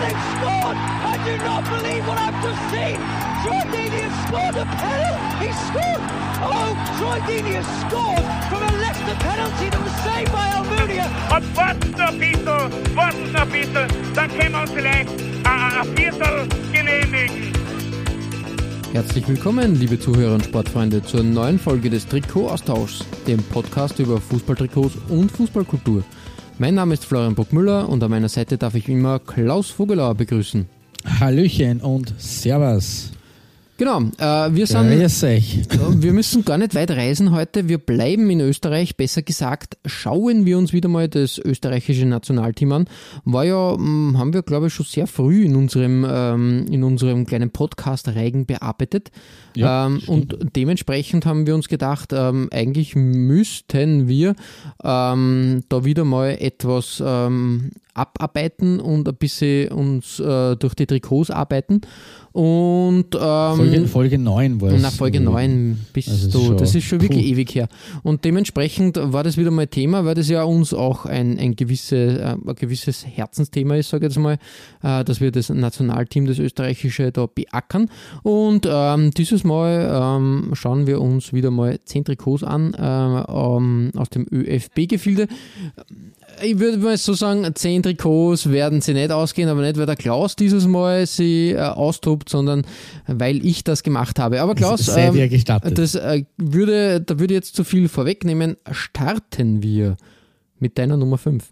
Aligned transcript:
they've 0.00 0.24
scored! 0.38 0.76
I 0.78 1.14
do 1.26 1.34
not 1.42 1.62
believe 1.66 2.02
what 2.06 2.18
I've 2.18 2.38
just 2.42 2.62
seen! 2.70 2.98
Troy 3.42 3.62
Deeney 3.72 4.02
has 4.06 4.16
scored 4.26 4.56
a 4.56 4.66
penalty! 4.78 5.46
He 5.46 5.50
scored! 5.68 6.02
Oh, 6.40 6.70
Troy 6.98 7.18
Deeney 7.26 7.54
has 7.58 7.68
scored 7.82 8.24
from 8.48 8.62
a 8.62 8.72
Leicester 8.82 9.16
penalty 9.18 9.66
that 9.70 9.82
was 9.82 9.96
saved 10.06 10.32
by 10.32 10.46
Almunia! 10.58 11.06
Und 11.34 11.56
warten 11.56 11.90
noch 11.92 12.08
ein 12.08 12.18
bisschen, 12.18 12.96
warten 12.96 13.32
noch 13.32 13.42
ein 13.42 13.50
bisschen, 13.50 13.88
dann 14.14 14.28
können 14.38 14.52
wir 14.52 14.60
uns 14.62 14.70
vielleicht 14.70 15.10
ein 15.44 15.96
Viertel 15.96 16.48
genehmigen. 16.72 17.52
Herzlich 18.92 19.28
willkommen, 19.28 19.78
liebe 19.78 20.00
Zuhörer 20.00 20.34
und 20.34 20.44
Sportfreunde, 20.44 21.02
zur 21.02 21.22
neuen 21.22 21.58
Folge 21.58 21.90
des 21.90 22.06
Trikot-Austauschs, 22.08 23.04
dem 23.26 23.42
Podcast 23.42 23.98
über 23.98 24.18
Fußballtrikots 24.20 24.96
und 25.08 25.30
Fußballkultur. 25.30 26.02
Mein 26.60 26.74
Name 26.74 26.94
ist 26.94 27.04
Florian 27.04 27.36
Bockmüller 27.36 27.88
und 27.88 28.02
an 28.02 28.10
meiner 28.10 28.28
Seite 28.28 28.58
darf 28.58 28.74
ich 28.74 28.88
wie 28.88 28.92
immer 28.92 29.20
Klaus 29.20 29.70
Vogelauer 29.70 30.16
begrüßen. 30.16 30.66
Hallöchen 31.20 31.80
und 31.80 32.12
Servus. 32.18 33.12
Genau, 33.78 34.00
äh, 34.18 34.52
wir 34.56 34.66
sind, 34.66 35.22
euch. 35.22 35.60
wir 36.02 36.12
müssen 36.12 36.44
gar 36.44 36.58
nicht 36.58 36.74
weit 36.74 36.90
reisen 36.90 37.30
heute. 37.30 37.68
Wir 37.68 37.78
bleiben 37.78 38.28
in 38.28 38.40
Österreich. 38.40 38.96
Besser 38.96 39.22
gesagt, 39.22 39.78
schauen 39.86 40.44
wir 40.44 40.58
uns 40.58 40.72
wieder 40.72 40.88
mal 40.88 41.08
das 41.08 41.38
österreichische 41.38 42.04
Nationalteam 42.04 42.72
an. 42.72 42.88
War 43.24 43.44
ja, 43.44 43.76
mh, 43.78 44.18
haben 44.18 44.32
wir 44.32 44.42
glaube 44.42 44.66
ich 44.66 44.74
schon 44.74 44.84
sehr 44.84 45.06
früh 45.06 45.44
in 45.44 45.54
unserem, 45.54 46.04
ähm, 46.10 46.66
in 46.68 46.82
unserem 46.82 47.24
kleinen 47.24 47.50
Podcast 47.50 48.08
Reigen 48.08 48.46
bearbeitet. 48.46 49.12
Ja, 49.54 49.86
ähm, 49.86 50.02
und 50.08 50.36
dementsprechend 50.56 51.24
haben 51.24 51.46
wir 51.46 51.54
uns 51.54 51.68
gedacht, 51.68 52.12
ähm, 52.12 52.48
eigentlich 52.50 52.96
müssten 52.96 54.08
wir 54.08 54.34
ähm, 54.82 55.62
da 55.68 55.84
wieder 55.84 56.04
mal 56.04 56.36
etwas 56.40 57.00
ähm, 57.06 57.70
abarbeiten 57.98 58.80
und 58.80 59.08
ein 59.08 59.16
bisschen 59.16 59.70
uns 59.72 60.20
äh, 60.20 60.56
durch 60.56 60.74
die 60.74 60.86
Trikots 60.86 61.30
arbeiten. 61.30 61.80
Und 62.32 63.16
ähm, 63.20 63.56
Folge, 63.56 63.86
Folge 63.88 64.18
9 64.18 64.60
war 64.60 64.70
es. 64.70 64.82
na, 64.82 64.90
Folge 64.90 65.18
9 65.18 65.76
bist 65.92 66.08
Also 66.08 66.50
du. 66.50 66.54
das 66.54 66.74
ist 66.74 66.84
schon 66.84 67.00
wirklich 67.00 67.24
puh. 67.24 67.32
ewig 67.32 67.54
her. 67.54 67.68
Und 68.04 68.24
dementsprechend 68.24 68.96
war 69.02 69.24
das 69.24 69.36
wieder 69.36 69.50
mal 69.50 69.66
Thema, 69.66 70.04
weil 70.04 70.14
das 70.14 70.28
ja 70.28 70.44
uns 70.44 70.72
auch 70.72 71.04
ein, 71.04 71.36
ein, 71.38 71.56
gewisse, 71.56 71.96
äh, 71.96 72.36
ein 72.46 72.54
gewisses 72.54 73.04
Herzensthema 73.04 73.76
ist, 73.76 73.88
sage 73.88 74.06
ich 74.06 74.12
jetzt 74.12 74.22
mal, 74.22 74.38
äh, 74.82 75.04
dass 75.04 75.20
wir 75.20 75.32
das 75.32 75.48
Nationalteam, 75.48 76.26
das 76.26 76.38
österreichische, 76.38 77.10
da 77.10 77.26
beackern. 77.26 77.90
Und 78.22 78.68
ähm, 78.70 79.10
dieses 79.12 79.42
Mal 79.42 79.90
ähm, 79.90 80.50
schauen 80.52 80.86
wir 80.86 81.00
uns 81.00 81.32
wieder 81.32 81.50
mal 81.50 81.80
10 81.84 82.04
Trikots 82.04 82.44
an 82.44 82.74
äh, 82.74 82.78
ähm, 82.78 83.90
aus 83.96 84.10
dem 84.10 84.26
ÖFB-Gefilde. 84.30 85.26
Ich 86.42 86.58
würde 86.58 86.78
mal 86.78 86.96
so 86.96 87.14
sagen, 87.14 87.46
10 87.52 87.82
Trikots 87.82 88.50
werden 88.50 88.80
sie 88.80 88.94
nicht 88.94 89.10
ausgehen, 89.10 89.48
aber 89.48 89.62
nicht, 89.62 89.76
weil 89.76 89.86
der 89.86 89.96
Klaus 89.96 90.36
dieses 90.36 90.66
Mal 90.66 91.06
sie 91.06 91.50
äh, 91.50 91.58
austobt, 91.58 92.28
sondern 92.28 92.64
weil 93.06 93.44
ich 93.44 93.64
das 93.64 93.82
gemacht 93.82 94.18
habe. 94.18 94.40
Aber 94.40 94.54
Klaus, 94.54 94.86
ihr 94.88 94.96
ähm, 94.96 95.30
gestattet? 95.30 95.76
das 95.78 95.94
äh, 95.94 96.24
würde, 96.36 97.00
da 97.00 97.18
würde 97.18 97.34
ich 97.34 97.38
jetzt 97.38 97.56
zu 97.56 97.64
viel 97.64 97.88
vorwegnehmen. 97.88 98.56
Starten 98.70 99.62
wir 99.62 99.96
mit 100.60 100.78
deiner 100.78 100.96
Nummer 100.96 101.18
5. 101.18 101.44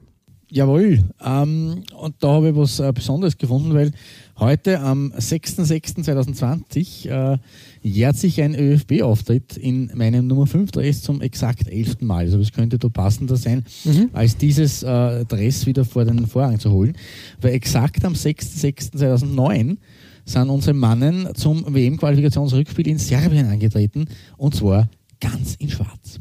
Jawohl. 0.49 1.03
Ähm, 1.25 1.83
und 1.99 2.15
da 2.21 2.29
habe 2.29 2.51
ich 2.51 2.57
was 2.57 2.79
äh, 2.79 2.93
Besonderes 2.95 3.37
gefunden, 3.37 3.75
weil 3.75 3.91
heute 4.39 4.79
am 4.81 5.11
6.6.2020 5.13 7.09
äh, 7.09 7.39
jährt 7.83 8.17
sich 8.17 8.41
ein 8.41 8.55
ÖFB-Auftritt 8.55 9.57
in 9.57 9.91
meinem 9.95 10.29
Nummer 10.29 10.47
5 10.47 10.71
Dress 10.71 11.03
zum 11.03 11.21
exakt 11.21 11.67
11. 11.69 12.03
Mal. 12.03 12.27
Also 12.27 12.39
es 12.39 12.53
könnte 12.53 12.79
da 12.79 12.89
passender 12.89 13.37
sein, 13.37 13.65
als 14.13 14.37
dieses 14.37 14.85
äh, 14.85 15.25
Dress 15.25 15.67
wieder 15.67 15.85
vor 15.85 16.05
den 16.05 16.29
Vorhang 16.29 16.61
zu 16.61 16.71
holen. 16.71 16.97
Weil 17.41 17.55
exakt 17.55 18.05
am 18.05 18.13
6.6.2009 18.13 19.79
sind 20.27 20.49
unsere 20.49 20.75
Mannen 20.75 21.29
zum 21.35 21.75
WM-Qualifikationsrückspiel 21.75 22.87
in 22.87 22.99
Serbien 22.99 23.47
angetreten 23.47 24.07
und 24.37 24.55
zwar 24.55 24.89
ganz 25.21 25.57
in 25.57 25.71
schwarz. 25.71 26.21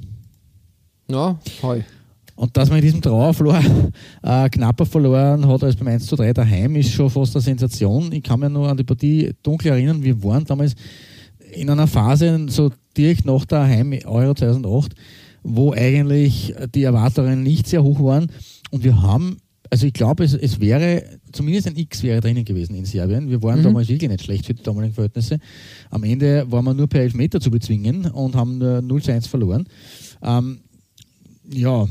Ja, 1.08 1.40
heu. 1.62 1.82
Und 2.36 2.56
dass 2.58 2.70
man 2.70 2.80
in 2.80 2.86
diesem 2.86 3.02
Trauerflor 3.02 3.62
äh, 4.24 4.50
knapper 4.50 4.86
verloren 4.86 5.48
hat 5.48 5.64
als 5.64 5.76
beim 5.76 5.88
1 5.88 6.06
zu 6.06 6.16
3 6.16 6.34
daheim, 6.34 6.76
ist 6.76 6.92
schon 6.92 7.10
fast 7.10 7.36
eine 7.36 7.42
Sensation. 7.42 8.12
Ich 8.12 8.24
kann 8.24 8.40
mich 8.40 8.50
nur 8.50 8.68
an 8.68 8.78
die 8.78 8.84
Partie 8.84 9.32
dunkel 9.42 9.72
erinnern. 9.72 10.04
Wir 10.04 10.22
waren 10.24 10.44
damals 10.44 10.76
in 11.54 11.70
einer 11.70 11.88
Phase, 11.88 12.46
so 12.50 12.72
direkt 12.98 13.26
nach 13.26 13.46
der 13.46 13.64
Heim-Euro 13.64 14.34
2008, 14.34 14.94
wo 15.44 15.74
eigentlich 15.74 16.54
die 16.74 16.84
Erwartungen 16.84 17.44
nicht 17.44 17.68
sehr 17.68 17.84
hoch 17.84 18.04
waren. 18.04 18.30
Und 18.72 18.84
wir 18.84 19.02
haben, 19.02 19.38
also 19.70 19.88
ich 19.88 19.94
glaube, 19.94 20.26
es, 20.26 20.34
es 20.34 20.60
wäre, 20.60 21.04
zumindest 21.32 21.68
ein 21.68 21.78
X 21.78 22.04
wäre 22.04 22.20
drinnen 22.20 22.44
gewesen 22.44 22.76
in 22.76 22.84
Serbien. 22.84 23.30
Wir 23.30 23.42
waren 23.44 23.64
damals 23.64 23.88
wirklich 23.88 24.10
nicht 24.10 24.24
schlecht 24.24 24.46
für 24.46 24.54
die 24.54 24.64
damaligen 24.64 24.94
Verhältnisse. 24.94 25.40
Am 25.90 26.04
Ende 26.04 26.52
waren 26.52 26.66
wir 26.66 26.74
nur 26.74 26.88
per 26.88 27.02
Elfmeter 27.02 27.40
zu 27.40 27.50
bezwingen 27.50 28.08
und 28.08 28.36
haben 28.36 28.58
nur 28.58 28.82
0 28.82 29.02
zu 29.02 29.14
1 29.14 29.28
verloren. 29.28 29.66
Ähm, 30.22 30.60
ja, 31.54 31.88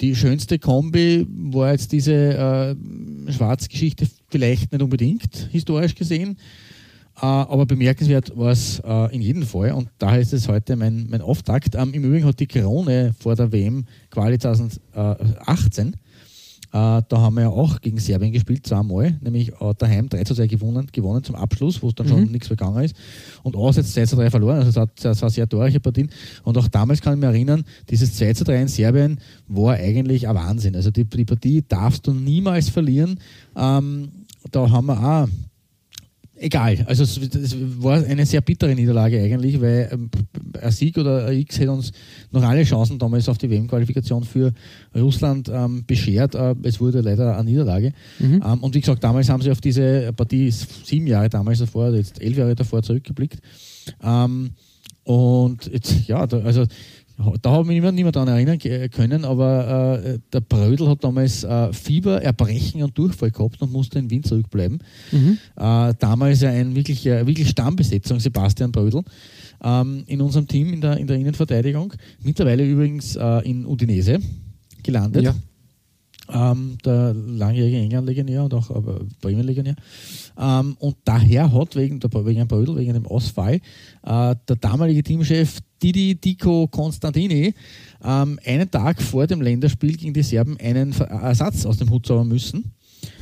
die 0.00 0.14
schönste 0.14 0.58
Kombi 0.58 1.26
war 1.28 1.72
jetzt 1.72 1.92
diese 1.92 2.12
äh, 2.14 3.32
Schwarzgeschichte 3.32 4.06
vielleicht 4.30 4.72
nicht 4.72 4.82
unbedingt, 4.82 5.48
historisch 5.50 5.94
gesehen. 5.94 6.38
Äh, 7.20 7.26
aber 7.26 7.66
bemerkenswert 7.66 8.36
war 8.36 8.52
es 8.52 8.80
äh, 8.84 9.14
in 9.14 9.20
jedem 9.20 9.42
Fall 9.42 9.72
und 9.72 9.88
daher 9.98 10.20
ist 10.20 10.32
es 10.32 10.48
heute 10.48 10.76
mein, 10.76 11.08
mein 11.10 11.20
Auftakt. 11.20 11.74
Ähm, 11.74 11.92
Im 11.92 12.04
Übrigen 12.04 12.26
hat 12.26 12.38
die 12.38 12.46
Krone 12.46 13.12
vor 13.18 13.34
der 13.34 13.50
WM 13.50 13.86
Quali 14.10 14.38
2018 14.38 15.88
äh, 15.88 15.96
da 17.08 17.18
haben 17.18 17.36
wir 17.36 17.42
ja 17.42 17.48
auch 17.48 17.80
gegen 17.80 17.98
Serbien 17.98 18.32
gespielt, 18.32 18.66
zweimal, 18.66 19.16
nämlich 19.20 19.52
äh, 19.60 19.74
daheim 19.76 20.08
3 20.08 20.24
zu 20.24 20.34
2 20.34 20.46
gewonnen, 20.46 20.88
gewonnen 20.92 21.24
zum 21.24 21.34
Abschluss, 21.34 21.82
wo 21.82 21.88
es 21.88 21.94
dann 21.94 22.08
schon 22.08 22.30
nichts 22.32 22.46
vergangen 22.46 22.84
ist. 22.84 22.96
Und 23.42 23.56
auswärts 23.56 23.92
2 23.92 24.06
zu 24.06 24.16
3 24.16 24.30
verloren, 24.30 24.58
also 24.58 24.86
das 25.00 25.22
war 25.22 25.30
sehr 25.30 25.48
torreiche 25.48 25.80
Partien. 25.80 26.10
Und 26.44 26.58
auch 26.58 26.68
damals 26.68 27.00
kann 27.00 27.14
ich 27.14 27.20
mich 27.20 27.28
erinnern, 27.28 27.64
dieses 27.88 28.14
2 28.16 28.34
zu 28.34 28.44
3 28.44 28.62
in 28.62 28.68
Serbien 28.68 29.20
war 29.46 29.74
eigentlich 29.74 30.28
ein 30.28 30.34
Wahnsinn. 30.34 30.76
Also 30.76 30.90
die, 30.90 31.04
die 31.04 31.24
Partie 31.24 31.64
darfst 31.66 32.06
du 32.06 32.12
niemals 32.12 32.68
verlieren. 32.68 33.18
Ähm, 33.56 34.10
da 34.50 34.70
haben 34.70 34.86
wir 34.86 34.98
auch 34.98 35.28
Egal, 36.40 36.84
also 36.86 37.02
es, 37.02 37.18
es 37.18 37.56
war 37.82 38.04
eine 38.04 38.24
sehr 38.24 38.40
bittere 38.40 38.74
Niederlage 38.74 39.20
eigentlich, 39.20 39.60
weil 39.60 39.88
ähm, 39.92 40.10
ein 40.60 40.70
Sieg 40.70 40.96
oder 40.96 41.26
ein 41.26 41.38
X 41.38 41.58
hätte 41.58 41.72
uns 41.72 41.90
noch 42.30 42.42
alle 42.42 42.62
Chancen 42.62 42.98
damals 42.98 43.28
auf 43.28 43.38
die 43.38 43.50
WM-Qualifikation 43.50 44.22
für 44.22 44.52
Russland 44.94 45.50
ähm, 45.52 45.84
beschert. 45.84 46.34
Äh, 46.34 46.54
es 46.62 46.80
wurde 46.80 47.00
leider 47.00 47.36
eine 47.36 47.50
Niederlage. 47.50 47.92
Ähm, 48.20 48.58
und 48.60 48.74
wie 48.74 48.80
gesagt, 48.80 49.02
damals 49.02 49.28
haben 49.28 49.42
sie 49.42 49.50
auf 49.50 49.60
diese 49.60 50.12
Partie 50.12 50.50
sieben 50.50 51.06
Jahre 51.06 51.28
damals 51.28 51.58
davor, 51.58 51.92
jetzt 51.94 52.22
elf 52.22 52.36
Jahre 52.36 52.54
davor 52.54 52.82
zurückgeblickt. 52.82 53.38
Ähm, 54.02 54.50
und 55.04 55.66
jetzt, 55.72 56.06
ja, 56.06 56.26
da, 56.26 56.38
also 56.40 56.66
da 57.42 57.50
habe 57.50 57.74
ich 57.74 57.82
mich 57.82 57.92
niemand 57.92 58.14
daran 58.14 58.28
erinnern 58.28 58.58
können, 58.90 59.24
aber 59.24 60.00
äh, 60.04 60.18
der 60.32 60.40
Brödel 60.40 60.88
hat 60.88 61.02
damals 61.02 61.42
äh, 61.42 61.72
Fieber, 61.72 62.22
Erbrechen 62.22 62.82
und 62.82 62.96
Durchfall 62.96 63.32
gehabt 63.32 63.60
und 63.60 63.72
musste 63.72 63.98
in 63.98 64.08
Wien 64.10 64.22
zurückbleiben. 64.22 64.78
Äh, 65.56 65.94
damals 65.98 66.40
ja 66.42 66.50
ein 66.50 66.76
wirklich, 66.76 67.04
äh, 67.06 67.26
wirklich 67.26 67.48
Stammbesetzung, 67.48 68.20
Sebastian 68.20 68.70
Brödel, 68.70 69.02
ähm, 69.64 70.04
in 70.06 70.20
unserem 70.20 70.46
Team 70.46 70.72
in 70.72 70.80
der, 70.80 70.96
in 70.96 71.06
der 71.08 71.16
Innenverteidigung. 71.16 71.92
Mittlerweile 72.22 72.64
übrigens 72.64 73.16
äh, 73.16 73.48
in 73.48 73.66
Udinese 73.66 74.20
gelandet. 74.82 75.24
Ja. 75.24 75.34
Ähm, 76.30 76.76
der 76.84 77.14
langjährige 77.14 77.78
England-Legionär 77.78 78.44
und 78.44 78.52
auch 78.54 78.70
äh, 78.70 79.00
Bremen-Legionär. 79.22 79.76
Ähm, 80.38 80.76
und 80.78 80.96
daher 81.04 81.50
hat 81.52 81.74
wegen, 81.74 82.00
der, 82.00 82.10
wegen 82.26 82.40
einem 82.40 82.48
Brödel, 82.48 82.76
wegen 82.76 82.92
dem 82.92 83.06
Ausfall, 83.06 83.54
äh, 83.54 83.60
der 84.48 84.56
damalige 84.60 85.02
Teamchef 85.02 85.58
Didi 85.82 86.16
Dico 86.16 86.66
Constantini 86.68 87.54
ähm, 88.04 88.38
einen 88.44 88.70
Tag 88.70 89.00
vor 89.00 89.26
dem 89.26 89.40
Länderspiel 89.40 89.96
gegen 89.96 90.12
die 90.12 90.22
Serben 90.22 90.56
einen 90.60 90.92
Ver- 90.92 91.06
Ersatz 91.06 91.64
aus 91.64 91.78
dem 91.78 91.88
Hut 91.90 92.04
zaubern 92.06 92.28
müssen. 92.28 92.72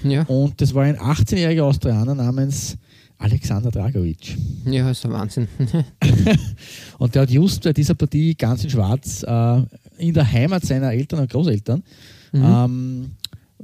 Ja, 0.03 0.23
Und 0.25 0.61
das 0.61 0.75
war 0.75 0.85
ein 0.85 0.97
18-jähriger 0.97 1.63
Australier 1.63 2.15
namens 2.15 2.77
Alexander 3.19 3.71
Dragovic. 3.71 4.37
ja, 4.67 4.91
ist 4.91 5.05
ein 5.07 5.13
Wahnsinn. 5.13 5.49
Und 6.99 7.15
der 7.15 7.23
hat 7.23 7.31
just 7.31 7.63
bei 7.63 7.73
dieser 7.73 7.95
Partie 7.95 8.35
ganz 8.35 8.65
in 8.65 8.71
Schwarz 8.71 9.23
äh, 9.23 9.63
in 9.99 10.13
der 10.15 10.31
Heimat 10.31 10.65
seiner 10.65 10.93
Eltern 10.93 11.21
und 11.21 11.31
Großeltern, 11.31 11.83
ähm, 12.45 13.11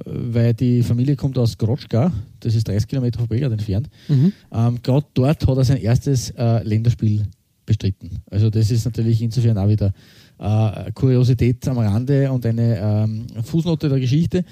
weil 0.05 0.55
die 0.55 0.83
Familie 0.83 1.17
kommt 1.17 1.37
aus 1.39 1.57
Grotschka, 1.59 2.13
das 2.41 2.55
ist 2.55 2.67
30 2.67 2.89
Kilometer 2.89 3.19
von 3.19 3.29
Belgrad 3.29 3.53
entfernt. 3.53 3.89
Mhm. 4.09 4.33
Ähm, 4.53 4.79
Gerade 4.83 5.07
dort 5.15 5.47
hat 5.47 5.57
er 5.57 5.65
sein 5.65 5.77
erstes 5.79 6.31
äh, 6.31 6.63
Länderspiel 6.63 7.27
bestritten. 7.67 8.19
Also 8.31 8.51
das 8.51 8.71
ist 8.71 8.85
natürlich 8.85 9.23
insofern 9.23 9.59
auch 9.59 9.69
wieder 9.69 9.93
äh, 10.39 10.91
Kuriosität 10.93 11.67
am 11.69 11.79
Rande 11.79 12.31
und 12.33 12.45
eine 12.47 12.79
ähm, 12.79 13.27
Fußnote 13.43 13.89
der 13.89 14.01
Geschichte. 14.01 14.45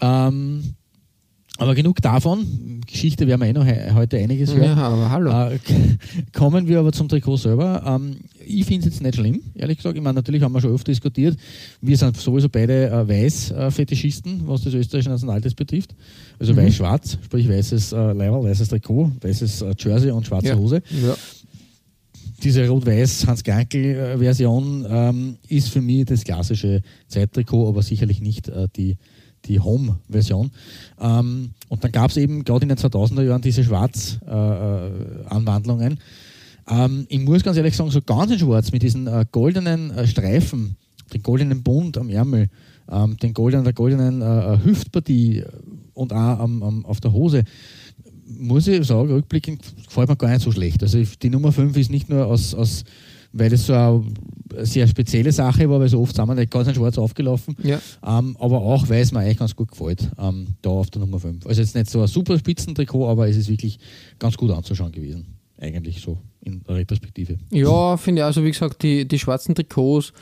Ähm, 0.00 0.62
aber 1.58 1.74
genug 1.74 2.00
davon. 2.02 2.80
Geschichte 2.86 3.26
werden 3.26 3.40
wir 3.40 3.48
eh 3.48 3.52
noch 3.52 3.64
he 3.64 3.92
heute 3.94 4.18
einiges 4.18 4.54
hören. 4.54 4.76
Ja, 4.76 4.76
aber 4.76 5.10
hallo. 5.10 5.30
Äh, 5.30 5.58
kommen 6.32 6.68
wir 6.68 6.78
aber 6.78 6.92
zum 6.92 7.08
Trikot 7.08 7.36
selber. 7.36 7.82
Ähm, 7.86 8.16
ich 8.46 8.64
finde 8.64 8.86
es 8.86 8.94
jetzt 8.94 9.02
nicht 9.02 9.16
schlimm, 9.16 9.40
ehrlich 9.54 9.78
gesagt. 9.78 9.96
Ich 9.96 10.02
meine, 10.02 10.14
natürlich 10.14 10.42
haben 10.42 10.52
wir 10.52 10.60
schon 10.60 10.72
oft 10.72 10.86
diskutiert. 10.86 11.36
Wir 11.80 11.96
sind 11.96 12.16
sowieso 12.16 12.48
beide 12.48 12.88
äh, 12.88 13.08
Weiß-Fetischisten, 13.08 14.42
was 14.46 14.62
das 14.62 14.74
österreichische 14.74 15.10
Nationalteam 15.10 15.52
betrifft. 15.56 15.94
Also 16.38 16.52
mhm. 16.52 16.58
weiß-schwarz, 16.58 17.18
sprich 17.24 17.48
weißes 17.48 17.92
äh, 17.92 18.12
Leiberl, 18.12 18.44
weißes 18.44 18.68
Trikot, 18.68 19.12
weißes 19.20 19.62
äh, 19.62 19.74
Jersey 19.78 20.10
und 20.10 20.26
schwarze 20.26 20.48
Ja. 20.48 20.56
Hose. 20.56 20.82
Ja. 20.90 21.16
Diese 22.42 22.68
rot-weiß 22.68 23.26
Hans 23.26 23.42
Grankel-Version 23.42 24.86
ähm, 24.88 25.36
ist 25.48 25.70
für 25.70 25.80
mich 25.80 26.04
das 26.04 26.22
klassische 26.22 26.82
Zeittrikot, 27.08 27.68
aber 27.68 27.82
sicherlich 27.82 28.20
nicht 28.20 28.48
äh, 28.48 28.68
die, 28.76 28.98
die 29.48 29.60
Home-Version. 29.60 30.50
Ähm, 31.00 31.52
und 31.68 31.84
dann 31.84 31.92
gab 31.92 32.10
es 32.10 32.16
eben 32.16 32.42
gerade 32.44 32.64
in 32.64 32.68
den 32.68 32.78
2000er 32.78 33.22
Jahren 33.22 33.42
diese 33.42 33.64
Schwarz-Anwandlungen. 33.64 35.98
ähm, 36.68 37.06
ich 37.08 37.20
muss 37.20 37.42
ganz 37.42 37.56
ehrlich 37.56 37.76
sagen, 37.76 37.90
so 37.90 38.02
ganz 38.02 38.32
in 38.32 38.38
Schwarz 38.38 38.72
mit 38.72 38.82
diesen 38.82 39.06
äh, 39.06 39.24
goldenen 39.30 39.90
äh, 39.90 40.06
Streifen, 40.06 40.76
den 41.12 41.22
goldenen 41.22 41.62
Bund 41.62 41.98
am 41.98 42.08
Ärmel, 42.10 42.48
ähm, 42.90 43.16
den 43.16 43.34
goldenen, 43.34 43.64
der 43.64 43.72
goldenen 43.72 44.22
äh, 44.22 44.58
Hüftpartie 44.64 45.42
und 45.94 46.12
auch 46.12 46.38
am, 46.38 46.62
am, 46.62 46.84
auf 46.84 47.00
der 47.00 47.12
Hose, 47.12 47.42
muss 48.26 48.66
ich 48.66 48.86
sagen, 48.86 49.10
rückblickend 49.10 49.62
gefällt 49.86 50.08
mir 50.08 50.16
gar 50.16 50.30
nicht 50.30 50.42
so 50.42 50.52
schlecht. 50.52 50.82
Also 50.82 51.02
die 51.22 51.30
Nummer 51.30 51.52
5 51.52 51.76
ist 51.76 51.90
nicht 51.90 52.08
nur 52.08 52.26
aus, 52.26 52.54
aus 52.54 52.84
weil 53.38 53.50
das 53.50 53.66
so 53.66 53.74
eine 53.74 54.02
sehr 54.66 54.86
spezielle 54.86 55.32
Sache 55.32 55.68
war, 55.68 55.80
weil 55.80 55.88
so 55.88 56.00
oft 56.00 56.16
sind 56.16 56.26
wir 56.26 56.34
nicht 56.34 56.50
ganz 56.50 56.68
in 56.68 56.74
schwarz 56.74 56.96
aufgelaufen, 56.98 57.56
Ja. 57.62 57.80
ähm, 58.06 58.36
aber 58.40 58.60
auch, 58.60 58.88
weil 58.88 59.02
es 59.02 59.12
mir 59.12 59.20
eigentlich 59.20 59.38
ganz 59.38 59.54
gut 59.54 59.70
gefällt, 59.70 60.08
ähm, 60.18 60.46
da 60.62 60.70
auf 60.70 60.90
der 60.90 61.00
Nummer 61.00 61.20
5. 61.20 61.46
Also 61.46 61.60
jetzt 61.60 61.74
nicht 61.74 61.90
so 61.90 62.00
ein 62.00 62.06
super 62.08 62.38
Spitzentrikot, 62.38 63.08
aber 63.08 63.28
es 63.28 63.36
ist 63.36 63.48
wirklich 63.48 63.78
ganz 64.18 64.36
gut 64.36 64.50
anzuschauen 64.50 64.92
gewesen. 64.92 65.26
Eigentlich 65.58 66.00
so 66.00 66.18
in 66.42 66.62
der 66.68 66.76
Retrospektive. 66.76 67.36
Ja, 67.50 67.96
finde 67.96 68.20
ich 68.20 68.24
also, 68.26 68.44
wie 68.44 68.50
gesagt, 68.50 68.82
die, 68.82 69.06
die 69.08 69.18
schwarzen 69.18 69.54
Trikots, 69.54 70.12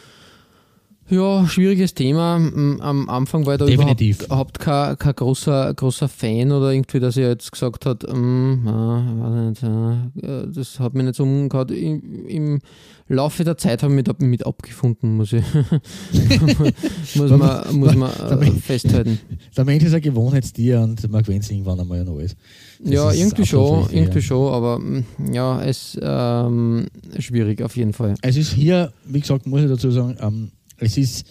ja, 1.11 1.47
schwieriges 1.47 1.95
Thema. 1.95 2.37
Am 2.37 3.09
Anfang 3.09 3.45
war 3.47 3.55
ich 3.55 3.59
da 3.59 3.67
Definitiv. 3.67 4.23
überhaupt, 4.23 4.57
überhaupt 4.57 4.59
kein, 4.61 4.99
kein 4.99 5.15
großer, 5.15 5.75
großer 5.75 6.09
Fan 6.09 6.51
oder 6.53 6.73
irgendwie, 6.73 7.01
dass 7.01 7.17
er 7.17 7.29
jetzt 7.29 7.53
gesagt 7.53 7.87
hat, 7.87 8.03
nicht, 8.03 9.63
äh, 9.63 10.47
das 10.53 10.81
hat 10.81 10.95
mich 10.95 11.05
nicht 11.05 11.17
so 11.17 11.25
umgehauen. 11.25 11.69
Im, 11.69 12.27
Im 12.27 12.61
Laufe 13.09 13.45
der 13.45 13.59
Zeit 13.59 13.83
habe 13.83 13.93
ich 13.93 13.97
mich 13.97 14.05
da 14.05 14.15
mit 14.25 14.47
abgefunden, 14.47 15.17
muss 15.17 15.35
ich 15.35 15.45
muss 17.15 17.31
man, 17.31 17.77
muss 17.77 17.95
man 17.95 18.11
äh, 18.41 18.51
festhalten. 18.53 19.19
Der 19.55 19.65
Mensch 19.67 19.85
ist 19.85 19.93
ein 19.93 20.01
Gewohnheitstier 20.01 20.81
und 20.81 21.11
man 21.11 21.23
gewöhnt 21.23 21.45
sich 21.45 21.53
irgendwann 21.53 21.81
einmal 21.81 22.01
an 22.01 22.09
alles. 22.09 22.35
Das 22.81 22.93
Ja, 22.93 23.11
ist 23.11 23.19
irgendwie 23.19 23.45
schon, 23.47 23.91
irgendwie 23.91 24.23
schon, 24.23 24.53
aber 24.53 24.79
mm, 24.79 25.05
ja, 25.33 25.63
es 25.63 25.99
ähm, 26.01 26.87
schwierig 27.19 27.61
auf 27.63 27.77
jeden 27.77 27.93
Fall. 27.93 28.15
Es 28.23 28.37
ist 28.39 28.53
hier, 28.53 28.93
wie 29.05 29.21
gesagt, 29.21 29.47
muss 29.47 29.61
ich 29.61 29.69
dazu 29.69 29.91
sagen, 29.91 30.17
ähm, 30.21 30.51
es 30.79 30.97
ist, 30.97 31.27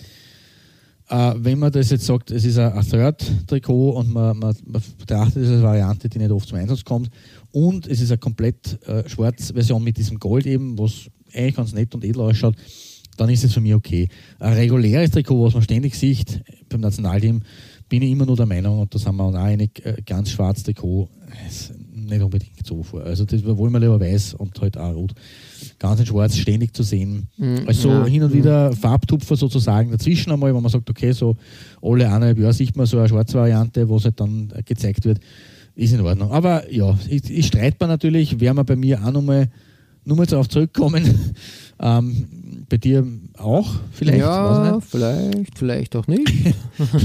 äh, 1.10 1.34
wenn 1.38 1.60
man 1.60 1.72
das 1.72 1.90
jetzt 1.90 2.06
sagt, 2.06 2.32
es 2.32 2.46
ist 2.46 2.58
ein, 2.58 2.74
ein 2.74 2.88
Third-Trikot 2.88 3.92
und 3.92 4.10
man, 4.12 4.38
man, 4.38 4.56
man 4.66 4.82
betrachtet 4.98 5.44
es 5.44 5.50
als 5.50 5.62
Variante, 5.62 6.10
die 6.10 6.20
nicht 6.20 6.32
oft 6.32 6.48
zum 6.48 6.58
Einsatz 6.58 6.84
kommt 6.84 7.10
und 7.52 7.88
es 7.88 8.02
ist 8.02 8.12
eine 8.12 8.18
komplett 8.18 8.80
äh, 8.88 9.08
schwarze 9.08 9.54
Version 9.54 9.84
mit 9.84 9.98
diesem 9.98 10.20
Gold 10.20 10.46
eben, 10.46 10.78
was 10.78 11.10
eigentlich 11.34 11.56
ganz 11.56 11.74
nett 11.74 11.94
und 11.94 12.04
edel 12.04 12.22
ausschaut, 12.22 12.56
dann 13.18 13.30
ist 13.30 13.44
es 13.44 13.54
für 13.54 13.62
mich 13.62 13.74
okay. 13.74 14.08
Ein 14.40 14.54
reguläres 14.54 15.12
Trikot, 15.12 15.44
was 15.44 15.54
man 15.54 15.64
ständig 15.64 15.96
sieht 15.96 16.42
beim 16.70 16.82
Nationalteam, 16.82 17.42
bin 17.90 18.02
ich 18.02 18.12
immer 18.12 18.26
nur 18.26 18.36
der 18.36 18.48
Meinung, 18.48 18.80
und 18.80 18.94
da 18.94 18.98
sind 18.98 19.16
wir 19.16 19.24
auch 19.24 19.34
einig, 19.36 19.86
äh, 19.86 20.02
ganz 20.06 20.32
schwarz 20.32 20.64
Trikot 20.64 21.10
ist 21.48 21.74
nicht 21.94 22.22
unbedingt 22.22 22.66
so 22.66 22.84
vor. 22.84 23.04
Also 23.04 23.26
das 23.26 23.44
wollen 23.46 23.72
wir 23.72 23.80
lieber 23.80 24.00
weiß 24.00 24.36
und 24.36 24.60
halt 24.60 24.78
auch 24.78 24.94
rot. 24.94 25.14
Ganz 25.80 26.00
in 26.00 26.06
schwarz 26.06 26.38
ständig 26.38 26.74
zu 26.74 26.84
sehen. 26.84 27.28
Also 27.66 27.90
ja. 27.90 28.06
hin 28.06 28.24
und 28.24 28.34
wieder 28.34 28.72
Farbtupfer 28.74 29.36
sozusagen 29.36 29.92
dazwischen 29.92 30.32
einmal, 30.32 30.54
wo 30.54 30.62
man 30.62 30.72
sagt, 30.72 30.90
okay, 30.90 31.12
so 31.12 31.36
alle 31.82 32.06
eineinhalb 32.06 32.38
Jahre 32.38 32.54
sieht 32.54 32.76
man 32.76 32.86
so 32.86 33.00
eine 33.00 33.10
schwarze 33.10 33.36
Variante, 33.36 33.88
wo 33.88 33.98
es 33.98 34.06
halt 34.06 34.20
dann 34.20 34.52
gezeigt 34.66 35.06
wird, 35.06 35.20
ist 35.76 35.94
in 35.94 36.02
Ordnung. 36.02 36.32
Aber 36.32 36.72
ja, 36.72 36.98
ist, 37.10 37.30
ist 37.30 37.48
streitbar 37.48 37.88
natürlich, 37.88 38.40
werden 38.40 38.58
wir 38.58 38.64
bei 38.64 38.76
mir 38.76 39.04
auch 39.04 39.12
nochmal 39.12 39.50
nur 40.06 40.18
mal 40.18 40.26
darauf 40.26 40.50
zurückkommen. 40.50 41.34
ähm, 41.80 42.66
bei 42.70 42.78
dir 42.78 43.06
auch 43.38 43.70
vielleicht, 43.92 44.20
ja, 44.20 44.80
vielleicht, 44.80 45.58
vielleicht 45.58 45.96
auch 45.96 46.08
nicht. 46.08 46.30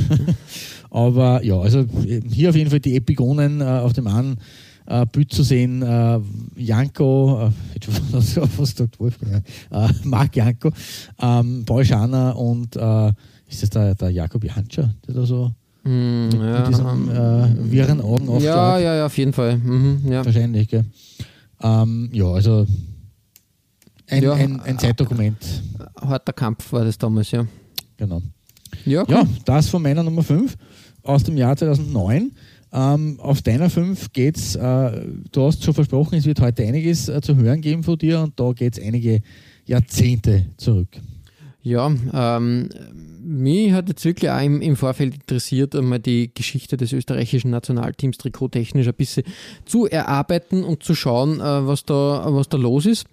Aber 0.91 1.45
ja, 1.45 1.59
also 1.59 1.81
äh, 1.81 2.21
hier 2.31 2.51
auf 2.51 2.57
jeden 2.57 2.71
Fall 2.71 2.81
die 2.81 2.97
Epigonen 2.97 3.61
äh, 3.61 3.65
auf 3.65 3.93
dem 3.93 4.07
einen 4.07 4.39
äh, 4.89 5.07
Bild 5.07 5.33
zu 5.33 5.43
sehen. 5.43 5.83
Äh, 5.83 6.21
Janko, 6.57 7.49
äh, 7.49 7.81
was, 8.13 8.77
sagt 8.77 8.99
Wolfgang? 8.99 9.45
Äh, 9.71 9.89
Marc 10.05 10.35
Janko, 10.37 10.71
ähm, 11.21 11.65
Paul 11.65 11.85
Schaner 11.85 12.37
und 12.37 12.77
äh, 12.77 13.13
ist 13.49 13.63
das 13.63 13.71
der, 13.71 13.95
der 13.95 14.11
Jakob 14.11 14.45
Janscher, 14.45 14.95
der 15.07 15.15
da 15.15 15.25
so 15.25 15.53
Hm, 15.85 16.29
mit, 16.29 16.41
ja, 16.41 16.59
mit 16.59 16.69
diesem 16.69 17.09
äh, 17.09 17.71
wirren 17.73 18.01
Augen 18.01 18.25
ja, 18.27 18.31
aufschaut? 18.35 18.83
ja, 18.83 18.95
ja, 18.97 19.07
auf 19.07 19.17
jeden 19.17 19.33
Fall. 19.33 19.57
Mhm, 19.59 20.03
ja. 20.11 20.25
Wahrscheinlich, 20.25 20.69
gell? 20.69 20.85
Ähm, 21.63 22.11
ja, 22.13 22.27
also 22.27 22.67
ein, 24.09 24.23
Ja, 24.23 24.33
ein, 24.35 24.61
ein 24.61 24.79
Zeitdokument, 24.79 25.37
Harter 26.01 26.33
Kampf 26.33 26.73
war 26.73 26.85
das 26.85 26.99
damals, 26.99 27.31
ja. 27.31 27.47
genau. 27.97 28.23
Ja, 28.85 29.05
Ja, 29.09 29.21
cool. 29.23 29.29
das 29.45 29.69
von 29.69 29.83
meiner 29.83 30.03
Nummer 30.03 30.23
5 30.23 30.57
aus 31.03 31.25
dem 31.25 31.37
Jahr 31.37 31.57
2009. 31.57 32.33
Ähm, 32.73 33.19
auf 33.21 33.43
deiner 33.43 33.71
5 33.71 34.13
geht's, 34.13 34.55
äh, 34.55 35.07
du 35.33 35.43
hast 35.43 35.65
schon 35.65 35.75
versprochen, 35.75 36.17
es 36.17 36.27
wird 36.27 36.41
heute 36.41 36.65
einiges 36.65 37.09
äh, 37.09 37.21
zu 37.21 37.37
hören 37.37 37.61
geben 37.61 37.83
von 37.83 37.97
dir 37.97 38.21
und 38.21 38.39
da 38.39 38.53
geht 38.53 38.77
es 38.77 38.85
einige 38.85 39.23
Jahrzehnte 39.65 40.47
zurück. 40.59 40.89
Ja, 41.63 41.93
ähm, 42.13 42.69
mich 43.21 43.73
hat 43.73 43.89
jetzt 43.89 44.05
wirklich 44.05 44.31
auch 44.31 44.41
im, 44.41 44.63
im 44.63 44.77
Vorfeld 44.77 45.15
interessiert, 45.15 45.75
einmal 45.75 45.99
die 45.99 46.31
Geschichte 46.33 46.77
des 46.77 46.93
österreichischen 46.93 47.51
Nationalteams 47.51 48.17
trikottechnisch 48.17 48.87
ein 48.87 48.95
bisschen 48.95 49.25
zu 49.65 49.87
erarbeiten 49.87 50.63
und 50.63 50.83
zu 50.83 50.95
schauen, 50.95 51.41
äh, 51.41 51.67
was, 51.67 51.85
da, 51.85 52.25
was 52.29 52.49
da 52.49 52.57
los 52.57 52.87
ist. 52.87 53.07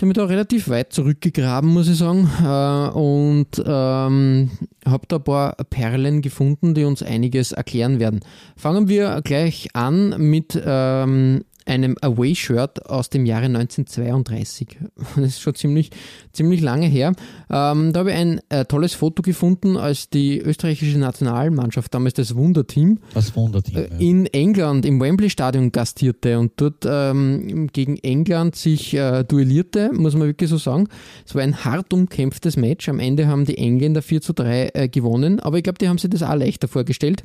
Ich 0.00 0.02
habe 0.02 0.08
mich 0.08 0.16
da 0.16 0.24
relativ 0.24 0.70
weit 0.70 0.94
zurückgegraben, 0.94 1.68
muss 1.68 1.86
ich 1.86 1.98
sagen, 1.98 2.26
äh, 2.42 2.98
und 2.98 3.62
ähm, 3.62 4.50
habe 4.86 5.06
da 5.06 5.16
ein 5.16 5.24
paar 5.24 5.56
Perlen 5.68 6.22
gefunden, 6.22 6.72
die 6.72 6.84
uns 6.84 7.02
einiges 7.02 7.52
erklären 7.52 8.00
werden. 8.00 8.20
Fangen 8.56 8.88
wir 8.88 9.20
gleich 9.22 9.68
an 9.74 10.14
mit 10.16 10.58
ähm, 10.64 11.44
einem 11.70 11.96
Away-Shirt 12.02 12.86
aus 12.86 13.08
dem 13.10 13.24
Jahre 13.26 13.46
1932. 13.46 14.78
Das 15.16 15.24
ist 15.24 15.40
schon 15.40 15.54
ziemlich, 15.54 15.90
ziemlich 16.32 16.60
lange 16.60 16.86
her. 16.86 17.12
Ähm, 17.50 17.92
da 17.92 18.00
habe 18.00 18.10
ich 18.10 18.16
ein 18.16 18.40
äh, 18.48 18.64
tolles 18.64 18.94
Foto 18.94 19.22
gefunden, 19.22 19.76
als 19.76 20.10
die 20.10 20.38
österreichische 20.40 20.98
Nationalmannschaft, 20.98 21.92
damals 21.94 22.14
das 22.14 22.34
Wunderteam, 22.34 22.98
Das 23.14 23.34
Wunderteam. 23.34 23.76
äh, 23.76 23.88
in 23.98 24.26
England 24.26 24.84
im 24.84 25.00
Wembley-Stadion 25.00 25.72
gastierte 25.72 26.38
und 26.38 26.52
dort 26.56 26.84
ähm, 26.86 27.68
gegen 27.72 27.96
England 27.98 28.56
sich 28.56 28.94
äh, 28.94 29.24
duellierte, 29.24 29.90
muss 29.92 30.14
man 30.14 30.28
wirklich 30.28 30.50
so 30.50 30.58
sagen. 30.58 30.88
Es 31.26 31.34
war 31.34 31.42
ein 31.42 31.64
hart 31.64 31.92
umkämpftes 31.92 32.56
Match. 32.56 32.88
Am 32.88 32.98
Ende 32.98 33.26
haben 33.26 33.44
die 33.44 33.58
Engländer 33.58 34.02
4 34.02 34.20
zu 34.20 34.32
3 34.32 34.70
äh, 34.74 34.88
gewonnen, 34.88 35.40
aber 35.40 35.56
ich 35.58 35.62
glaube, 35.64 35.78
die 35.78 35.88
haben 35.88 35.98
sich 35.98 36.10
das 36.10 36.22
auch 36.22 36.34
leichter 36.34 36.68
vorgestellt. 36.68 37.24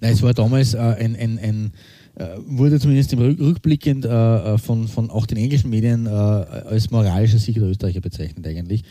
Nein, 0.00 0.12
es 0.12 0.22
war 0.22 0.32
damals 0.32 0.74
äh, 0.74 0.78
ein, 0.78 1.16
ein, 1.16 1.38
ein 1.38 1.72
wurde 2.46 2.78
zumindest 2.78 3.12
im 3.14 3.20
Rück, 3.20 3.40
rückblickend 3.40 4.04
äh, 4.04 4.08
äh, 4.54 4.58
von, 4.58 4.86
von 4.86 5.08
auch 5.10 5.24
den 5.26 5.38
englischen 5.38 5.70
Medien 5.70 6.06
äh, 6.06 6.10
als 6.10 6.90
moralischer 6.90 7.38
Sieg 7.38 7.54
der 7.54 7.64
Österreicher 7.64 8.00
bezeichnet 8.00 8.46
eigentlich. 8.46 8.82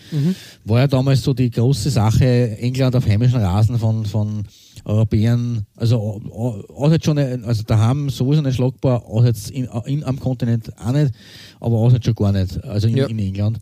War 0.66 0.80
ja 0.80 0.88
damals 0.88 1.22
so 1.22 1.34
die 1.34 1.52
große 1.52 1.90
Sache, 1.92 2.58
England 2.58 2.96
auf 2.96 3.06
heimischen 3.08 3.40
Rasen 3.40 3.78
von, 3.78 4.06
von 4.06 4.44
Europäern, 4.86 5.66
also 5.76 5.98
au- 6.00 6.64
auswärts 6.76 7.06
schon, 7.06 7.18
äh, 7.20 7.38
also 7.46 7.64
da 7.68 7.78
haben 7.78 8.10
sowieso 8.10 8.42
nicht 8.42 8.56
schlagbar, 8.56 9.06
auswärts 9.06 9.50
in, 9.52 9.68
in, 9.86 10.04
am 10.04 10.20
Kontinent 10.20 10.72
auch 10.80 10.92
nicht, 10.92 11.14
aber 11.60 11.78
auswärts 11.78 12.06
schon 12.06 12.16
gar 12.16 12.32
nicht, 12.32 12.64
also 12.64 12.88
in, 12.88 12.98
Ja. 12.98 13.06
in 13.06 13.20
England. 13.20 13.60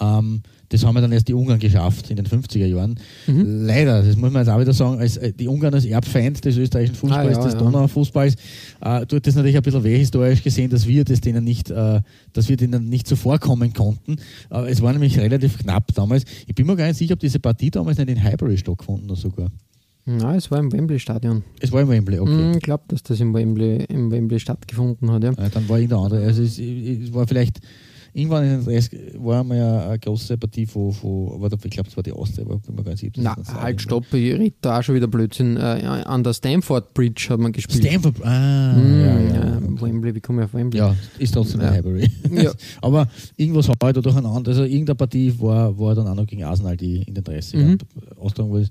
Ähm, 0.00 0.42
das 0.72 0.84
haben 0.84 0.94
ja 0.94 1.00
dann 1.02 1.12
erst 1.12 1.28
die 1.28 1.34
Ungarn 1.34 1.58
geschafft 1.58 2.10
in 2.10 2.16
den 2.16 2.26
50er 2.26 2.66
Jahren. 2.66 2.94
Leider, 3.26 4.02
das 4.02 4.16
muss 4.16 4.32
man 4.32 4.42
jetzt 4.44 4.52
auch 4.52 4.60
wieder 4.60 4.72
sagen, 4.72 4.98
als, 4.98 5.16
äh, 5.18 5.32
die 5.32 5.46
Ungarn 5.48 5.74
als 5.74 5.84
Erbfeind 5.84 6.44
des 6.44 6.56
österreichischen 6.56 6.94
Fußballs, 6.96 7.36
Ah, 7.36 7.40
ja, 7.40 7.44
des 7.46 7.52
ja. 7.54 7.58
Donaufußballs, 7.58 8.34
äh, 8.80 9.06
tut 9.06 9.26
das 9.26 9.34
natürlich 9.34 9.56
ein 9.56 9.62
bisschen 9.62 9.84
weh 9.84 9.98
historisch 9.98 10.42
gesehen, 10.42 10.70
dass 10.70 10.86
wir 10.86 11.04
das 11.04 11.20
denen 11.20 11.44
nicht, 11.44 11.70
äh, 11.70 12.00
dass 12.32 12.48
wir 12.48 12.56
denen 12.56 12.88
nicht 12.88 13.06
zuvorkommen 13.06 13.72
konnten. 13.72 14.16
Äh, 14.50 14.70
es 14.70 14.80
war 14.82 14.92
nämlich 14.92 15.18
relativ 15.18 15.58
knapp 15.58 15.92
damals. 15.94 16.24
Ich 16.46 16.54
bin 16.54 16.66
mir 16.66 16.76
gar 16.76 16.86
nicht 16.88 16.96
sicher, 16.96 17.14
ob 17.14 17.20
diese 17.20 17.38
Partie 17.38 17.70
damals 17.70 17.98
nicht 17.98 18.08
in 18.08 18.22
Highbury 18.22 18.56
stattgefunden 18.56 19.10
hat 19.10 19.18
sogar. 19.18 19.50
Nein, 20.04 20.36
es 20.36 20.50
war 20.50 20.58
im 20.58 20.72
Wembley-Stadion. 20.72 21.44
Es 21.60 21.70
war 21.70 21.80
im 21.82 21.88
Wembley, 21.88 22.18
okay. 22.18 22.32
Mm, 22.32 22.54
Ich 22.56 22.62
glaube, 22.62 22.82
dass 22.88 23.04
das 23.04 23.20
im 23.20 23.32
Wembley, 23.34 23.84
im 23.88 24.10
Wembley 24.10 24.40
stattgefunden 24.40 25.10
hat. 25.12 25.22
Ja. 25.22 25.30
Äh, 25.32 25.48
dann 25.50 25.68
war 25.68 25.78
irgendein 25.78 25.98
andere. 26.04 26.24
Also 26.26 26.42
es, 26.42 26.58
es 26.58 27.14
war 27.14 27.26
vielleicht, 27.28 27.60
irgendwann 28.14 28.44
in 28.44 28.50
den 28.50 28.64
30 28.64 29.14
war 29.18 29.40
einmal 29.40 29.58
eine, 29.58 29.82
eine 29.84 29.98
große 29.98 30.36
Partie 30.38 30.66
von, 30.66 30.92
von 30.92 31.32
aber 31.34 31.48
ich 31.64 31.70
glaube, 31.70 31.88
es 31.88 31.96
war 31.96 32.02
die 32.02 32.12
Austria, 32.12 32.44
aber 32.44 32.58
bin 32.58 32.74
mir 32.74 32.82
gar 32.82 32.90
nicht 32.92 33.00
sicher. 33.00 33.12
Na, 33.16 33.36
halt, 33.60 33.80
stopp, 33.80 34.04
ich 34.12 34.32
rede 34.34 34.54
da 34.60 34.78
auch 34.78 34.82
schon 34.82 34.94
wieder 34.94 35.06
Blödsinn. 35.06 35.56
Äh, 35.56 35.60
an 35.60 36.22
der 36.22 36.32
Stamford 36.34 36.92
Bridge 36.94 37.26
hat 37.30 37.40
man 37.40 37.52
gespielt. 37.52 37.84
Stamford, 37.84 38.14
ah, 38.24 38.72
Mm, 38.76 39.00
ja, 39.00 39.06
ja, 39.06 39.20
ja, 39.20 39.56
okay. 39.58 39.80
Wembley, 39.82 40.14
wie 40.14 40.20
komme 40.20 40.42
ich 40.42 40.44
auf 40.46 40.54
Wembley? 40.54 40.78
Ja, 40.78 40.94
ist 41.18 41.32
trotzdem 41.34 41.60
Ja. 41.60 41.68
ein 41.68 41.74
Highbury. 41.74 42.10
Ja. 42.42 42.52
Aber 42.80 43.08
irgendwas 43.36 43.68
war 43.68 43.92
da 43.92 44.00
durcheinander. 44.00 44.50
Also 44.50 44.64
irgendeine 44.64 44.94
Partie 44.96 45.32
war, 45.38 45.78
war 45.78 45.94
dann 45.94 46.06
auch 46.08 46.14
noch 46.14 46.26
gegen 46.26 46.44
Arsenal, 46.44 46.76
die 46.76 47.02
in 47.02 47.14
den 47.14 47.22
30ern 47.24 47.62
Mhm. 47.62 47.78
austragen 48.18 48.50
wurde. 48.50 48.68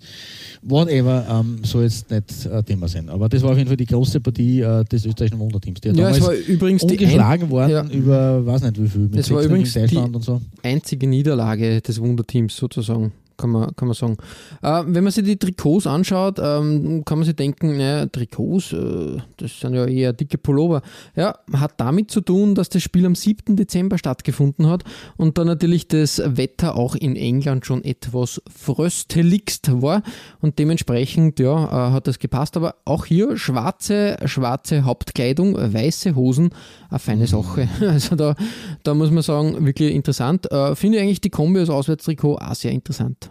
Whatever, 0.62 1.26
ähm, 1.30 1.60
soll 1.64 1.84
jetzt 1.84 2.10
nicht 2.12 2.46
äh, 2.46 2.64
Thema 2.64 2.88
sein. 2.88 3.10
Aber 3.10 3.30
das 3.30 3.42
war 3.42 3.52
auf 3.52 3.58
jeden 3.58 3.68
Fall 3.68 3.78
die 3.78 3.86
große 3.86 4.20
Partie 4.20 4.62
äh, 4.62 4.84
des 4.86 5.06
österreichischen 5.06 5.40
Wunderteams. 5.40 5.82
Die 5.82 5.90
Ja, 5.90 6.10
es 6.10 6.22
war 6.22 6.34
übrigens 6.34 6.82
die 6.86 6.94
ein, 6.98 7.00
ungeschlagen 7.00 7.50
worden 7.50 7.72
ja. 7.72 7.86
über, 7.98 8.46
weiß 8.46 8.62
nicht 8.64 8.82
wie 8.82 8.88
viel, 8.88 9.02
mit 9.02 9.31
Es 9.32 9.36
war 9.36 9.42
6 9.44 9.48
gegen 9.48 9.56
übrigens 9.56 9.74
Deutschland 9.74 10.16
und 10.16 10.22
so. 10.24 10.42
einzige 10.64 11.08
Niederlage 11.08 11.82
des 11.82 12.00
Wunderteams 12.02 12.56
sozusagen. 12.56 13.12
Kann 13.42 13.50
man, 13.50 13.76
kann 13.76 13.88
man 13.88 13.96
sagen. 13.96 14.18
Äh, 14.62 14.84
wenn 14.86 15.04
man 15.04 15.12
sich 15.12 15.24
die 15.24 15.38
Trikots 15.38 15.88
anschaut, 15.88 16.38
ähm, 16.40 17.04
kann 17.06 17.18
man 17.18 17.26
sich 17.26 17.36
denken, 17.36 17.76
naja, 17.76 18.06
Trikots, 18.06 18.72
äh, 18.72 19.18
das 19.38 19.60
sind 19.60 19.74
ja 19.74 19.86
eher 19.86 20.14
dicke 20.14 20.38
Pullover. 20.38 20.84
Ja, 21.16 21.40
hat 21.54 21.74
damit 21.78 22.12
zu 22.12 22.22
tun, 22.22 22.54
dass 22.54 22.70
das 22.70 22.84
Spiel 22.84 23.04
am 23.08 23.16
7. 23.16 23.56
Dezember 23.56 23.98
stattgefunden 23.98 24.68
hat 24.68 24.84
und 25.18 25.40
da 25.40 25.44
natürlich 25.44 25.88
das 25.88 26.22
Wetter 26.24 26.76
auch 26.76 26.94
in 26.94 27.16
England 27.16 27.66
schon 27.66 27.84
etwas 27.84 28.44
frösteligst 28.56 29.82
war 29.82 30.04
und 30.40 30.60
dementsprechend 30.60 31.40
ja, 31.40 31.66
äh, 31.66 31.92
hat 31.94 32.06
das 32.06 32.20
gepasst. 32.20 32.58
Aber 32.58 32.76
auch 32.86 33.06
hier 33.06 33.38
schwarze, 33.38 34.18
schwarze 34.26 34.84
Hauptkleidung, 34.84 35.56
weiße 35.56 36.14
Hosen, 36.16 36.52
eine 36.92 37.00
feine 37.00 37.28
Sache. 37.28 37.68
Also 37.82 38.16
da, 38.16 38.36
da 38.84 38.94
muss 38.94 39.12
man 39.12 39.24
sagen, 39.24 39.66
wirklich 39.66 39.94
interessant. 39.94 40.50
Äh, 40.52 40.76
Finde 40.76 40.98
ich 40.98 41.04
eigentlich 41.04 41.22
die 41.22 41.30
Kombi 41.30 41.60
als 41.60 41.70
Auswärtstrikot 41.70 42.38
auch 42.38 42.56
sehr 42.56 42.72
interessant. 42.72 43.31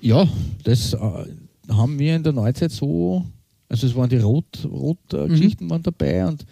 Ja, 0.00 0.26
das 0.64 0.94
äh, 0.94 0.98
haben 1.70 1.98
wir 1.98 2.16
in 2.16 2.22
der 2.22 2.32
Neuzeit 2.32 2.70
so, 2.70 3.24
also 3.68 3.86
es 3.86 3.94
waren 3.96 4.08
die 4.08 4.18
Rot-Geschichten 4.18 4.68
Rot, 4.70 4.98
äh, 5.12 5.28
Mhm. 5.64 5.70
Waren 5.70 5.82
dabei 5.82 6.26
und 6.26 6.44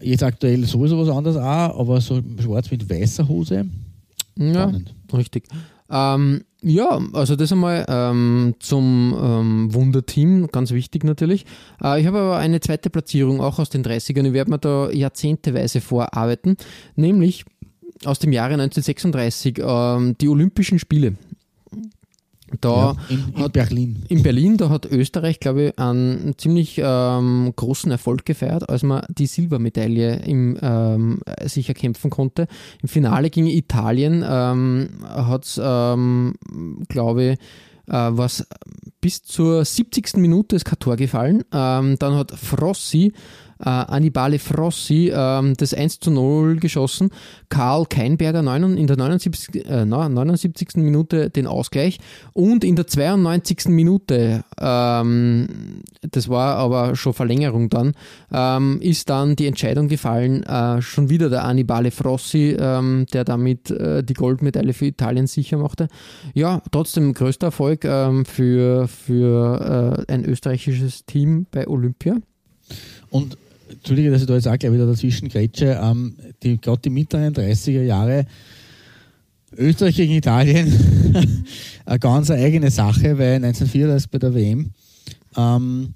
jetzt 0.00 0.22
aktuell 0.22 0.64
sowieso 0.64 0.98
was 0.98 1.14
anderes 1.14 1.36
auch, 1.36 1.78
aber 1.78 2.00
so 2.00 2.20
schwarz 2.40 2.70
mit 2.70 2.88
weißer 2.88 3.28
Hose. 3.28 3.66
Ja, 4.38 4.52
Spannend. 4.52 4.94
richtig. 5.12 5.44
Ähm, 5.90 6.42
ja, 6.62 6.98
also 7.12 7.36
das 7.36 7.52
einmal 7.52 7.84
ähm, 7.88 8.54
zum 8.58 9.14
ähm, 9.20 9.74
Wunderteam, 9.74 10.48
ganz 10.50 10.72
wichtig 10.72 11.04
natürlich. 11.04 11.44
Äh, 11.82 12.00
ich 12.00 12.06
habe 12.06 12.18
aber 12.18 12.36
eine 12.38 12.60
zweite 12.60 12.88
Platzierung 12.88 13.40
auch 13.40 13.58
aus 13.58 13.68
den 13.68 13.84
30ern. 13.84 14.26
Ich 14.26 14.32
werde 14.32 14.50
mir 14.50 14.58
da 14.58 14.90
jahrzehnteweise 14.90 15.80
vorarbeiten, 15.82 16.56
nämlich 16.96 17.44
aus 18.06 18.18
dem 18.18 18.32
Jahre 18.32 18.54
1936, 18.54 19.58
ähm, 19.62 20.16
die 20.18 20.28
Olympischen 20.28 20.78
Spiele. 20.78 21.14
Da 22.60 22.70
ja, 22.70 22.96
in, 23.08 23.24
in 23.34 23.42
hat- 23.42 23.52
Berlin. 23.52 24.04
in 24.08 24.22
Berlin, 24.22 24.56
da 24.56 24.68
hat 24.68 24.86
Österreich, 24.86 25.40
glaube 25.40 25.62
ich, 25.68 25.78
einen 25.78 26.34
ziemlich 26.38 26.80
ähm, 26.82 27.52
großen 27.56 27.90
Erfolg 27.90 28.24
gefeiert, 28.24 28.68
als 28.68 28.82
man 28.82 29.04
die 29.08 29.26
Silbermedaille 29.26 30.16
im, 30.24 30.56
ähm, 30.60 31.20
sich 31.44 31.68
erkämpfen 31.68 32.10
konnte. 32.10 32.46
Im 32.82 32.88
Finale 32.88 33.30
gegen 33.30 33.46
Italien 33.48 34.24
ähm, 34.28 34.88
hat 35.04 35.44
es, 35.44 35.60
ähm, 35.62 36.34
glaube 36.88 37.24
ich, 37.24 37.38
äh, 37.92 38.10
was 38.10 38.46
bis 39.00 39.22
zur 39.22 39.64
70. 39.64 40.16
Minute 40.16 40.56
ist 40.56 40.64
kein 40.64 40.78
Tor 40.78 40.96
gefallen. 40.96 41.44
Ähm, 41.52 41.96
dann 41.98 42.14
hat 42.14 42.30
Frossi, 42.30 43.12
äh, 43.58 43.68
Annibale 43.68 44.38
Frossi, 44.38 45.12
ähm, 45.14 45.54
das 45.56 45.74
1 45.74 46.00
zu 46.00 46.10
0 46.10 46.56
geschossen. 46.56 47.10
Karl 47.48 47.86
Keinberger 47.86 48.40
in 48.40 48.86
der 48.86 48.96
79, 48.96 49.66
äh, 49.66 49.84
na, 49.84 50.08
79. 50.08 50.68
Minute 50.76 51.30
den 51.30 51.46
Ausgleich 51.46 51.98
und 52.32 52.64
in 52.64 52.76
der 52.76 52.86
92. 52.86 53.66
Minute, 53.68 54.44
ähm, 54.60 55.82
das 56.02 56.28
war 56.28 56.56
aber 56.56 56.96
schon 56.96 57.14
Verlängerung 57.14 57.68
dann, 57.70 57.92
ähm, 58.32 58.80
ist 58.80 59.08
dann 59.08 59.36
die 59.36 59.46
Entscheidung 59.46 59.88
gefallen, 59.88 60.42
äh, 60.42 60.82
schon 60.82 61.10
wieder 61.10 61.30
der 61.30 61.44
Annibale 61.44 61.90
Frossi, 61.90 62.56
ähm, 62.58 63.06
der 63.12 63.24
damit 63.24 63.70
äh, 63.70 64.02
die 64.02 64.14
Goldmedaille 64.14 64.72
für 64.72 64.86
Italien 64.86 65.26
sicher 65.26 65.58
machte. 65.58 65.88
Ja, 66.34 66.62
trotzdem 66.70 67.14
größter 67.14 67.48
Erfolg 67.48 67.84
ähm, 67.84 68.24
für, 68.24 68.88
für 68.88 70.04
äh, 70.08 70.12
ein 70.12 70.24
österreichisches 70.24 71.04
Team 71.06 71.46
bei 71.50 71.68
Olympia. 71.68 72.16
Und 73.14 73.38
Entschuldige, 73.68 74.10
dass 74.10 74.22
ich 74.22 74.26
da 74.26 74.34
jetzt 74.34 74.48
auch 74.48 74.58
gleich 74.58 74.72
wieder 74.72 74.86
dazwischen 74.88 75.28
grätsche, 75.28 75.78
ähm, 75.80 76.16
die, 76.42 76.60
gerade 76.60 76.82
die 76.82 76.90
mittleren 76.90 77.32
30er 77.32 77.82
Jahre, 77.82 78.26
Österreich 79.56 79.94
gegen 79.94 80.14
Italien, 80.14 80.66
eine 81.86 81.98
ganz 82.00 82.32
eigene 82.32 82.72
Sache, 82.72 83.16
weil 83.16 83.36
1934 83.36 84.10
bei 84.10 84.18
der 84.18 84.34
WM, 84.34 84.70
ähm, 85.36 85.94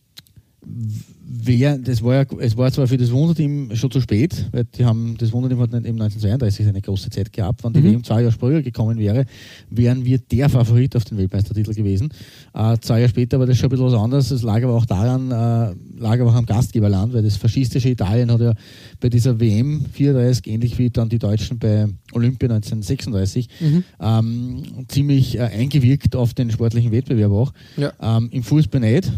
wer, 1.31 1.77
das 1.79 2.03
war 2.03 2.15
ja, 2.15 2.25
es 2.41 2.57
war 2.57 2.73
zwar 2.73 2.87
für 2.87 2.97
das 2.97 3.11
Wunderteam 3.13 3.71
schon 3.75 3.91
zu 3.91 4.01
spät, 4.01 4.47
weil 4.53 4.65
die 4.65 4.85
haben, 4.85 5.15
das 5.19 5.33
Wunderteam 5.33 5.61
hat 5.61 5.71
im 5.75 5.79
1932 6.01 6.67
eine 6.67 6.81
große 6.81 7.11
Zeit 7.11 7.33
gehabt. 7.33 7.63
Wenn 7.65 7.73
die 7.75 7.81
Mhm. 7.81 7.93
WM 7.93 8.05
zwei 8.05 8.23
Jahre 8.23 8.33
früher 8.33 8.63
gekommen 8.63 8.99
wäre, 8.99 9.27
wären 9.71 10.05
wir 10.05 10.19
der 10.19 10.49
Favorit 10.49 10.97
auf 10.97 11.05
den 11.05 11.19
Weltmeistertitel 11.19 11.75
gewesen. 11.75 12.09
Äh, 12.55 12.77
zwei 12.81 13.01
Jahre 13.01 13.11
später 13.11 13.39
war 13.39 13.47
das 13.47 13.57
schon 13.59 13.67
ein 13.67 13.71
bisschen 13.71 13.87
was 13.87 13.95
anderes. 13.95 14.29
Das 14.31 14.43
lag 14.43 14.63
aber 14.63 14.75
auch 14.75 14.87
daran, 14.87 15.31
äh, 15.31 16.01
lag 16.01 16.21
aber 16.21 16.31
auch 16.31 16.35
am 16.35 16.47
Gastgeberland, 16.47 17.13
weil 17.13 17.23
das 17.23 17.37
faschistische 17.37 17.91
Italien 17.91 18.31
hat 18.33 18.41
ja 18.41 18.55
bei 19.01 19.09
dieser 19.11 19.39
WM 19.39 19.85
34, 19.93 20.47
ähnlich 20.47 20.79
wie 20.79 20.89
dann 20.91 21.09
die 21.09 21.19
Deutschen 21.19 21.59
bei 21.59 21.87
Olympia 22.13 22.49
1936, 22.49 23.49
Mhm. 23.61 23.85
ähm, 24.01 24.63
ziemlich 24.89 25.37
äh, 25.37 25.43
eingewirkt 25.43 26.17
auf 26.17 26.33
den 26.35 26.51
sportlichen 26.51 26.91
Wettbewerb 26.93 27.33
auch. 27.33 27.53
Ja. 27.77 27.93
Ähm, 28.01 28.29
Im 28.33 28.43
Fußball 28.43 28.81
nicht, 28.81 29.13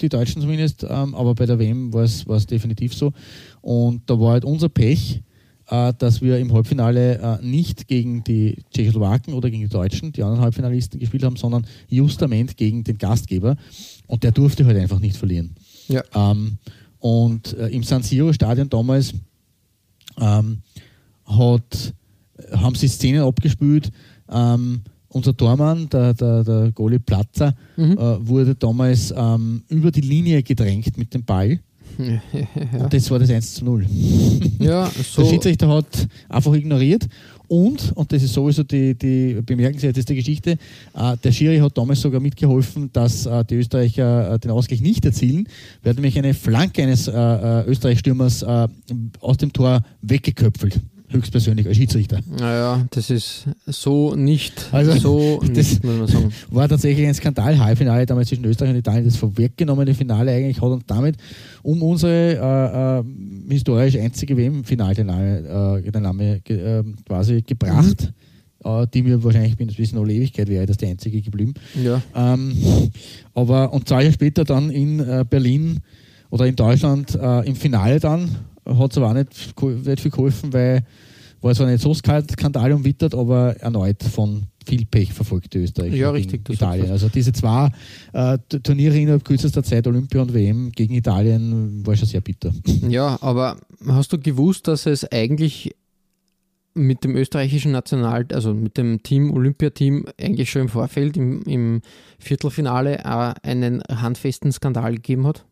die 0.00 0.08
Deutschen 0.08 0.42
zumindest, 0.42 0.84
ähm, 0.88 1.14
aber 1.14 1.34
bei 1.34 1.46
der 1.46 1.58
WM 1.58 1.92
war 1.92 2.04
es 2.04 2.46
definitiv 2.46 2.94
so. 2.94 3.12
Und 3.60 4.02
da 4.08 4.18
war 4.18 4.32
halt 4.32 4.44
unser 4.44 4.68
Pech, 4.68 5.22
äh, 5.68 5.92
dass 5.98 6.20
wir 6.20 6.38
im 6.38 6.52
Halbfinale 6.52 7.18
äh, 7.18 7.44
nicht 7.44 7.88
gegen 7.88 8.24
die 8.24 8.58
Tschechoslowaken 8.72 9.34
oder 9.34 9.50
gegen 9.50 9.62
die 9.62 9.68
Deutschen, 9.68 10.12
die 10.12 10.22
anderen 10.22 10.42
Halbfinalisten 10.42 11.00
gespielt 11.00 11.24
haben, 11.24 11.36
sondern 11.36 11.66
justament 11.88 12.56
gegen 12.56 12.84
den 12.84 12.98
Gastgeber. 12.98 13.56
Und 14.06 14.22
der 14.22 14.32
durfte 14.32 14.66
halt 14.66 14.76
einfach 14.76 14.98
nicht 15.00 15.16
verlieren. 15.16 15.54
Ja. 15.88 16.02
Ähm, 16.14 16.58
und 16.98 17.54
äh, 17.54 17.68
im 17.68 17.82
San 17.82 18.02
Siro 18.02 18.32
Stadion 18.32 18.68
damals 18.68 19.14
ähm, 20.20 20.58
hat, 21.24 21.94
haben 22.52 22.74
sie 22.74 22.88
Szenen 22.88 23.22
abgespielt. 23.22 23.90
Ähm, 24.30 24.82
unser 25.12 25.36
Tormann, 25.36 25.88
der, 25.88 26.14
der, 26.14 26.44
der 26.44 26.72
Goli 26.72 26.98
Platzer, 26.98 27.54
Mhm. 27.76 27.92
äh, 27.92 28.28
wurde 28.28 28.54
damals 28.54 29.12
ähm, 29.16 29.62
über 29.68 29.90
die 29.90 30.00
Linie 30.02 30.42
gedrängt 30.42 30.96
mit 30.98 31.12
dem 31.14 31.24
Ball. 31.24 31.58
Ja, 31.98 32.84
Und 32.84 32.92
das 32.94 33.10
war 33.10 33.18
das 33.18 33.28
1 33.28 33.54
zu 33.54 33.64
0. 33.66 33.84
ja 34.58 34.88
Der 34.88 35.04
so. 35.04 35.24
Schiedsrichter 35.26 35.68
hat 35.68 36.08
einfach 36.28 36.54
ignoriert. 36.54 37.06
Und, 37.48 37.92
und 37.94 38.10
das 38.10 38.22
ist 38.22 38.32
sowieso 38.32 38.62
die, 38.62 38.94
die 38.94 39.36
bemerkenswerteste 39.44 40.14
Geschichte, 40.14 40.52
äh, 40.94 41.16
der 41.22 41.32
Schiri 41.32 41.58
hat 41.58 41.76
damals 41.76 42.00
sogar 42.00 42.18
mitgeholfen, 42.20 42.88
dass 42.94 43.26
äh, 43.26 43.44
die 43.44 43.56
Österreicher 43.56 44.32
äh, 44.34 44.38
den 44.38 44.52
Ausgleich 44.52 44.80
nicht 44.80 45.04
erzielen. 45.04 45.46
Er 45.82 45.90
hat 45.90 45.96
nämlich 45.96 46.16
eine 46.18 46.32
Flanke 46.32 46.82
eines 46.82 47.08
äh, 47.08 47.12
äh, 47.12 47.66
Österreich-Stürmers 47.66 48.42
äh, 48.42 48.68
aus 49.20 49.36
dem 49.36 49.52
Tor 49.52 49.82
weggeköpfelt. 50.00 50.80
Höchstpersönlich 51.12 51.66
als 51.66 51.76
Schiedsrichter. 51.76 52.20
Naja, 52.38 52.86
das 52.90 53.10
ist 53.10 53.46
so 53.66 54.14
nicht, 54.14 54.68
Also, 54.72 54.92
so 54.98 55.40
das- 55.46 55.56
nicht, 55.56 55.84
muss 55.84 55.98
man 55.98 56.06
sagen. 56.08 56.32
War 56.50 56.68
tatsächlich 56.68 57.06
ein 57.06 57.14
Skandal, 57.14 57.58
Halbfinale 57.58 58.06
damals 58.06 58.28
zwischen 58.28 58.44
Österreich 58.44 58.70
und 58.70 58.76
Italien, 58.76 59.04
das 59.04 59.16
vorweggenommene 59.16 59.94
Finale 59.94 60.30
eigentlich 60.32 60.60
hat 60.60 60.70
und 60.70 60.84
damit 60.86 61.16
um 61.62 61.82
unsere 61.82 62.36
äh, 62.36 62.98
äh, 63.00 63.52
historisch 63.52 63.96
einzige 63.96 64.36
WM-Finalteilnahme 64.36 65.80
äh, 65.84 65.90
Teilnahme, 65.90 66.40
ge, 66.40 66.58
äh, 66.80 66.84
quasi 67.06 67.42
gebracht, 67.42 68.12
äh, 68.64 68.86
die 68.92 69.02
mir 69.02 69.22
wahrscheinlich 69.22 69.56
bis 69.56 69.74
bis 69.74 69.92
in 69.92 69.98
alle 69.98 70.12
Ewigkeit 70.12 70.48
wäre 70.48 70.66
das 70.66 70.76
die 70.76 70.86
einzige 70.86 71.20
geblieben. 71.20 71.54
Ja, 71.82 72.00
Ähm, 72.14 72.56
aber 73.34 73.72
und 73.72 73.88
zwei 73.88 74.02
Jahre 74.02 74.12
später 74.14 74.44
dann 74.44 74.70
in 74.70 75.00
äh, 75.00 75.24
Berlin 75.28 75.80
oder 76.30 76.46
in 76.46 76.56
Deutschland 76.56 77.14
äh, 77.14 77.40
im 77.46 77.54
Finale 77.56 78.00
dann 78.00 78.28
hat 78.66 78.90
es 78.90 78.98
aber 78.98 79.10
auch 79.10 79.14
nicht, 79.14 79.60
nicht 79.86 80.00
viel 80.00 80.10
geholfen, 80.10 80.52
weil 80.52 80.84
war 81.42 81.54
zwar 81.54 81.66
nicht 81.66 81.82
so 81.82 81.92
Skandal 81.92 82.72
umwittert, 82.72 83.14
aber 83.14 83.56
erneut 83.56 84.02
von 84.02 84.44
viel 84.64 84.86
Pech 84.86 85.12
verfolgte 85.12 85.58
Österreich 85.58 85.92
Ja, 85.92 86.10
richtig, 86.10 86.48
Italien. 86.48 86.90
Also 86.90 87.08
diese 87.08 87.32
zwei 87.32 87.68
äh, 88.12 88.38
Turniere 88.62 88.96
innerhalb 88.96 89.24
kürzester 89.24 89.62
Zeit, 89.64 89.86
Olympia 89.88 90.22
und 90.22 90.32
WM 90.32 90.70
gegen 90.70 90.94
Italien, 90.94 91.84
war 91.84 91.96
schon 91.96 92.06
sehr 92.06 92.20
bitter. 92.20 92.52
ja, 92.88 93.18
aber 93.20 93.58
hast 93.86 94.12
du 94.12 94.18
gewusst, 94.18 94.68
dass 94.68 94.86
es 94.86 95.10
eigentlich 95.10 95.74
mit 96.74 97.04
dem 97.04 97.16
österreichischen 97.16 97.72
National, 97.72 98.26
also 98.32 98.54
mit 98.54 98.78
dem 98.78 99.02
Team, 99.02 99.32
Olympiateam, 99.32 100.06
eigentlich 100.18 100.50
schon 100.50 100.62
im 100.62 100.68
Vorfeld, 100.68 101.16
im, 101.16 101.42
im 101.42 101.82
Viertelfinale, 102.18 103.04
auch 103.04 103.34
einen 103.42 103.82
handfesten 103.82 104.52
Skandal 104.52 104.94
gegeben 104.94 105.26
hat? 105.26 105.44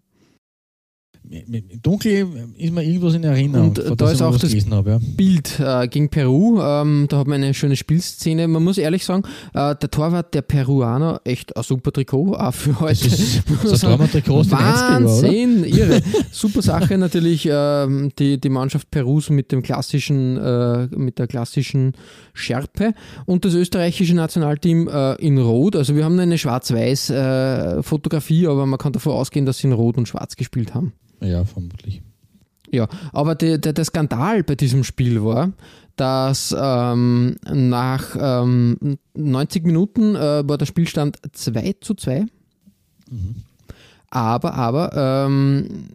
Dunkel 1.83 2.27
ist 2.57 2.73
mir 2.73 2.83
irgendwas 2.83 3.15
in 3.15 3.23
Erinnerung. 3.23 3.69
Und 3.69 4.01
da 4.01 4.11
ist 4.11 4.23
auch 4.23 4.37
das 4.37 4.53
habe, 4.53 4.91
ja. 4.91 5.01
Bild 5.17 5.61
äh, 5.61 5.87
gegen 5.87 6.09
Peru. 6.09 6.61
Ähm, 6.61 7.07
da 7.09 7.19
hat 7.19 7.27
man 7.29 7.43
eine 7.43 7.55
schöne 7.55 7.77
Spielszene. 7.77 8.49
Man 8.49 8.65
muss 8.65 8.79
ehrlich 8.79 9.05
sagen, 9.05 9.23
äh, 9.55 9.77
der 9.77 9.91
Torwart 9.91 10.35
der 10.35 10.43
Peruaner, 10.43 11.21
echt 11.25 11.57
ein 11.57 11.63
super 11.63 11.93
Trikot, 11.93 12.35
auch 12.35 12.55
für 12.55 12.81
heute. 12.81 13.09
Das 13.09 13.21
ist, 13.21 13.43
das 13.63 13.81
Torwart-Trikot 13.81 14.51
Wahnsinn, 14.51 15.65
irre. 15.65 16.03
super 16.33 16.63
Sache 16.63 16.99
natürlich, 16.99 17.47
äh, 17.47 18.09
die, 18.19 18.41
die 18.41 18.49
Mannschaft 18.49 18.91
Perus 18.91 19.31
mit 19.31 19.53
dem 19.53 19.63
klassischen, 19.63 20.37
äh, 20.37 20.89
mit 20.97 21.19
der 21.19 21.29
klassischen 21.29 21.93
Schärpe 22.33 22.95
und 23.27 23.45
das 23.45 23.55
österreichische 23.55 24.15
Nationalteam 24.15 24.89
äh, 24.89 25.15
in 25.17 25.39
Rot. 25.39 25.77
Also 25.77 25.95
wir 25.95 26.05
haben 26.05 26.19
eine 26.19 26.39
schwarz-weiß 26.39 27.11
äh, 27.11 27.83
Fotografie, 27.83 28.49
aber 28.49 28.67
man 28.67 28.79
kann 28.79 28.93
davon 28.93 29.13
ausgehen, 29.13 29.47
dass 29.47 29.59
sie 29.59 29.69
in 29.69 29.75
Rot 29.75 29.97
und 29.97 30.09
Schwarz 30.09 30.35
gespielt 30.35 30.75
haben. 30.75 30.93
Ja, 31.21 31.45
vermutlich. 31.45 32.03
Ja, 32.71 32.89
aber 33.13 33.35
der, 33.35 33.59
der, 33.59 33.73
der 33.73 33.85
Skandal 33.85 34.43
bei 34.43 34.55
diesem 34.55 34.85
Spiel 34.85 35.25
war, 35.25 35.53
dass 35.97 36.55
ähm, 36.59 37.37
nach 37.53 38.17
ähm, 38.19 38.99
90 39.15 39.65
Minuten 39.65 40.15
äh, 40.15 40.49
war 40.49 40.57
der 40.57 40.67
Spielstand 40.67 41.19
2 41.33 41.75
zu 41.81 41.95
2. 41.95 42.27
Mhm. 43.11 43.43
Aber, 44.09 44.55
aber, 44.55 45.27
ähm, 45.27 45.89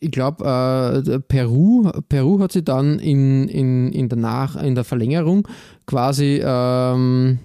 ich 0.00 0.10
glaube, 0.10 1.02
äh, 1.06 1.20
Peru, 1.20 1.90
Peru 2.08 2.40
hat 2.40 2.52
sie 2.52 2.64
dann 2.64 2.98
in, 2.98 3.48
in, 3.48 3.92
in, 3.92 4.08
der, 4.08 4.18
Nach 4.18 4.56
in 4.56 4.74
der 4.74 4.84
Verlängerung 4.84 5.46
quasi 5.86 6.42
ähm, 6.44 7.38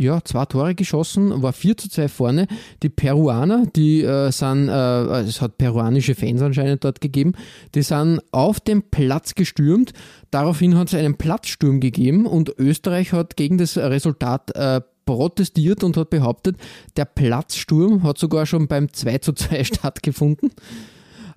ja, 0.00 0.24
zwei 0.24 0.46
Tore 0.46 0.74
geschossen, 0.74 1.42
war 1.42 1.52
4 1.52 1.76
zu 1.76 1.90
2 1.90 2.08
vorne. 2.08 2.46
Die 2.82 2.88
Peruaner, 2.88 3.66
die 3.76 4.02
äh, 4.02 4.30
sind, 4.32 4.68
äh, 4.68 5.20
es 5.20 5.42
hat 5.42 5.58
peruanische 5.58 6.14
Fans 6.14 6.40
anscheinend 6.40 6.84
dort 6.84 7.00
gegeben, 7.00 7.34
die 7.74 7.82
sind 7.82 8.20
auf 8.32 8.60
den 8.60 8.82
Platz 8.82 9.34
gestürmt. 9.34 9.92
Daraufhin 10.30 10.76
hat 10.78 10.88
es 10.88 10.94
einen 10.94 11.16
Platzsturm 11.16 11.80
gegeben 11.80 12.24
und 12.24 12.54
Österreich 12.58 13.12
hat 13.12 13.36
gegen 13.36 13.58
das 13.58 13.76
Resultat 13.76 14.56
äh, 14.56 14.80
protestiert 15.04 15.84
und 15.84 15.96
hat 15.98 16.08
behauptet, 16.08 16.56
der 16.96 17.04
Platzsturm 17.04 18.02
hat 18.02 18.16
sogar 18.16 18.46
schon 18.46 18.68
beim 18.68 18.90
2 18.92 19.18
zu 19.18 19.32
2 19.34 19.64
stattgefunden. 19.64 20.50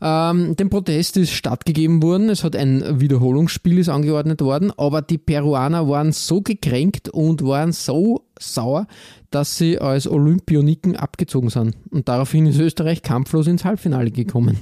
Ähm, 0.06 0.58
dem 0.58 0.70
Protest 0.70 1.16
ist 1.16 1.32
stattgegeben 1.32 2.04
worden. 2.04 2.30
Es 2.30 2.44
hat 2.44 2.58
ein 2.58 3.00
Wiederholungsspiel 3.00 3.80
ist 3.80 3.88
angeordnet 3.88 4.42
worden, 4.42 4.74
aber 4.76 5.02
die 5.02 5.18
Peruaner 5.18 5.88
waren 5.88 6.12
so 6.12 6.42
gekränkt 6.42 7.08
und 7.08 7.42
waren 7.46 7.72
so 7.72 8.26
sauer, 8.38 8.88
dass 9.32 9.58
sie 9.58 9.80
als 9.80 10.06
Olympioniken 10.06 10.98
abgezogen 10.98 11.50
sind. 11.50 11.78
Und 11.90 12.10
daraufhin 12.10 12.46
ist 12.48 12.60
Österreich 12.60 13.02
kampflos 13.02 13.48
ins 13.48 13.64
Halbfinale 13.64 14.12
gekommen. 14.12 14.58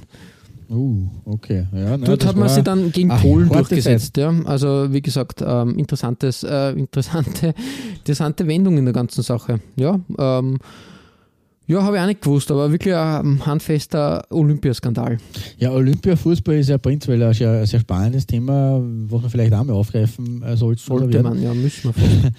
Uh, 0.70 1.08
okay. 1.24 1.66
Ja, 1.72 1.96
na, 1.96 2.06
Dort 2.06 2.24
hat 2.24 2.36
man 2.36 2.48
sie 2.48 2.62
dann 2.62 2.92
gegen 2.92 3.10
Polen 3.10 3.48
durchgesetzt. 3.48 4.16
Ja. 4.16 4.32
Also 4.44 4.92
wie 4.92 5.02
gesagt, 5.02 5.42
ähm, 5.44 5.76
interessantes, 5.76 6.44
äh, 6.44 6.70
interessante, 6.76 7.52
interessante 7.98 8.46
Wendung 8.46 8.78
in 8.78 8.84
der 8.84 8.94
ganzen 8.94 9.22
Sache. 9.22 9.60
Ja, 9.76 9.98
ähm, 10.18 10.58
ja, 11.66 11.82
habe 11.82 11.96
ich 11.96 12.02
auch 12.02 12.06
nicht 12.06 12.22
gewusst, 12.22 12.50
aber 12.50 12.70
wirklich 12.72 12.94
ein 12.94 13.46
handfester 13.46 14.24
Olympiaskandal. 14.30 15.18
Ja, 15.58 15.70
Olympiafußball 15.70 16.56
ist 16.56 16.68
ja 16.68 16.78
prinzipiell 16.78 17.22
ein 17.22 17.32
sehr, 17.34 17.64
sehr 17.66 17.80
spannendes 17.80 18.26
Thema, 18.26 18.82
was 18.82 19.22
man 19.22 19.30
vielleicht 19.30 19.54
auch 19.54 19.62
mal 19.62 19.74
aufgreifen 19.74 20.42
äh, 20.42 20.56
sollte. 20.56 20.82
Sollte 20.82 21.22
man, 21.22 21.40
ja, 21.40 21.54
müssen 21.54 21.94
wir. 21.94 22.32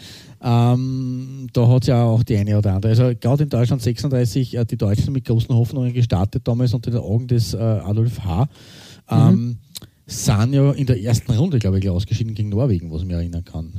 ähm, 0.44 1.48
da 1.54 1.68
hat 1.70 1.84
es 1.84 1.88
ja 1.88 2.04
auch 2.04 2.22
die 2.24 2.36
eine 2.36 2.58
oder 2.58 2.74
andere. 2.76 2.92
Also 2.92 3.12
gerade 3.20 3.44
in 3.44 3.50
Deutschland 3.50 3.82
36 3.82 4.58
äh, 4.58 4.66
die 4.66 4.78
Deutschen 4.78 5.14
mit 5.14 5.24
großen 5.24 5.56
Hoffnungen 5.56 5.94
gestartet, 5.94 6.46
damals 6.46 6.74
unter 6.74 6.92
den 6.92 7.00
Augen 7.00 7.28
des 7.28 7.54
äh, 7.54 7.58
Adolf 7.58 8.20
H. 8.26 8.48
Ähm, 9.10 9.36
mhm. 9.36 9.58
sind 10.06 10.54
ja 10.54 10.72
in 10.72 10.86
der 10.86 11.02
ersten 11.02 11.32
Runde, 11.32 11.60
glaube 11.60 11.80
ich, 11.80 11.90
ausgeschieden 11.90 12.36
gegen 12.36 12.50
Norwegen, 12.50 12.92
was 12.92 13.02
ich 13.02 13.08
mich 13.08 13.16
erinnern 13.16 13.46
kann. 13.46 13.72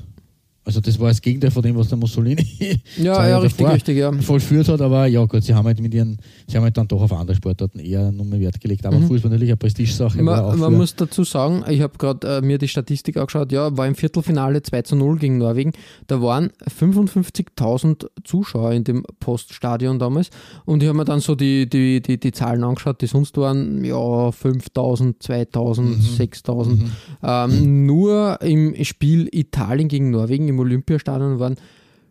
Also 0.66 0.80
das 0.80 0.98
war 0.98 1.08
das 1.08 1.20
Gegenteil 1.20 1.50
von 1.50 1.62
dem, 1.62 1.76
was 1.76 1.88
der 1.88 1.98
Mussolini 1.98 2.46
ja, 2.96 3.28
ja, 3.28 3.38
richtig, 3.38 3.66
richtig, 3.68 3.98
ja. 3.98 4.10
vollführt 4.12 4.68
hat, 4.68 4.80
aber 4.80 5.06
ja 5.06 5.22
gut, 5.26 5.42
sie 5.42 5.54
haben 5.54 5.66
halt 5.66 5.78
mit 5.78 5.92
ihren, 5.92 6.16
sie 6.46 6.56
haben 6.56 6.64
halt 6.64 6.76
dann 6.78 6.88
doch 6.88 7.02
auf 7.02 7.12
andere 7.12 7.36
Sportarten 7.36 7.80
eher 7.80 8.10
nur 8.10 8.24
mehr 8.24 8.40
Wert 8.40 8.60
gelegt. 8.60 8.86
Aber 8.86 8.98
mhm. 8.98 9.08
Fußball 9.08 9.30
natürlich 9.30 9.50
eine 9.50 9.58
Prestigesache. 9.58 10.22
Man, 10.22 10.58
man 10.58 10.74
muss 10.74 10.96
dazu 10.96 11.22
sagen, 11.24 11.64
ich 11.68 11.82
habe 11.82 11.98
gerade 11.98 12.38
äh, 12.38 12.40
mir 12.40 12.56
die 12.56 12.68
Statistik 12.68 13.18
angeschaut, 13.18 13.52
ja, 13.52 13.76
war 13.76 13.86
im 13.86 13.94
Viertelfinale 13.94 14.62
2 14.62 14.82
zu 14.82 14.96
0 14.96 15.18
gegen 15.18 15.36
Norwegen. 15.36 15.72
Da 16.06 16.22
waren 16.22 16.50
55.000 16.66 18.06
Zuschauer 18.24 18.72
in 18.72 18.84
dem 18.84 19.04
Poststadion 19.20 19.98
damals 19.98 20.30
und 20.64 20.82
ich 20.82 20.88
habe 20.88 20.96
mir 20.96 21.04
dann 21.04 21.20
so 21.20 21.34
die, 21.34 21.68
die, 21.68 22.00
die, 22.00 22.18
die 22.18 22.32
Zahlen 22.32 22.64
angeschaut, 22.64 23.02
die 23.02 23.06
sonst 23.06 23.36
waren 23.36 23.84
ja 23.84 23.94
5.000, 23.94 25.20
2.000, 25.20 25.80
mhm. 25.82 25.94
6.000. 26.18 26.68
Mhm. 26.68 26.90
Ähm, 27.22 27.86
nur 27.86 28.40
im 28.40 28.82
Spiel 28.82 29.28
Italien 29.30 29.88
gegen 29.88 30.10
Norwegen 30.10 30.53
im 30.54 30.60
Olympiastadion 30.60 31.38
waren 31.38 31.56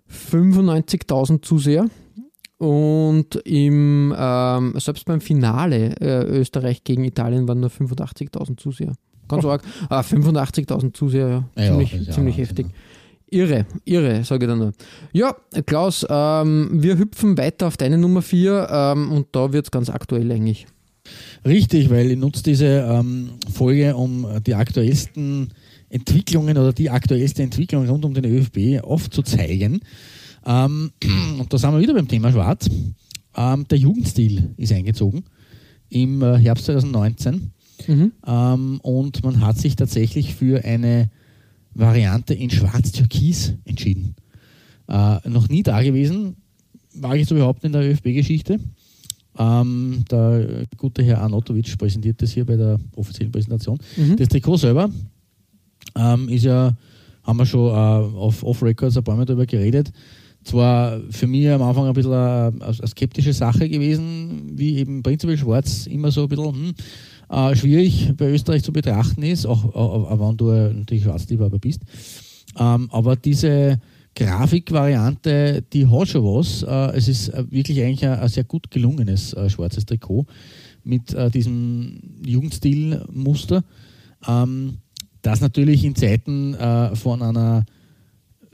95.000 0.10 1.42
Zuseher. 1.42 1.88
Und 2.58 3.36
im, 3.44 4.14
ähm, 4.18 4.74
selbst 4.78 5.06
beim 5.06 5.20
Finale 5.20 5.96
äh, 6.00 6.24
Österreich 6.24 6.84
gegen 6.84 7.04
Italien 7.04 7.48
waren 7.48 7.60
nur 7.60 7.70
85.000 7.70 8.58
Zuseher. 8.58 8.94
Ganz 9.28 9.44
oh. 9.44 9.50
arg. 9.50 9.64
Ah, 9.90 10.02
85.000 10.02 10.94
Zuseher, 10.94 11.44
ja, 11.58 11.66
ziemlich, 11.66 11.94
ja, 11.94 12.14
ziemlich 12.14 12.38
heftig. 12.38 12.68
Irre, 13.30 13.66
irre, 13.84 14.24
sage 14.24 14.46
ich 14.46 14.50
dann 14.50 14.60
nur. 14.60 14.74
Ja, 15.12 15.36
Klaus, 15.66 16.06
ähm, 16.08 16.70
wir 16.72 16.98
hüpfen 16.98 17.38
weiter 17.38 17.68
auf 17.68 17.78
deine 17.78 17.98
Nummer 17.98 18.22
4 18.22 18.68
ähm, 18.70 19.12
und 19.12 19.28
da 19.32 19.52
wird 19.52 19.66
es 19.66 19.72
ganz 19.72 19.90
aktuell 19.90 20.32
eigentlich. 20.32 20.68
Richtig, 21.46 21.90
weil 21.90 22.12
ich 22.12 22.18
nutze 22.18 22.44
diese 22.44 22.88
ähm, 22.88 23.32
Folge, 23.52 23.96
um 23.96 24.26
die 24.46 24.56
aktuellsten 24.56 25.50
Entwicklungen 25.94 26.58
oder 26.58 26.74
die 26.74 26.90
aktuellste 26.90 27.44
Entwicklung 27.44 27.88
rund 27.88 28.04
um 28.04 28.14
den 28.14 28.26
ÖFB 28.26 28.84
aufzuzeigen. 28.84 29.82
Ähm, 30.46 30.92
und 31.40 31.54
da 31.54 31.58
sind 31.58 31.72
wir 31.72 31.80
wieder 31.80 31.94
beim 31.94 32.08
Thema 32.08 32.32
Schwarz. 32.32 32.68
Ähm, 33.36 33.68
der 33.68 33.78
Jugendstil 33.78 34.54
ist 34.58 34.74
eingezogen 34.74 35.24
im 35.90 36.22
äh, 36.24 36.38
Herbst 36.38 36.66
2019 36.66 37.52
mhm. 37.88 38.12
ähm, 38.26 38.80
und 38.82 39.24
man 39.24 39.42
hat 39.42 39.58
sich 39.58 39.76
tatsächlich 39.76 40.34
für 40.34 40.64
eine 40.66 41.12
Variante 41.76 42.34
in 42.34 42.50
Schwarz-Türkis 42.50 43.54
entschieden. 43.66 44.16
Äh, 44.88 45.30
noch 45.30 45.48
nie 45.50 45.62
da 45.62 45.82
gewesen, 45.82 46.38
wage 46.96 47.22
ich 47.22 47.28
zu 47.28 47.36
behaupten 47.36 47.68
in 47.68 47.72
der 47.72 47.84
ÖFB-Geschichte. 47.84 48.60
Ähm, 49.38 50.06
der 50.12 50.66
gute 50.78 51.04
Herr 51.04 51.22
Arnautovic 51.22 51.78
präsentiert 51.78 52.22
das 52.22 52.32
hier 52.32 52.46
bei 52.46 52.56
der 52.56 52.80
offiziellen 52.96 53.32
Präsentation. 53.32 53.80
Mhm. 53.98 54.18
Das 54.18 54.28
Trikot 54.28 54.58
selber 54.58 54.90
ähm, 55.98 56.30
ist 56.30 56.44
ja, 56.44 56.76
haben 57.24 57.38
wir 57.38 57.46
schon 57.46 57.70
äh, 57.70 58.18
auf 58.18 58.44
Off-Records 58.44 58.98
ein 58.98 59.04
paar 59.04 59.16
Mal 59.16 59.26
darüber 59.26 59.46
geredet. 59.46 59.92
Zwar 60.44 61.00
für 61.10 61.28
mich 61.28 61.50
am 61.50 61.62
Anfang 61.62 61.88
ein 61.88 61.94
bisschen 61.94 62.12
eine, 62.12 62.54
eine 62.60 62.88
skeptische 62.88 63.32
Sache 63.32 63.70
gewesen, 63.70 64.52
wie 64.56 64.78
eben 64.78 65.02
prinzipiell 65.02 65.38
Schwarz 65.38 65.88
immer 65.88 66.12
so 66.12 66.24
ein 66.24 66.28
bisschen 66.28 66.54
hm, 66.54 66.74
äh, 67.30 67.56
schwierig 67.56 68.14
bei 68.18 68.30
Österreich 68.30 68.64
zu 68.64 68.74
betrachten 68.74 69.24
ist, 69.24 69.46
auch, 69.46 69.64
auch, 69.74 70.12
auch 70.12 70.30
wenn 70.30 70.38
du 70.38 70.52
natürlich 70.52 71.04
Schwarzliebhaber 71.04 71.60
bist. 71.60 71.82
Ähm, 72.60 72.90
aber 72.92 73.16
diese 73.16 73.80
Grafikvariante, 74.16 75.64
die 75.74 75.88
hat 75.88 76.10
schon 76.10 76.24
was. 76.24 76.64
Äh, 76.64 76.98
es 76.98 77.08
ist 77.08 77.30
äh, 77.30 77.46
wirklich 77.50 77.82
eigentlich 77.82 78.06
ein, 78.06 78.20
ein 78.20 78.30
sehr 78.30 78.44
gut 78.44 78.70
gelungenes 78.70 79.34
äh, 79.34 79.50
schwarzes 79.50 79.86
Trikot 79.86 80.26
mit 80.84 81.14
äh, 81.14 81.32
diesem 81.32 82.00
Jugendstilmuster. 82.26 83.64
Ähm, 84.28 84.78
das 85.24 85.42
natürlich 85.42 85.84
in 85.84 85.96
Zeiten 85.96 86.54
äh, 86.54 86.96
von 86.96 87.22
einer 87.22 87.66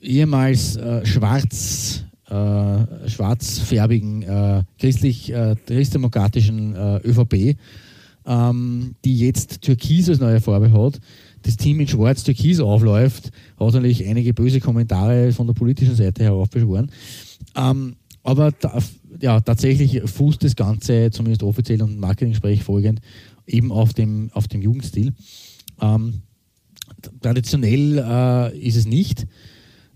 ehemals 0.01 0.77
äh, 0.77 1.05
schwarz, 1.05 2.05
äh, 2.29 3.10
schwarzfärbigen, 3.10 4.21
äh, 4.23 4.63
christlich, 4.77 5.34
äh, 5.34 5.55
christdemokratischen 5.65 6.75
äh, 6.75 6.97
ÖVP, 6.97 7.58
ähm, 8.25 8.95
die 9.03 9.17
jetzt 9.17 9.62
Türkis 9.62 10.10
als 10.10 10.19
neue 10.19 10.39
Farbe 10.39 10.71
hat, 10.71 11.01
das 11.41 11.58
Team 11.58 11.79
in 11.79 11.88
Schwarz-Türkis 11.88 12.60
aufläuft, 12.60 13.32
hat 13.60 13.73
natürlich 13.73 14.05
einige 14.05 14.34
böse 14.34 14.60
Kommentare 14.60 15.32
von 15.32 15.47
der 15.47 15.53
politischen 15.53 15.95
Seite 15.95 16.23
heraufbeschworen. 16.23 16.91
Ähm, 17.55 17.95
aber 18.23 18.51
da, 18.51 18.77
ja, 19.21 19.39
tatsächlich 19.39 20.01
fußt 20.05 20.43
das 20.43 20.55
Ganze, 20.55 21.10
zumindest 21.12 21.41
offiziell 21.41 21.82
und 21.82 21.99
Marketing-Sprech 21.99 22.63
folgend, 22.63 23.01
eben 23.47 23.71
auf 23.71 23.93
dem, 23.93 24.29
auf 24.34 24.47
dem 24.47 24.62
Jugendstil. 24.62 25.13
Ähm, 25.82 26.21
traditionell 27.21 27.97
äh, 27.97 28.57
ist 28.59 28.75
es 28.75 28.85
nicht. 28.85 29.25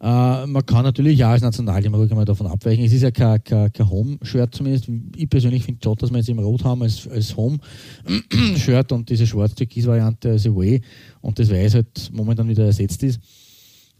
Äh, 0.04 0.46
man 0.48 0.66
kann 0.66 0.84
natürlich 0.84 1.18
ja 1.18 1.32
als 1.32 1.42
Nationalteam 1.42 1.96
ruhig 1.96 2.12
mal 2.12 2.26
davon 2.26 2.48
abweichen. 2.48 2.84
Es 2.84 2.92
ist 2.92 3.04
ja 3.04 3.12
kein, 3.12 3.42
kein, 3.42 3.72
kein 3.72 3.89
Home-Shirt 3.89 4.54
zumindest. 4.54 4.89
Ich 5.16 5.30
persönlich 5.30 5.63
finde 5.63 5.80
schon, 5.82 5.96
dass 5.96 6.12
wir 6.12 6.18
jetzt 6.18 6.28
im 6.28 6.39
Rot 6.39 6.66
haben 6.66 6.84
als, 6.84 7.08
als 7.08 7.36
Home-Shirt 7.38 8.92
und 8.92 9.10
diese 9.10 9.26
schwarz-türkis-Variante 9.26 10.32
als 10.32 10.46
Away 10.46 10.82
und 11.22 11.39
das 11.39 11.50
Weiß 11.50 11.76
halt 11.76 12.12
momentan 12.12 12.50
wieder 12.50 12.66
ersetzt 12.66 13.02
ist. 13.04 13.22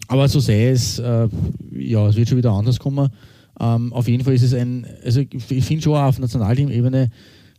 Aber 0.10 0.28
so 0.28 0.42
sei 0.42 0.68
es, 0.72 1.00
äh, 1.00 1.30
ja, 1.72 2.08
es 2.10 2.18
wird 2.18 2.28
schon 2.28 2.38
wieder 2.38 2.52
anders 2.52 2.80
kommen. 2.80 3.10
Ähm, 3.62 3.94
auf 3.94 4.08
jeden 4.10 4.26
Fall 4.26 4.34
ist 4.34 4.44
es 4.44 4.54
ein, 4.54 4.86
also 5.06 5.22
ich 5.22 5.64
finde 5.64 5.84
schon 5.84 5.96
auf 5.96 6.20
Nationalteam-Ebene 6.20 7.12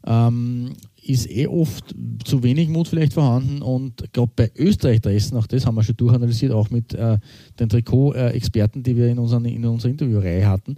ähm, 0.07 0.75
ist 1.07 1.31
eh 1.31 1.47
oft 1.47 1.95
zu 2.25 2.43
wenig 2.43 2.69
Mut 2.69 2.89
vielleicht 2.89 3.13
vorhanden 3.13 3.63
und 3.63 4.13
gerade 4.13 4.33
bei 4.35 4.51
Österreich-Dressen, 4.57 5.37
auch 5.37 5.47
das 5.47 5.67
haben 5.67 5.75
wir 5.75 5.83
schon 5.83 5.97
durchanalysiert, 5.97 6.53
auch 6.53 6.71
mit 6.71 6.95
äh, 6.95 7.19
den 7.59 7.69
Trikot-Experten, 7.69 8.83
die 8.83 8.97
wir 8.97 9.09
in, 9.09 9.19
unseren, 9.19 9.45
in 9.45 9.65
unserer 9.65 9.91
Interviewreihe 9.91 10.47
hatten. 10.47 10.77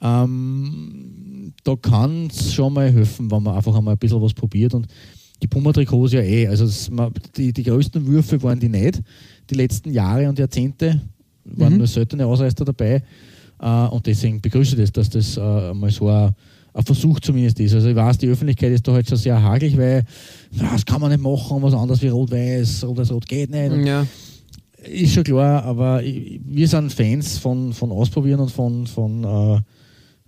Ähm, 0.00 1.52
da 1.62 1.76
kann 1.76 2.26
es 2.26 2.52
schon 2.52 2.74
mal 2.74 2.92
helfen, 2.92 3.30
wenn 3.30 3.42
man 3.42 3.56
einfach 3.56 3.74
einmal 3.74 3.94
ein 3.94 3.98
bisschen 3.98 4.20
was 4.20 4.34
probiert 4.34 4.74
und 4.74 4.86
die 5.42 5.46
Puma-Trikots 5.46 6.12
ja 6.12 6.20
eh, 6.20 6.46
also 6.46 6.66
das, 6.66 6.90
die, 7.36 7.52
die 7.52 7.62
größten 7.62 8.06
Würfe 8.06 8.42
waren 8.42 8.60
die 8.60 8.68
nicht, 8.68 9.02
die 9.48 9.54
letzten 9.54 9.92
Jahre 9.92 10.28
und 10.28 10.38
Jahrzehnte 10.38 11.00
waren 11.44 11.72
mhm. 11.72 11.78
nur 11.78 11.86
seltene 11.86 12.26
Ausreißer 12.26 12.64
dabei 12.64 13.02
äh, 13.60 13.86
und 13.86 14.06
deswegen 14.06 14.40
begrüße 14.40 14.76
ich 14.76 14.92
das, 14.92 14.92
dass 14.92 15.10
das 15.10 15.36
äh, 15.36 15.74
mal 15.74 15.90
so 15.90 16.08
ein 16.08 16.34
ein 16.74 16.84
Versuch 16.84 17.20
zumindest 17.20 17.60
ist. 17.60 17.74
Also 17.74 17.88
ich 17.88 17.96
weiß, 17.96 18.18
die 18.18 18.28
Öffentlichkeit 18.28 18.72
ist 18.72 18.86
da 18.86 18.92
halt 18.92 19.08
schon 19.08 19.16
sehr 19.16 19.40
hagelig, 19.40 19.78
weil 19.78 20.04
das 20.50 20.84
kann 20.84 21.00
man 21.00 21.10
nicht 21.10 21.22
machen, 21.22 21.62
was 21.62 21.72
anderes 21.72 22.02
wie 22.02 22.08
Rot-Weiß, 22.08 22.84
Rot-Weiß-Rot 22.84 23.26
geht 23.26 23.50
nicht. 23.50 23.86
Ja. 23.86 24.06
Ist 24.82 25.14
schon 25.14 25.24
klar, 25.24 25.64
aber 25.64 26.02
wir 26.02 26.68
sind 26.68 26.92
Fans 26.92 27.38
von, 27.38 27.72
von 27.72 27.90
Ausprobieren 27.90 28.40
und 28.40 28.50
von, 28.50 28.86
von 28.86 29.24
äh, 29.24 29.60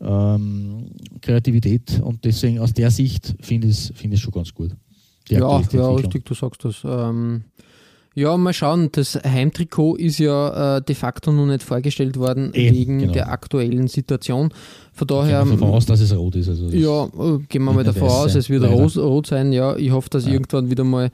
ähm, 0.01 0.87
Kreativität 1.21 2.01
und 2.03 2.25
deswegen 2.25 2.61
aus 2.61 2.73
der 2.73 2.91
Sicht 2.91 3.35
finde 3.41 3.69
ich 3.69 3.75
es 3.75 3.93
find 3.95 4.19
schon 4.19 4.33
ganz 4.33 4.55
gut. 4.55 4.71
Ja, 5.29 5.41
ja, 5.41 5.91
richtig, 5.91 6.25
du 6.25 6.35
sagst 6.35 6.65
das. 6.65 6.77
Ähm, 6.85 7.45
ja, 8.17 8.35
mal 8.39 8.55
schauen. 8.55 8.89
Das 8.93 9.15
Heimtrikot 9.15 9.97
ist 9.97 10.19
ja 10.19 10.79
äh, 10.79 10.83
de 10.83 10.95
facto 10.95 11.33
noch 11.33 11.45
nicht 11.45 11.63
vorgestellt 11.63 12.17
worden 12.17 12.51
e, 12.55 12.73
wegen 12.73 12.99
genau. 12.99 13.13
der 13.13 13.31
aktuellen 13.31 13.89
Situation. 13.89 14.55
Von 14.95 15.07
daher. 15.07 15.41
Gehen 15.41 15.51
wir 15.51 15.59
davon 15.59 15.75
aus, 15.75 15.85
dass 15.85 16.01
es 16.01 16.17
rot 16.17 16.35
ist. 16.35 16.49
Also 16.49 16.71
ja, 16.71 17.05
äh, 17.05 17.39
gehen 17.47 17.63
wir 17.65 17.73
mal 17.75 17.85
davon 17.85 18.09
aus, 18.09 18.33
sein. 18.33 18.41
es 18.41 18.49
wird 18.49 18.65
rot, 18.65 18.97
rot, 18.97 19.27
sein. 19.27 19.53
Ja, 19.53 19.77
ich 19.77 19.91
hoffe, 19.91 20.09
dass 20.09 20.25
ja. 20.25 20.33
irgendwann 20.33 20.71
wieder 20.71 20.83
mal 20.83 21.11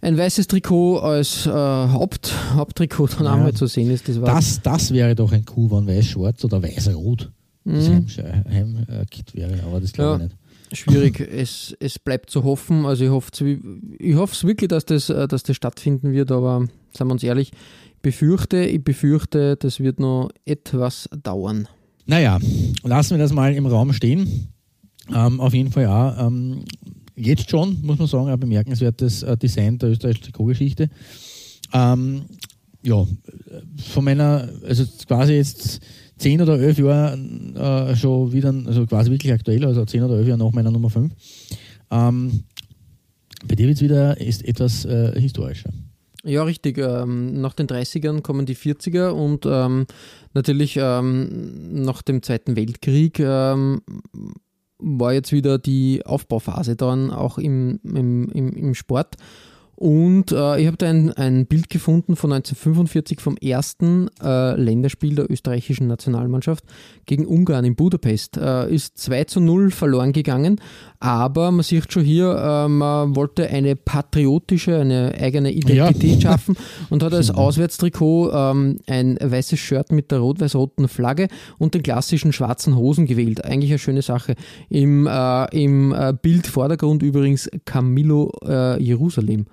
ein 0.00 0.16
weißes 0.16 0.46
Trikot 0.46 1.00
als 1.00 1.44
äh, 1.44 1.50
Haupt, 1.50 2.32
Haupttrikot 2.54 3.08
dann 3.18 3.26
ja. 3.26 3.34
einmal 3.34 3.52
zu 3.52 3.66
sehen 3.66 3.90
ist. 3.90 4.08
Das, 4.08 4.18
das, 4.18 4.62
das 4.62 4.94
wäre 4.94 5.14
doch 5.14 5.32
ein 5.32 5.44
Coup, 5.44 5.70
wenn 5.70 5.86
weiß-schwarz 5.86 6.42
oder 6.42 6.62
weiß-rot 6.62 7.30
das 7.64 7.88
mhm. 7.88 7.94
Heimkit 7.94 8.24
Heim, 8.50 8.86
äh, 8.88 9.38
wäre, 9.38 9.62
aber 9.66 9.80
das 9.80 9.92
glaube 9.92 10.16
ich 10.16 10.22
nicht 10.30 10.39
schwierig. 10.72 11.20
es, 11.20 11.76
es 11.80 11.98
bleibt 11.98 12.30
zu 12.30 12.44
hoffen. 12.44 12.86
Also 12.86 13.04
ich 13.04 13.10
hoffe 13.10 13.30
ich 13.98 14.14
hoffe 14.14 14.46
wirklich, 14.46 14.68
dass 14.68 14.84
das, 14.84 15.10
äh, 15.10 15.28
dass 15.28 15.42
das 15.42 15.56
stattfinden 15.56 16.12
wird, 16.12 16.30
aber 16.30 16.66
seien 16.96 17.08
wir 17.08 17.12
uns 17.12 17.22
ehrlich, 17.22 17.52
ich 17.52 18.02
befürchte, 18.02 18.64
ich 18.64 18.82
befürchte, 18.82 19.56
das 19.56 19.80
wird 19.80 20.00
noch 20.00 20.30
etwas 20.44 21.08
dauern. 21.22 21.68
Naja, 22.06 22.38
lassen 22.82 23.10
wir 23.10 23.18
das 23.18 23.32
mal 23.32 23.54
im 23.54 23.66
Raum 23.66 23.92
stehen. 23.92 24.48
Ähm, 25.14 25.40
auf 25.40 25.54
jeden 25.54 25.70
Fall 25.70 25.84
ja. 25.84 26.26
Ähm, 26.26 26.64
jetzt 27.16 27.50
schon, 27.50 27.78
muss 27.82 27.98
man 27.98 28.08
sagen, 28.08 28.28
ein 28.28 28.40
bemerkenswertes 28.40 29.22
äh, 29.22 29.36
Design 29.36 29.78
der 29.78 29.90
österreichischen 29.90 30.24
Trikotgeschichte. 30.24 30.88
Ähm, 31.72 32.22
ja, 32.82 33.06
von 33.92 34.04
meiner, 34.04 34.48
also 34.66 34.84
quasi 35.06 35.34
jetzt 35.34 35.80
zehn 36.20 36.40
oder 36.40 36.58
elf 36.60 36.78
Jahren 36.78 37.56
äh, 37.56 37.96
schon 37.96 38.32
wieder, 38.32 38.54
also 38.66 38.86
quasi 38.86 39.10
wirklich 39.10 39.32
aktuell, 39.32 39.64
also 39.64 39.84
zehn 39.84 40.02
oder 40.02 40.16
elf 40.16 40.28
Jahre 40.28 40.38
nach 40.38 40.52
meiner 40.52 40.70
Nummer 40.70 40.90
5. 40.90 41.12
Ähm, 41.90 42.44
bei 43.46 43.54
dir 43.54 43.66
wird 43.66 43.76
es 43.76 43.82
wieder 43.82 44.20
ist 44.20 44.44
etwas 44.46 44.84
äh, 44.84 45.18
historischer. 45.18 45.70
Ja, 46.22 46.42
richtig. 46.42 46.76
Ähm, 46.76 47.40
nach 47.40 47.54
den 47.54 47.66
30ern 47.66 48.20
kommen 48.20 48.44
die 48.44 48.56
40er 48.56 49.08
und 49.08 49.46
ähm, 49.46 49.86
natürlich 50.34 50.76
ähm, 50.78 51.82
nach 51.82 52.02
dem 52.02 52.22
Zweiten 52.22 52.56
Weltkrieg 52.56 53.18
ähm, 53.20 53.80
war 54.78 55.14
jetzt 55.14 55.32
wieder 55.32 55.58
die 55.58 56.04
Aufbauphase 56.04 56.76
dann 56.76 57.10
auch 57.10 57.38
im, 57.38 57.80
im, 57.84 58.28
im, 58.30 58.52
im 58.52 58.74
Sport. 58.74 59.16
Und 59.80 60.30
äh, 60.30 60.60
ich 60.60 60.66
habe 60.66 60.76
da 60.76 60.90
ein, 60.90 61.10
ein 61.14 61.46
Bild 61.46 61.70
gefunden 61.70 62.14
von 62.14 62.30
1945 62.34 63.18
vom 63.18 63.38
ersten 63.38 64.10
äh, 64.22 64.54
Länderspiel 64.54 65.14
der 65.14 65.30
österreichischen 65.30 65.86
Nationalmannschaft 65.86 66.64
gegen 67.06 67.24
Ungarn 67.24 67.64
in 67.64 67.76
Budapest. 67.76 68.36
Äh, 68.36 68.70
ist 68.74 68.98
2 68.98 69.24
zu 69.24 69.40
0 69.40 69.70
verloren 69.70 70.12
gegangen, 70.12 70.60
aber 70.98 71.50
man 71.50 71.62
sieht 71.62 71.90
schon 71.90 72.02
hier, 72.02 72.30
äh, 72.30 72.68
man 72.68 73.16
wollte 73.16 73.48
eine 73.48 73.74
patriotische, 73.74 74.76
eine 74.76 75.14
eigene 75.18 75.50
Identität 75.50 76.22
ja. 76.24 76.32
schaffen 76.32 76.58
und 76.90 77.02
hat 77.02 77.14
als 77.14 77.30
Auswärtstrikot 77.30 78.32
ähm, 78.34 78.80
ein 78.86 79.16
weißes 79.18 79.58
Shirt 79.58 79.92
mit 79.92 80.10
der 80.10 80.18
rot-weiß-roten 80.18 80.88
Flagge 80.88 81.28
und 81.56 81.72
den 81.72 81.82
klassischen 81.82 82.34
schwarzen 82.34 82.76
Hosen 82.76 83.06
gewählt. 83.06 83.46
Eigentlich 83.46 83.70
eine 83.70 83.78
schöne 83.78 84.02
Sache. 84.02 84.34
Im, 84.68 85.06
äh, 85.06 85.44
im 85.58 85.94
äh, 85.94 86.12
Bild 86.12 86.48
Vordergrund 86.48 87.02
übrigens 87.02 87.48
Camillo 87.64 88.30
Jerusalem. 88.78 89.46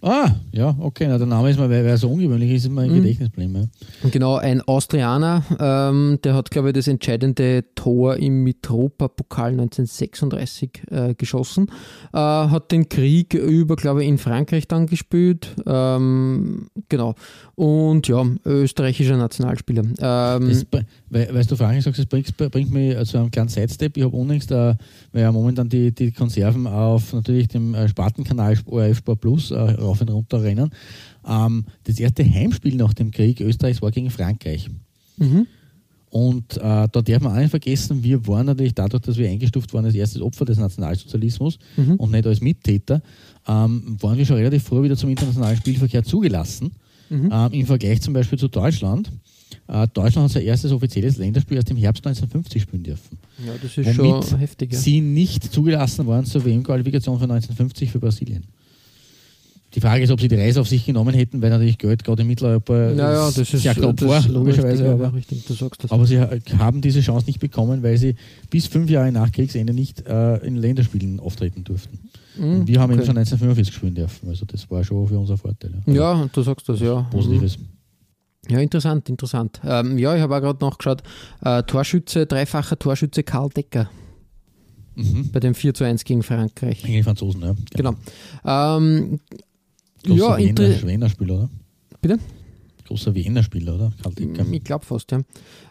Ah, 0.00 0.30
ja, 0.52 0.76
okay. 0.78 1.06
Na, 1.08 1.18
der 1.18 1.26
Name 1.26 1.50
ist 1.50 1.58
mal, 1.58 1.68
weil 1.68 1.84
er 1.84 1.98
so 1.98 2.08
ungewöhnlich 2.08 2.52
ist, 2.52 2.66
immer 2.66 2.82
ein 2.82 2.90
mhm. 2.90 2.96
Gedächtnisproblem. 2.96 3.56
Ja. 3.56 4.10
Genau, 4.10 4.36
ein 4.36 4.60
Austrianer, 4.60 5.42
ähm, 5.58 6.18
der 6.22 6.34
hat, 6.34 6.52
glaube 6.52 6.68
ich, 6.68 6.74
das 6.74 6.86
entscheidende 6.86 7.64
Tor 7.74 8.16
im 8.16 8.44
Mitropa-Pokal 8.44 9.52
1936 9.52 10.82
äh, 10.90 11.14
geschossen. 11.14 11.70
Äh, 12.12 12.18
hat 12.18 12.70
den 12.70 12.88
Krieg 12.88 13.34
über, 13.34 13.74
glaube 13.74 14.02
ich, 14.02 14.08
in 14.08 14.18
Frankreich 14.18 14.68
dann 14.68 14.86
gespielt. 14.86 15.56
Ähm, 15.66 16.68
genau. 16.88 17.14
Und 17.58 18.06
ja, 18.06 18.24
österreichischer 18.44 19.16
Nationalspieler. 19.16 19.82
Ähm, 19.82 20.48
das, 20.48 20.64
weil, 21.10 21.34
weißt 21.34 21.50
du, 21.50 21.56
Frankreich 21.56 21.82
sagst, 21.82 21.98
das 21.98 22.06
bringt, 22.06 22.36
bringt 22.36 22.70
mich 22.70 22.96
zu 23.08 23.18
einem 23.18 23.32
kleinen 23.32 23.48
Sidestep. 23.48 23.96
Ich 23.96 24.04
habe 24.04 24.16
unlängst, 24.16 24.52
äh, 24.52 24.76
weil 25.10 25.22
ja 25.22 25.32
momentan 25.32 25.68
die, 25.68 25.90
die 25.90 26.12
Konserven 26.12 26.68
auf 26.68 27.12
natürlich 27.12 27.48
dem 27.48 27.74
äh, 27.74 27.88
Spartenkanal 27.88 28.56
ORF 28.64 28.98
Sport 28.98 29.20
Plus 29.20 29.50
äh, 29.50 29.58
rauf 29.58 30.00
und 30.00 30.08
runter 30.08 30.40
rennen. 30.40 30.70
Ähm, 31.26 31.64
das 31.82 31.98
erste 31.98 32.24
Heimspiel 32.24 32.76
nach 32.76 32.94
dem 32.94 33.10
Krieg 33.10 33.40
Österreichs 33.40 33.82
war 33.82 33.90
gegen 33.90 34.10
Frankreich. 34.10 34.70
Mhm. 35.16 35.48
Und 36.10 36.58
äh, 36.58 36.60
da 36.60 36.86
darf 36.86 37.20
man 37.20 37.32
auch 37.32 37.40
nicht 37.40 37.50
vergessen, 37.50 38.04
wir 38.04 38.24
waren 38.28 38.46
natürlich 38.46 38.74
dadurch, 38.74 39.02
dass 39.02 39.16
wir 39.16 39.28
eingestuft 39.28 39.74
waren 39.74 39.84
als 39.84 39.96
erstes 39.96 40.22
Opfer 40.22 40.44
des 40.44 40.58
Nationalsozialismus 40.58 41.58
mhm. 41.76 41.96
und 41.96 42.12
nicht 42.12 42.24
als 42.24 42.40
Mittäter, 42.40 43.02
ähm, 43.48 43.96
waren 44.00 44.16
wir 44.16 44.24
schon 44.24 44.36
relativ 44.36 44.62
früh 44.62 44.84
wieder 44.84 44.96
zum 44.96 45.10
internationalen 45.10 45.56
Spielverkehr 45.56 46.04
zugelassen. 46.04 46.70
Mhm. 47.10 47.30
Ähm, 47.32 47.52
Im 47.52 47.66
Vergleich 47.66 48.00
zum 48.00 48.14
Beispiel 48.14 48.38
zu 48.38 48.48
Deutschland. 48.48 49.10
Äh, 49.66 49.86
Deutschland 49.92 50.24
hat 50.26 50.32
sein 50.32 50.42
erstes 50.42 50.72
offizielles 50.72 51.16
Länderspiel 51.16 51.56
erst 51.56 51.70
im 51.70 51.76
Herbst 51.76 52.06
1950 52.06 52.62
spielen 52.62 52.82
dürfen. 52.82 53.18
Ja, 53.46 53.52
das 53.62 53.76
ist 53.76 53.94
schon 53.94 54.38
heftig. 54.38 54.72
Ja. 54.72 54.78
Sie 54.78 55.00
nicht 55.00 55.52
zugelassen 55.52 56.06
waren 56.06 56.24
zur 56.24 56.44
WM-Qualifikation 56.44 57.18
von 57.18 57.30
1950 57.30 57.90
für 57.90 57.98
Brasilien. 57.98 58.44
Die 59.74 59.80
Frage 59.80 60.02
ist, 60.02 60.10
ob 60.10 60.20
sie 60.20 60.28
die 60.28 60.34
Reise 60.34 60.62
auf 60.62 60.68
sich 60.68 60.86
genommen 60.86 61.14
hätten, 61.14 61.42
weil 61.42 61.50
natürlich 61.50 61.76
Geld 61.76 62.02
gerade 62.02 62.22
in 62.22 62.28
Mitteleuropa 62.28 62.90
ja, 62.92 63.12
ja, 63.12 63.26
das 63.26 63.52
ist, 63.52 63.62
sehr 63.62 63.74
knapp 63.74 64.00
war, 64.00 64.26
logischerweise. 64.26 64.84
Richtig, 64.84 64.86
aber, 64.88 65.14
richtig, 65.14 65.90
aber, 65.90 66.06
sie 66.06 66.18
haben 66.58 66.80
diese 66.80 67.02
Chance 67.02 67.26
nicht 67.26 67.38
bekommen, 67.38 67.82
weil 67.82 67.98
sie 67.98 68.14
bis 68.48 68.66
fünf 68.66 68.88
Jahre 68.88 69.12
nach 69.12 69.30
Kriegsende 69.30 69.74
nicht 69.74 70.06
äh, 70.06 70.38
in 70.38 70.56
Länderspielen 70.56 71.20
auftreten 71.20 71.64
durften. 71.64 71.98
Mhm, 72.38 72.66
wir 72.66 72.80
haben 72.80 72.90
okay. 72.90 73.00
eben 73.00 73.06
schon 73.06 73.18
1945 73.18 73.74
spielen 73.74 73.94
dürfen, 73.94 74.28
also 74.28 74.46
das 74.46 74.70
war 74.70 74.84
schon 74.84 75.06
für 75.08 75.18
unser 75.18 75.36
Vorteil. 75.36 75.82
Ja, 75.86 75.92
ja 75.92 76.30
du 76.32 76.42
sagst 76.42 76.68
das, 76.68 76.80
ja. 76.80 77.02
Positives. 77.10 77.58
Mhm. 77.58 77.66
Ja, 78.48 78.60
interessant, 78.60 79.08
interessant. 79.08 79.60
Ähm, 79.64 79.98
ja, 79.98 80.14
ich 80.16 80.22
habe 80.22 80.36
auch 80.36 80.40
gerade 80.40 80.64
nachgeschaut. 80.64 81.02
Äh, 81.42 81.62
Torschütze, 81.64 82.26
dreifacher 82.26 82.78
Torschütze 82.78 83.22
Karl 83.22 83.50
Decker. 83.50 83.90
Mhm. 84.94 85.30
Bei 85.32 85.40
dem 85.40 85.54
4 85.54 85.74
zu 85.74 85.84
1 85.84 86.04
gegen 86.04 86.22
Frankreich. 86.22 86.82
Gegen 86.82 86.94
die 86.94 87.02
Franzosen, 87.02 87.42
ja. 87.42 87.54
Genau. 87.74 87.94
Ähm, 88.44 89.20
ja, 90.06 90.38
Wiener, 90.38 90.82
Wiener 90.86 91.08
Spiel, 91.08 91.30
oder? 91.30 91.50
Bitte? 92.00 92.18
Großer 92.88 93.14
Wiener-Spieler, 93.14 93.74
oder? 93.74 93.92
Ich 94.50 94.64
glaube 94.64 94.86
fast, 94.86 95.12
ja. 95.12 95.20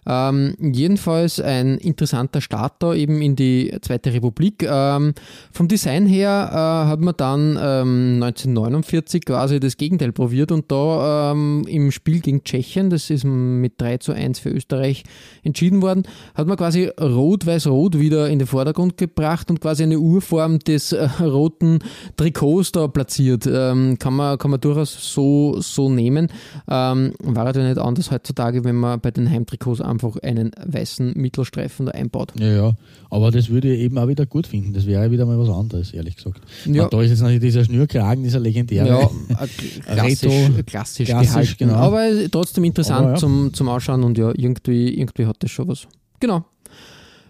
Ähm, 0.07 0.55
jedenfalls 0.59 1.41
ein 1.41 1.77
interessanter 1.77 2.39
Start 2.39 2.75
da 2.79 2.93
eben 2.93 3.21
in 3.21 3.35
die 3.35 3.75
Zweite 3.81 4.13
Republik. 4.13 4.63
Ähm, 4.63 5.13
vom 5.51 5.67
Design 5.67 6.05
her 6.05 6.49
äh, 6.51 6.89
hat 6.89 7.01
man 7.01 7.13
dann 7.17 7.57
ähm, 7.61 8.23
1949 8.23 9.25
quasi 9.25 9.59
das 9.59 9.75
Gegenteil 9.77 10.13
probiert 10.13 10.51
und 10.51 10.71
da 10.71 11.31
ähm, 11.31 11.65
im 11.67 11.91
Spiel 11.91 12.21
gegen 12.21 12.43
Tschechien, 12.43 12.89
das 12.89 13.09
ist 13.09 13.25
mit 13.25 13.81
3 13.81 13.97
zu 13.97 14.13
1 14.13 14.39
für 14.39 14.49
Österreich 14.49 15.03
entschieden 15.43 15.81
worden, 15.81 16.03
hat 16.35 16.47
man 16.47 16.57
quasi 16.57 16.85
Rot-Weiß-Rot 16.99 17.99
wieder 17.99 18.29
in 18.29 18.39
den 18.39 18.47
Vordergrund 18.47 18.97
gebracht 18.97 19.49
und 19.49 19.59
quasi 19.59 19.83
eine 19.83 19.99
Urform 19.99 20.59
des 20.59 20.93
äh, 20.93 21.09
roten 21.21 21.79
Trikots 22.15 22.71
da 22.71 22.87
platziert. 22.87 23.45
Ähm, 23.45 23.97
kann, 23.99 24.15
man, 24.15 24.37
kann 24.37 24.51
man 24.51 24.61
durchaus 24.61 25.13
so, 25.13 25.59
so 25.59 25.89
nehmen. 25.89 26.29
Ähm, 26.69 27.13
war 27.19 27.53
ja 27.53 27.63
nicht 27.63 27.77
anders 27.77 28.11
heutzutage, 28.11 28.63
wenn 28.63 28.75
man 28.75 28.99
bei 29.01 29.11
den 29.11 29.29
Heimtrikots 29.29 29.81
einfach 29.97 30.17
einen 30.17 30.51
weißen 30.63 31.13
Mittelstreifen 31.15 31.87
da 31.87 31.91
einbaut. 31.93 32.33
Ja, 32.39 32.47
ja, 32.47 32.73
aber 33.09 33.31
das 33.31 33.49
würde 33.49 33.73
ich 33.73 33.81
eben 33.81 33.97
auch 33.97 34.07
wieder 34.07 34.25
gut 34.25 34.47
finden. 34.47 34.73
Das 34.73 34.85
wäre 34.85 35.11
wieder 35.11 35.25
mal 35.25 35.39
was 35.39 35.49
anderes, 35.49 35.93
ehrlich 35.93 36.15
gesagt. 36.15 36.41
Ja. 36.65 36.87
da 36.87 37.01
ist 37.01 37.09
jetzt 37.09 37.21
natürlich 37.21 37.41
dieser 37.41 37.65
Schnürkragen, 37.65 38.23
dieser 38.23 38.39
legendäre. 38.39 38.87
Ja, 38.87 39.09
klassisch, 39.85 40.23
Reto, 40.23 40.63
klassisch, 40.65 41.07
klassisch. 41.07 41.57
Genau. 41.57 41.75
Aber 41.75 42.07
trotzdem 42.31 42.63
interessant 42.63 43.07
ja. 43.07 43.15
zum, 43.15 43.53
zum 43.53 43.69
Ausschauen 43.69 44.03
und 44.03 44.17
ja, 44.17 44.31
irgendwie, 44.35 44.99
irgendwie 44.99 45.25
hat 45.25 45.37
das 45.39 45.51
schon 45.51 45.67
was. 45.67 45.87
Genau. 46.19 46.45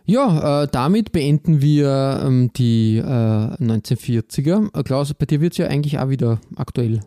Ja, 0.05 0.63
äh, 0.63 0.67
damit 0.71 1.11
beenden 1.11 1.61
wir 1.61 2.21
ähm, 2.25 2.51
die 2.55 2.97
äh, 2.97 3.01
1940er. 3.01 4.69
Äh, 4.73 4.83
Klaus, 4.83 5.13
bei 5.13 5.25
dir 5.25 5.41
wird 5.41 5.51
es 5.51 5.57
ja 5.57 5.67
eigentlich 5.67 5.99
auch 5.99 6.09
wieder 6.09 6.39
aktuell. 6.55 7.01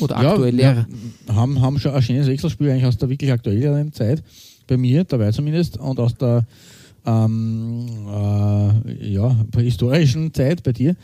Oder 0.00 0.18
aktuell 0.18 0.58
ja, 0.58 0.86
wir 1.26 1.34
haben, 1.34 1.60
haben 1.60 1.78
schon 1.78 1.92
ein 1.92 2.02
schönes 2.02 2.26
Wechselspiel 2.26 2.70
eigentlich 2.70 2.86
aus 2.86 2.98
der 2.98 3.08
wirklich 3.08 3.32
aktuelleren 3.32 3.92
Zeit. 3.92 4.22
Bei 4.66 4.76
mir, 4.76 5.04
dabei 5.04 5.30
zumindest, 5.32 5.78
und 5.78 5.98
aus 6.00 6.14
der 6.14 6.46
ähm, 7.06 7.86
äh, 8.08 9.12
ja, 9.12 9.36
historischen 9.56 10.32
Zeit 10.32 10.62
bei 10.62 10.72
dir. 10.72 10.96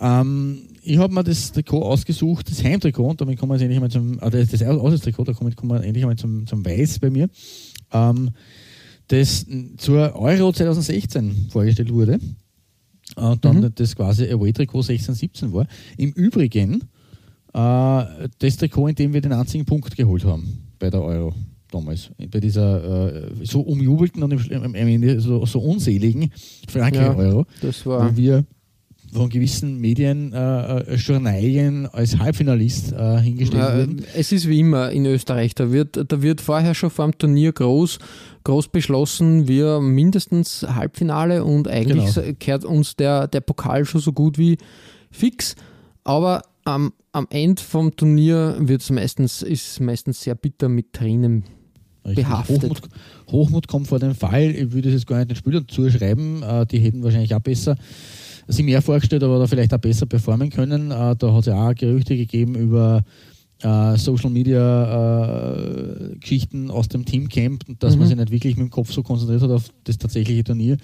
Ähm, 0.00 0.62
ich 0.82 0.98
habe 0.98 1.14
mir 1.14 1.24
das 1.24 1.52
Trikot 1.52 1.82
ausgesucht, 1.82 2.50
das 2.50 2.64
Heimtrikot, 2.64 3.10
und 3.10 3.20
damit 3.20 3.38
kommen 3.38 3.50
wir 3.50 3.56
jetzt 3.56 3.62
endlich 3.62 3.80
mal 3.80 3.90
zum, 3.90 4.18
äh, 4.20 4.30
das, 4.30 4.48
das 4.50 4.62
Auswärtstrikot, 4.62 5.24
da 5.24 5.32
kommen 5.32 5.54
wir 5.70 5.84
endlich 5.84 6.04
mal 6.04 6.16
zum, 6.16 6.46
zum 6.46 6.64
Weiß 6.64 6.98
bei 6.98 7.10
mir, 7.10 7.28
ähm, 7.92 8.30
das 9.08 9.46
zur 9.76 10.16
Euro 10.16 10.52
2016 10.52 11.48
vorgestellt 11.50 11.92
wurde. 11.92 12.18
Und 13.16 13.44
dann 13.44 13.60
mhm. 13.60 13.74
das 13.74 13.94
quasi 13.94 14.30
Away-Trikot 14.30 14.80
16-17 14.80 15.52
war. 15.52 15.66
Im 15.98 16.10
Übrigen 16.12 16.84
äh, 17.52 18.04
das 18.38 18.56
Trikot, 18.56 18.88
in 18.88 18.94
dem 18.94 19.12
wir 19.12 19.20
den 19.20 19.32
einzigen 19.32 19.66
Punkt 19.66 19.94
geholt 19.94 20.24
haben 20.24 20.68
bei 20.78 20.88
der 20.88 21.02
Euro 21.02 21.34
damals, 21.74 22.10
bei 22.30 22.40
dieser 22.40 23.24
äh, 23.24 23.30
so 23.42 23.60
umjubelten 23.60 24.22
und 24.22 24.32
am 24.32 24.74
Ende 24.74 25.20
so, 25.20 25.44
so 25.46 25.60
unseligen 25.60 26.30
Frankreich-Euro, 26.68 27.40
ja, 27.40 27.46
das 27.60 27.84
war 27.84 28.12
wo 28.12 28.16
wir 28.16 28.44
von 29.14 29.28
gewissen 29.28 29.80
Medien 29.80 30.32
äh, 30.32 30.80
äh, 30.80 30.94
Journalien 30.96 31.86
als 31.86 32.18
Halbfinalist 32.18 32.92
äh, 32.92 33.18
hingestellt 33.18 33.62
ja, 33.62 33.78
wurden. 33.78 34.04
Es 34.14 34.32
ist 34.32 34.48
wie 34.48 34.58
immer 34.58 34.90
in 34.90 35.06
Österreich, 35.06 35.54
da 35.54 35.70
wird, 35.70 36.04
da 36.10 36.20
wird 36.20 36.40
vorher 36.40 36.74
schon 36.74 36.90
vor 36.90 37.06
dem 37.06 37.16
Turnier 37.16 37.52
groß, 37.52 37.98
groß 38.42 38.68
beschlossen, 38.68 39.46
wir 39.46 39.80
mindestens 39.80 40.66
Halbfinale 40.68 41.44
und 41.44 41.68
eigentlich 41.68 42.14
genau. 42.14 42.32
kehrt 42.40 42.64
uns 42.64 42.96
der, 42.96 43.28
der 43.28 43.40
Pokal 43.40 43.84
schon 43.84 44.00
so 44.00 44.12
gut 44.12 44.36
wie 44.36 44.58
fix. 45.12 45.54
Aber 46.02 46.42
am, 46.64 46.92
am 47.12 47.28
Ende 47.30 47.62
vom 47.62 47.94
Turnier 47.94 48.56
wird's 48.58 48.90
meistens, 48.90 49.42
ist 49.42 49.80
meistens 49.80 50.22
sehr 50.22 50.34
bitter 50.34 50.68
mit 50.68 50.92
Tränen 50.92 51.44
behaftet. 52.04 52.62
Hochmut, 52.62 52.80
Hochmut, 53.30 53.68
kommt 53.68 53.88
vor 53.88 53.98
dem 53.98 54.14
Fall. 54.14 54.50
Ich 54.50 54.72
würde 54.72 54.88
es 54.88 54.94
jetzt 54.94 55.06
gar 55.06 55.18
nicht 55.18 55.30
den 55.30 55.36
Spielern 55.36 55.66
zuschreiben. 55.68 56.42
Äh, 56.42 56.66
die 56.66 56.78
hätten 56.78 57.02
wahrscheinlich 57.02 57.34
auch 57.34 57.40
besser 57.40 57.76
sich 58.46 58.64
mehr 58.64 58.82
vorgestellt, 58.82 59.22
aber 59.22 59.38
da 59.38 59.46
vielleicht 59.46 59.72
auch 59.72 59.78
besser 59.78 60.04
performen 60.04 60.50
können. 60.50 60.90
Äh, 60.90 61.16
da 61.16 61.32
hat 61.32 61.40
es 61.40 61.46
ja 61.46 61.68
auch 61.68 61.74
Gerüchte 61.74 62.16
gegeben 62.16 62.54
über 62.56 63.02
äh, 63.62 63.96
Social 63.96 64.30
Media 64.30 65.56
Geschichten 66.20 66.70
aus 66.70 66.88
dem 66.88 67.06
Teamcamp, 67.06 67.64
dass 67.78 67.94
mhm. 67.94 68.00
man 68.00 68.08
sich 68.08 68.16
nicht 68.18 68.30
wirklich 68.30 68.56
mit 68.56 68.66
dem 68.66 68.70
Kopf 68.70 68.92
so 68.92 69.02
konzentriert 69.02 69.42
hat 69.42 69.50
auf 69.50 69.70
das 69.84 69.96
tatsächliche 69.96 70.44
Turnier. 70.44 70.76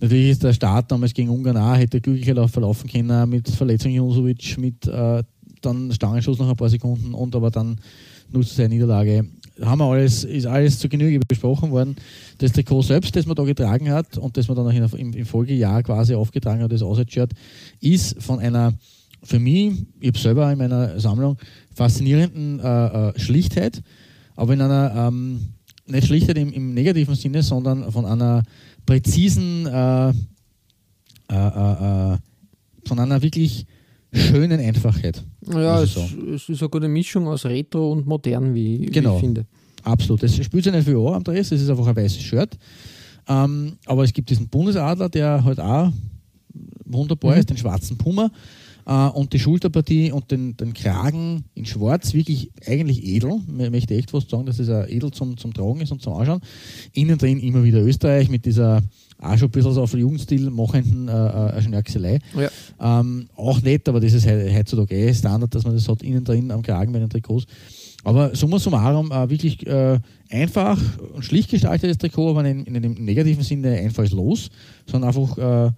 Natürlich 0.00 0.30
ist 0.30 0.44
der 0.44 0.52
Start 0.52 0.90
damals 0.90 1.12
gegen 1.12 1.28
Ungarn 1.28 1.56
auch, 1.56 1.76
hätte 1.76 2.00
glücklicher 2.00 2.46
verlaufen 2.48 2.88
können 2.88 3.28
mit 3.28 3.48
Verletzung 3.50 3.90
Josovic, 3.90 4.56
mit 4.56 4.86
dann 4.86 5.92
Stangenschuss 5.92 6.38
nach 6.38 6.48
ein 6.48 6.56
paar 6.56 6.68
Sekunden 6.68 7.14
und 7.14 7.34
aber 7.34 7.50
dann 7.50 7.80
nutzt 8.30 8.56
seine 8.56 8.68
Niederlage. 8.68 9.26
Haben 9.60 9.80
wir 9.80 9.86
alles, 9.86 10.24
ist 10.24 10.46
alles 10.46 10.78
zu 10.78 10.88
Genüge 10.88 11.20
besprochen 11.26 11.70
worden. 11.70 11.96
Das 12.38 12.52
Trikot 12.52 12.82
selbst, 12.82 13.14
das 13.16 13.26
man 13.26 13.34
da 13.34 13.42
getragen 13.42 13.90
hat 13.90 14.16
und 14.18 14.36
das 14.36 14.48
man 14.48 14.56
dann 14.56 14.66
auch 14.66 14.94
im, 14.94 15.12
im 15.12 15.26
Folgejahr 15.26 15.82
quasi 15.82 16.14
aufgetragen 16.14 16.62
hat, 16.62 16.72
das 16.72 16.82
Auswärtsshirt, 16.82 17.32
ist 17.80 18.22
von 18.22 18.38
einer, 18.38 18.74
für 19.22 19.38
mich, 19.38 19.84
ich 20.00 20.08
habe 20.08 20.18
selber 20.18 20.52
in 20.52 20.58
meiner 20.58 21.00
Sammlung, 21.00 21.36
faszinierenden 21.74 22.60
äh, 22.60 23.08
äh, 23.08 23.18
Schlichtheit, 23.18 23.82
aber 24.36 24.52
in 24.54 24.60
einer, 24.60 25.08
ähm, 25.08 25.40
nicht 25.86 26.06
Schlichtheit 26.06 26.38
im, 26.38 26.52
im 26.52 26.74
negativen 26.74 27.14
Sinne, 27.14 27.42
sondern 27.42 27.90
von 27.90 28.04
einer 28.04 28.42
präzisen, 28.86 29.66
äh, 29.66 30.10
äh, 31.30 31.34
äh, 31.34 32.18
von 32.86 32.98
einer 32.98 33.22
wirklich 33.22 33.66
schönen 34.12 34.60
Einfachheit. 34.60 35.22
Ja, 35.52 35.82
es, 35.82 35.96
es, 35.96 36.48
ist 36.48 36.62
eine 36.62 36.68
gute 36.68 36.88
Mischung 36.88 37.26
aus 37.28 37.44
Retro 37.44 37.92
und 37.92 38.06
modern, 38.06 38.54
wie, 38.54 38.86
genau. 38.86 39.12
wie 39.12 39.14
ich 39.14 39.20
finde. 39.20 39.46
Absolut. 39.82 40.22
Das 40.22 40.34
spielt 40.36 40.64
sich 40.64 40.72
nicht 40.72 40.84
viel 40.84 40.96
an 40.96 41.14
am 41.14 41.24
Dress, 41.24 41.52
es 41.52 41.62
ist 41.62 41.70
einfach 41.70 41.86
ein 41.86 41.96
weißes 41.96 42.20
Shirt. 42.20 42.58
Ähm, 43.28 43.76
aber 43.86 44.04
es 44.04 44.12
gibt 44.12 44.30
diesen 44.30 44.48
Bundesadler, 44.48 45.08
der 45.08 45.44
halt 45.44 45.60
auch 45.60 45.92
wunderbar 46.84 47.34
mhm. 47.34 47.40
ist, 47.40 47.50
den 47.50 47.56
schwarzen 47.56 47.96
Puma. 47.96 48.30
Äh, 48.88 49.08
und 49.08 49.32
die 49.34 49.38
Schulterpartie 49.38 50.10
und 50.10 50.30
den, 50.30 50.56
den 50.56 50.72
Kragen 50.72 51.44
in 51.54 51.66
schwarz, 51.66 52.14
wirklich 52.14 52.50
eigentlich 52.66 53.04
edel. 53.04 53.40
Ich 53.46 53.70
möchte 53.70 53.94
echt 53.94 54.10
fast 54.10 54.30
sagen, 54.30 54.46
dass 54.46 54.58
es 54.58 54.68
edel 54.68 55.10
zum, 55.10 55.36
zum 55.36 55.52
Tragen 55.52 55.82
ist 55.82 55.92
und 55.92 56.02
zum 56.02 56.14
Anschauen. 56.14 56.40
Innen 56.94 57.18
drin 57.18 57.38
immer 57.38 57.62
wieder 57.62 57.82
Österreich 57.82 58.30
mit 58.30 58.46
dieser 58.46 58.82
auch 59.20 59.36
schon 59.36 59.48
ein 59.48 59.50
bisschen 59.50 59.72
so 59.72 59.82
auf 59.82 59.94
Jugendstil 59.94 60.48
machenden 60.48 61.08
äh, 61.08 61.58
äh, 61.58 61.62
Schnörkelei. 61.62 62.20
Ja. 62.36 63.00
Ähm, 63.00 63.28
auch 63.34 63.60
nett, 63.62 63.88
aber 63.88 63.98
das 63.98 64.12
ist 64.12 64.26
heutzutage 64.26 64.94
eh 64.94 65.12
Standard, 65.12 65.52
dass 65.54 65.64
man 65.64 65.74
das 65.74 65.88
hat 65.88 66.02
innen 66.02 66.24
drin 66.24 66.50
am 66.52 66.62
Kragen 66.62 66.92
bei 66.92 67.00
den 67.00 67.10
Trikots. 67.10 67.46
Aber 68.04 68.34
summa 68.36 68.60
summarum 68.60 69.10
äh, 69.10 69.28
wirklich 69.28 69.66
äh, 69.66 69.98
einfach 70.30 70.80
und 71.14 71.24
schlicht 71.24 71.50
gestaltetes 71.50 71.98
Trikot, 71.98 72.30
aber 72.30 72.44
in, 72.44 72.64
in 72.64 72.76
einem 72.76 72.94
negativen 72.94 73.42
Sinne 73.42 73.72
einfallslos, 73.72 74.50
sondern 74.88 75.08
einfach 75.08 75.66
äh, 75.66 75.72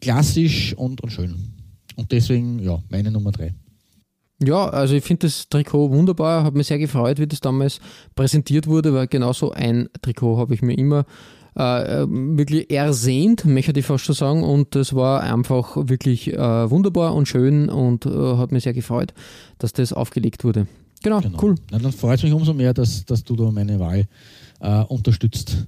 klassisch 0.00 0.74
und, 0.74 1.00
und 1.00 1.10
schön. 1.10 1.61
Und 1.96 2.12
deswegen, 2.12 2.58
ja, 2.58 2.82
meine 2.88 3.10
Nummer 3.10 3.32
drei. 3.32 3.54
Ja, 4.42 4.68
also 4.68 4.94
ich 4.94 5.04
finde 5.04 5.26
das 5.26 5.48
Trikot 5.48 5.90
wunderbar, 5.90 6.42
habe 6.42 6.58
mich 6.58 6.66
sehr 6.66 6.78
gefreut, 6.78 7.18
wie 7.18 7.26
das 7.26 7.40
damals 7.40 7.80
präsentiert 8.14 8.66
wurde, 8.66 8.92
weil 8.92 9.06
genauso 9.06 9.52
ein 9.52 9.88
Trikot 10.02 10.36
habe 10.36 10.54
ich 10.54 10.62
mir 10.62 10.76
immer 10.76 11.04
äh, 11.54 12.06
wirklich 12.08 12.70
ersehnt, 12.70 13.44
möchte 13.44 13.78
ich 13.78 13.86
fast 13.86 14.04
schon 14.04 14.14
sagen, 14.14 14.42
und 14.42 14.74
das 14.74 14.94
war 14.94 15.22
einfach 15.22 15.76
wirklich 15.76 16.32
äh, 16.32 16.70
wunderbar 16.70 17.14
und 17.14 17.28
schön 17.28 17.68
und 17.68 18.06
äh, 18.06 18.36
hat 18.36 18.52
mich 18.52 18.64
sehr 18.64 18.72
gefreut, 18.72 19.14
dass 19.58 19.72
das 19.72 19.92
aufgelegt 19.92 20.44
wurde. 20.44 20.66
Genau, 21.02 21.20
genau. 21.20 21.38
cool. 21.42 21.54
Na, 21.70 21.78
dann 21.78 21.92
freut 21.92 22.18
es 22.18 22.24
mich 22.24 22.32
umso 22.32 22.54
mehr, 22.54 22.74
dass, 22.74 23.04
dass 23.04 23.24
du 23.24 23.36
da 23.36 23.50
meine 23.50 23.78
Wahl 23.78 24.06
äh, 24.60 24.82
unterstützt. 24.84 25.66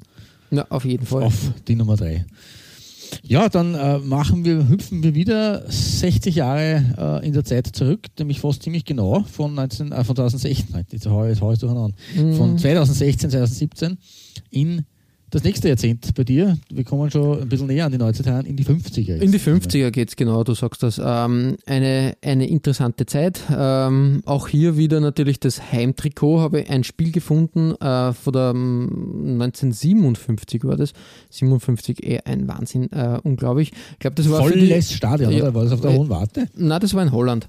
Ja, 0.50 0.66
auf 0.68 0.84
jeden 0.84 1.06
Fall. 1.06 1.24
Auf 1.24 1.52
die 1.66 1.74
Nummer 1.74 1.96
drei. 1.96 2.24
Ja, 3.22 3.48
dann 3.48 3.74
äh, 3.74 3.98
machen 3.98 4.44
wir, 4.44 4.68
hüpfen 4.68 5.02
wir 5.02 5.14
wieder 5.14 5.64
60 5.70 6.34
Jahre 6.34 7.20
äh, 7.22 7.26
in 7.26 7.32
der 7.32 7.44
Zeit 7.44 7.66
zurück, 7.68 8.06
nämlich 8.18 8.40
fast 8.40 8.62
ziemlich 8.62 8.84
genau 8.84 9.24
von, 9.30 9.54
19, 9.54 9.92
äh, 9.92 10.04
von 10.04 10.16
2016, 10.16 10.86
jetzt 10.90 11.06
haue 11.06 11.32
ich 11.32 11.38
durcheinander, 11.38 11.94
mhm. 12.16 12.34
von 12.34 12.58
2016, 12.58 13.30
2017 13.30 13.98
in 14.50 14.84
das 15.34 15.42
nächste 15.42 15.68
Jahrzehnt 15.68 16.14
bei 16.14 16.22
dir, 16.22 16.56
wir 16.72 16.84
kommen 16.84 17.10
schon 17.10 17.42
ein 17.42 17.48
bisschen 17.48 17.66
näher 17.66 17.86
an 17.86 17.92
die 17.92 17.98
Neuzeit 17.98 18.26
heran, 18.26 18.46
in 18.46 18.56
die 18.56 18.64
50er. 18.64 19.00
Jetzt. 19.00 19.22
In 19.22 19.32
die 19.32 19.40
50er 19.40 19.90
geht 19.90 20.10
es, 20.10 20.16
genau, 20.16 20.44
du 20.44 20.54
sagst 20.54 20.84
das. 20.84 21.00
Ähm, 21.04 21.56
eine, 21.66 22.14
eine 22.22 22.48
interessante 22.48 23.04
Zeit. 23.06 23.40
Ähm, 23.50 24.22
auch 24.26 24.46
hier 24.46 24.76
wieder 24.76 25.00
natürlich 25.00 25.40
das 25.40 25.72
Heimtrikot, 25.72 26.40
habe 26.40 26.60
ich 26.60 26.70
ein 26.70 26.84
Spiel 26.84 27.10
gefunden 27.10 27.74
äh, 27.80 28.12
von 28.12 28.32
der 28.32 28.50
1957 28.50 30.62
ähm, 30.62 30.70
war 30.70 30.76
das. 30.76 30.92
57 31.30 32.04
eh 32.04 32.20
ein 32.24 32.46
Wahnsinn, 32.46 32.92
äh, 32.92 33.18
unglaublich. 33.24 33.72
Ich 33.92 33.98
glaube, 33.98 34.14
das 34.14 34.30
war 34.30 34.40
Volles 34.40 34.88
die, 34.88 34.94
Stadion, 34.94 35.32
ja, 35.32 35.42
oder? 35.42 35.54
War 35.54 35.64
das 35.64 35.72
auf 35.72 35.80
der 35.80 35.90
äh, 35.90 35.96
Hohen 35.96 36.08
Warte? 36.10 36.46
Nein, 36.54 36.80
das 36.80 36.94
war 36.94 37.02
in 37.02 37.10
Holland. 37.10 37.48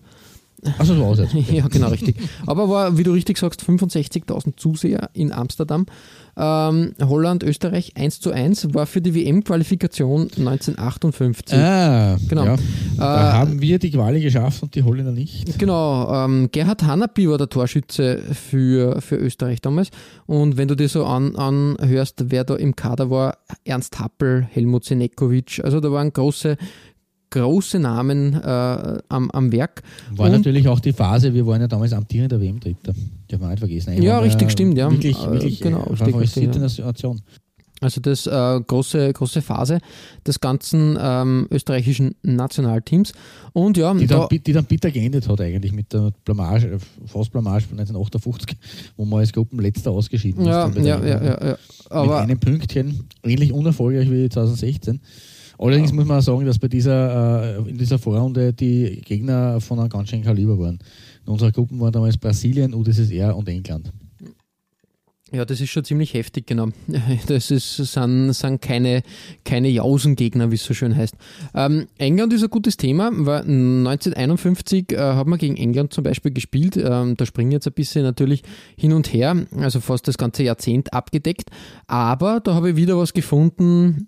Achso, 0.80 0.94
das 0.94 1.00
war 1.00 1.08
auswärts. 1.08 1.34
ja, 1.52 1.68
genau, 1.68 1.90
richtig. 1.90 2.18
Aber 2.46 2.70
war, 2.70 2.98
wie 2.98 3.04
du 3.04 3.12
richtig 3.12 3.38
sagst, 3.38 3.62
65.000 3.62 4.58
Zuseher 4.58 5.10
in 5.14 5.32
Amsterdam. 5.32 5.86
Ähm, 6.38 6.94
Holland, 7.02 7.44
Österreich 7.44 7.96
1 7.96 8.20
zu 8.20 8.32
1 8.32 8.74
war 8.74 8.86
für 8.86 9.02
die 9.02 9.16
WM-Qualifikation 9.16 10.24
1958. 10.24 11.58
Ah, 11.58 12.18
genau. 12.28 12.46
Ja. 12.46 12.56
Da 12.98 13.30
äh, 13.30 13.34
haben 13.34 13.62
wir 13.62 13.80
die 13.80 13.92
Quali 13.92 14.20
geschafft 14.20 14.62
und 14.64 14.76
die 14.76 14.84
Holländer 14.84 15.14
nicht. 15.14 15.58
Genau. 15.58 16.26
Ähm, 16.26 16.50
Gerhard 16.52 16.84
Hanapi 16.84 17.30
war 17.30 17.38
der 17.38 17.48
Torschütze 17.48 18.18
für, 18.18 19.02
für 19.02 19.16
Österreich 19.16 19.62
damals. 19.62 19.92
Und 20.26 20.58
wenn 20.58 20.68
du 20.68 20.76
dir 20.76 20.90
so 20.90 21.06
an, 21.06 21.36
anhörst, 21.36 22.26
wer 22.30 22.44
da 22.44 22.56
im 22.56 22.76
Kader 22.76 23.10
war, 23.10 23.38
Ernst 23.64 24.00
Happel, 24.00 24.46
Helmut 24.52 24.84
Senekovic, 24.84 25.62
also 25.64 25.80
da 25.80 25.90
waren 25.92 26.12
große, 26.12 26.58
große 27.30 27.80
Namen 27.80 28.34
äh, 28.34 29.00
am, 29.08 29.32
am 29.32 29.52
Werk. 29.54 29.84
War 30.12 30.26
und 30.26 30.34
natürlich 30.34 30.68
auch 30.68 30.82
die 30.82 30.94
Phase, 30.94 31.34
wir 31.34 31.48
waren 31.48 31.62
ja 31.62 31.68
damals 31.68 31.94
amtierender 31.94 32.42
WM-Dritter. 32.42 32.94
Die 33.38 33.44
haben 33.44 33.50
wir 33.50 33.50
nicht 33.50 33.60
vergessen. 33.60 33.90
Eigentlich 33.92 34.06
ja, 34.06 34.20
richtig, 34.20 34.52
stimmt, 34.52 34.78
ja. 34.78 34.92
Wirklich, 34.92 35.18
äh, 35.18 35.32
wirklich 35.32 35.60
genau, 35.60 35.86
äh, 35.86 35.96
favorisierte 35.96 36.60
Nation. 36.60 37.22
Also 37.82 38.00
das 38.00 38.26
äh, 38.26 38.62
große, 38.66 39.12
große 39.12 39.42
Phase 39.42 39.80
des 40.26 40.40
ganzen 40.40 40.98
ähm, 41.00 41.46
österreichischen 41.52 42.16
Nationalteams. 42.24 43.12
Und 43.52 43.76
ja, 43.76 43.94
die, 43.94 44.08
da, 44.08 44.28
dann, 44.28 44.44
die 44.44 44.54
dann 44.54 44.66
bitter 44.66 44.92
geendet 44.92 45.28
hat 45.28 45.42
eigentlich 45.42 45.74
mit 45.74 45.92
der 45.92 46.12
Blamage, 46.24 46.68
äh, 46.68 46.80
von 47.06 47.22
1958, 47.22 48.58
wo 48.96 49.04
man 49.04 49.20
als 49.20 49.34
Gruppenletzter 49.34 49.92
ausgeschieden 49.92 50.46
ja, 50.46 50.68
ist. 50.68 50.78
Ja, 50.78 51.04
ja, 51.04 51.24
ja, 51.24 51.48
ja, 51.48 51.58
Aber 51.90 52.22
mit 52.22 52.32
einem 52.32 52.40
Pünktchen, 52.40 53.08
ähnlich 53.24 53.52
unerfolgreich 53.52 54.10
wie 54.10 54.30
2016. 54.30 55.02
Allerdings 55.58 55.94
muss 55.94 56.06
man 56.06 56.20
auch 56.20 56.24
sagen, 56.24 56.46
dass 56.46 56.60
bei 56.60 56.68
dieser, 56.68 57.58
äh, 57.58 57.70
in 57.70 57.78
dieser 57.78 58.00
Vorrunde 58.00 58.54
die 58.54 59.02
Gegner 59.04 59.62
von 59.62 59.80
einem 59.80 59.90
ganz 59.90 60.10
schönen 60.10 60.24
Kaliber 60.24 60.58
waren. 60.60 60.80
In 61.26 61.34
unserer 61.34 61.52
Gruppe 61.52 61.80
waren 61.80 61.92
damals 61.92 62.18
Brasilien, 62.18 62.74
UdSSR 62.74 63.36
und 63.36 63.50
England. 63.50 63.92
Ja, 65.32 65.44
das 65.44 65.60
ist 65.60 65.72
schon 65.72 65.84
ziemlich 65.84 66.14
heftig, 66.14 66.46
genau. 66.46 66.70
Das 67.28 67.50
ist, 67.50 67.78
sind, 67.78 68.34
sind 68.34 68.62
keine, 68.62 69.02
keine 69.44 69.70
Jausengegner, 69.70 70.52
wie 70.52 70.56
es 70.56 70.64
so 70.64 70.76
schön 70.76 70.96
heißt. 70.96 71.16
Ähm, 71.56 71.88
England 71.98 72.32
ist 72.34 72.44
ein 72.44 72.50
gutes 72.50 72.78
Thema, 72.78 73.10
weil 73.12 73.42
1951 73.42 74.92
äh, 74.92 74.98
hat 74.98 75.26
man 75.26 75.40
gegen 75.40 75.58
England 75.58 75.94
zum 75.94 76.04
Beispiel 76.04 76.32
gespielt. 76.32 76.78
Ähm, 76.78 77.18
da 77.18 77.26
springen 77.26 77.52
jetzt 77.52 77.66
ein 77.66 77.74
bisschen 77.74 78.04
natürlich 78.04 78.44
hin 78.78 78.94
und 78.94 79.12
her, 79.14 79.36
also 79.58 79.80
fast 79.80 80.08
das 80.08 80.20
ganze 80.20 80.44
Jahrzehnt 80.44 80.94
abgedeckt. 80.94 81.50
Aber 81.88 82.40
da 82.40 82.54
habe 82.54 82.70
ich 82.70 82.76
wieder 82.76 82.96
was 82.98 83.14
gefunden 83.14 84.08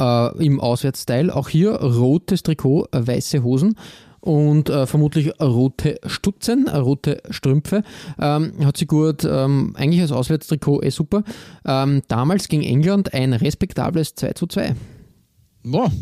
äh, 0.00 0.44
im 0.44 0.60
Auswärtsteil. 0.60 1.30
Auch 1.30 1.48
hier 1.48 1.74
rotes 1.74 2.42
Trikot, 2.42 2.88
äh, 2.90 3.06
weiße 3.06 3.44
Hosen 3.44 3.76
und 4.24 4.70
äh, 4.70 4.86
vermutlich 4.86 5.38
rote 5.38 6.00
Stutzen, 6.06 6.66
rote 6.68 7.22
Strümpfe. 7.28 7.82
Ähm, 8.18 8.54
hat 8.64 8.78
sie 8.78 8.86
gut, 8.86 9.22
ähm, 9.24 9.74
eigentlich 9.76 10.00
als 10.00 10.12
Auswärtstrikot 10.12 10.82
eh 10.82 10.88
super. 10.88 11.24
Ähm, 11.66 12.00
damals 12.08 12.48
gegen 12.48 12.62
England 12.62 13.12
ein 13.12 13.34
respektables 13.34 14.14
2 14.14 14.32
zu 14.32 14.46
2. 14.46 14.74
Boah. 15.62 15.92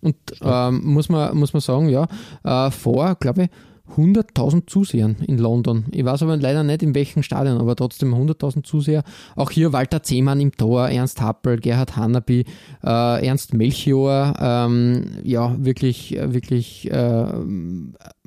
Und 0.00 0.16
ähm, 0.40 0.80
muss, 0.84 1.08
man, 1.08 1.36
muss 1.36 1.52
man 1.52 1.60
sagen, 1.60 1.88
ja, 1.88 2.08
äh, 2.42 2.72
vor, 2.72 3.14
glaube 3.14 3.44
ich, 3.44 3.50
100.000 3.96 4.66
Zusehern 4.66 5.16
in 5.26 5.38
London. 5.38 5.84
Ich 5.92 6.04
weiß 6.04 6.22
aber 6.22 6.36
leider 6.36 6.62
nicht 6.62 6.82
in 6.82 6.94
welchem 6.94 7.22
Stadion, 7.22 7.58
aber 7.58 7.76
trotzdem 7.76 8.14
100.000 8.14 8.64
Zuseher. 8.64 9.04
Auch 9.36 9.50
hier 9.50 9.72
Walter 9.72 10.02
Zehmann 10.02 10.40
im 10.40 10.52
Tor, 10.52 10.88
Ernst 10.88 11.20
Happel, 11.20 11.58
Gerhard 11.58 11.96
Hanaby, 11.96 12.44
äh, 12.84 13.26
Ernst 13.26 13.54
Melchior. 13.54 14.34
Ähm, 14.40 15.18
ja, 15.22 15.54
wirklich, 15.58 16.16
wirklich, 16.18 16.90
äh, 16.90 17.26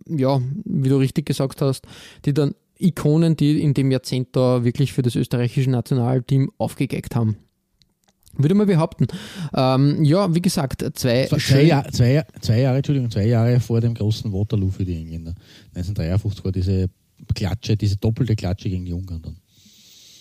ja, 0.08 0.42
wie 0.66 0.90
du 0.90 0.98
richtig 0.98 1.26
gesagt 1.26 1.62
hast, 1.62 1.86
die 2.26 2.34
dann 2.34 2.54
Ikonen, 2.78 3.38
die 3.38 3.62
in 3.62 3.74
dem 3.74 3.92
Jahrzehnt 3.92 4.30
da 4.36 4.64
wirklich 4.64 4.94
für 4.94 5.02
das 5.02 5.16
österreichische 5.16 5.70
Nationalteam 5.70 6.52
aufgegeckt 6.58 7.16
haben. 7.16 7.38
Würde 8.38 8.56
man 8.56 8.68
behaupten. 8.68 9.08
Ähm, 9.54 10.04
ja, 10.04 10.34
wie 10.34 10.42
gesagt, 10.42 10.84
zwei, 10.96 11.26
zwei, 11.26 11.64
Jahr, 11.64 11.92
zwei, 11.92 12.24
zwei, 12.42 12.62
Jahre, 12.62 12.78
Entschuldigung, 12.78 13.10
zwei 13.12 13.26
Jahre 13.26 13.60
vor 13.60 13.82
dem 13.82 13.94
großen 13.94 14.32
Waterloo 14.32 14.70
für 14.70 14.86
die 14.86 14.96
Engländer. 14.96 15.36
1953 15.76 16.44
war 16.44 16.52
diese 16.52 16.90
Klatsche, 17.34 17.78
diese 17.78 17.98
doppelte 17.98 18.36
Klatsche 18.36 18.70
gegen 18.70 18.86
die 18.86 18.94
Ungarn 18.94 19.22
dann. 19.22 19.36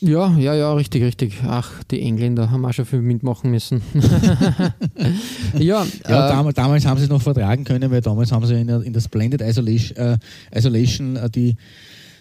Ja, 0.00 0.36
ja, 0.36 0.54
ja, 0.54 0.74
richtig, 0.74 1.02
richtig. 1.02 1.38
Ach, 1.46 1.82
die 1.84 2.02
Engländer 2.02 2.50
haben 2.50 2.64
auch 2.66 2.74
schon 2.74 2.84
viel 2.84 3.00
mitmachen 3.00 3.50
müssen. 3.50 3.80
ja, 5.54 5.58
ja 5.58 5.84
äh, 5.84 5.84
damals, 6.04 6.54
damals, 6.56 6.84
haben 6.84 6.98
sie 6.98 7.04
es 7.04 7.10
noch 7.10 7.22
vertragen 7.22 7.64
können, 7.64 7.90
weil 7.90 8.02
damals 8.02 8.30
haben 8.30 8.44
sie 8.44 8.60
in 8.60 8.66
der, 8.66 8.82
in 8.82 8.92
der 8.92 9.00
Splendid 9.00 9.40
Isolation, 9.40 9.96
äh, 9.96 10.18
Isolation 10.54 11.16
äh, 11.16 11.30
die 11.30 11.56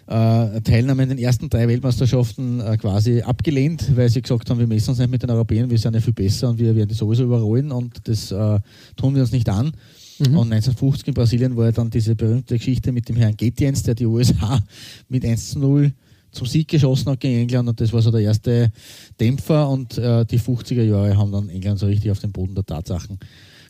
äh, 0.07 0.61
Teilnahme 0.61 1.03
in 1.03 1.09
den 1.09 1.17
ersten 1.17 1.49
drei 1.49 1.67
Weltmeisterschaften 1.67 2.59
äh, 2.59 2.77
quasi 2.77 3.21
abgelehnt, 3.21 3.95
weil 3.95 4.09
sie 4.09 4.21
gesagt 4.21 4.49
haben, 4.49 4.59
wir 4.59 4.67
messen 4.67 4.89
uns 4.89 4.99
nicht 4.99 5.09
mit 5.09 5.23
den 5.23 5.29
Europäern, 5.29 5.69
wir 5.69 5.77
sind 5.77 5.93
ja 5.95 6.01
viel 6.01 6.13
besser 6.13 6.49
und 6.49 6.59
wir 6.59 6.75
werden 6.75 6.89
die 6.89 6.95
sowieso 6.95 7.23
überrollen 7.23 7.71
und 7.71 8.07
das 8.07 8.31
äh, 8.31 8.59
tun 8.95 9.15
wir 9.15 9.21
uns 9.21 9.31
nicht 9.31 9.47
an. 9.49 9.71
Mhm. 10.19 10.37
Und 10.37 10.53
1950 10.53 11.07
in 11.07 11.13
Brasilien 11.13 11.57
war 11.57 11.71
dann 11.71 11.89
diese 11.89 12.15
berühmte 12.15 12.57
Geschichte 12.57 12.91
mit 12.91 13.07
dem 13.09 13.15
Herrn 13.15 13.35
Getiens, 13.37 13.83
der 13.83 13.95
die 13.95 14.05
USA 14.05 14.61
mit 15.09 15.25
1 15.25 15.51
zu 15.51 15.59
0 15.59 15.93
zum 16.31 16.47
Sieg 16.47 16.67
geschossen 16.67 17.11
hat 17.11 17.19
gegen 17.19 17.41
England 17.41 17.69
und 17.69 17.79
das 17.79 17.93
war 17.93 18.01
so 18.01 18.11
der 18.11 18.21
erste 18.21 18.71
Dämpfer 19.19 19.69
und 19.69 19.97
äh, 19.97 20.25
die 20.25 20.39
50er 20.39 20.83
Jahre 20.83 21.15
haben 21.15 21.31
dann 21.31 21.47
England 21.49 21.79
so 21.79 21.85
richtig 21.85 22.11
auf 22.11 22.19
den 22.19 22.31
Boden 22.31 22.55
der 22.55 22.65
Tatsachen 22.65 23.19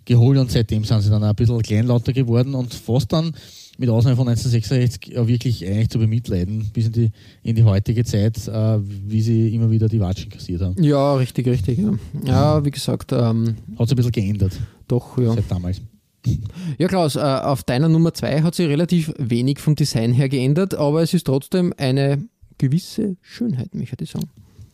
geholt 0.05 0.37
und 0.37 0.51
seitdem 0.51 0.83
sind 0.83 1.01
sie 1.01 1.09
dann 1.09 1.23
ein 1.23 1.35
bisschen 1.35 1.61
kleinlauter 1.61 2.13
geworden 2.13 2.55
und 2.55 2.73
fast 2.73 3.11
dann 3.13 3.33
mit 3.77 3.89
Ausnahme 3.89 4.15
von 4.15 4.27
1966 4.27 5.15
wirklich 5.27 5.65
eigentlich 5.67 5.89
zu 5.89 5.99
bemitleiden, 5.99 6.69
bis 6.73 6.85
in 6.87 6.91
die, 6.91 7.11
in 7.41 7.55
die 7.55 7.63
heutige 7.63 8.03
Zeit, 8.05 8.47
äh, 8.47 8.79
wie 8.83 9.21
sie 9.21 9.53
immer 9.53 9.71
wieder 9.71 9.87
die 9.87 9.99
Watschen 9.99 10.29
kassiert 10.29 10.61
haben. 10.61 10.81
Ja, 10.81 11.15
richtig, 11.15 11.47
richtig. 11.47 11.79
Ja, 11.79 11.93
ja 12.23 12.65
wie 12.65 12.71
gesagt. 12.71 13.11
Ähm, 13.11 13.55
hat 13.77 13.89
sich 13.89 13.93
ein 13.93 13.95
bisschen 13.97 14.11
geändert. 14.11 14.59
Doch, 14.87 15.17
ja. 15.17 15.33
Seit 15.33 15.49
damals. 15.49 15.81
Ja, 16.77 16.87
Klaus, 16.87 17.17
äh, 17.17 17.19
auf 17.19 17.63
deiner 17.63 17.89
Nummer 17.89 18.13
2 18.13 18.43
hat 18.43 18.55
sich 18.55 18.69
relativ 18.69 19.11
wenig 19.17 19.59
vom 19.59 19.75
Design 19.75 20.13
her 20.13 20.29
geändert, 20.29 20.73
aber 20.73 21.01
es 21.01 21.13
ist 21.13 21.25
trotzdem 21.25 21.73
eine 21.75 22.23
gewisse 22.57 23.17
Schönheit, 23.21 23.75
möchte 23.75 24.03
ich 24.03 24.11
sagen. 24.11 24.29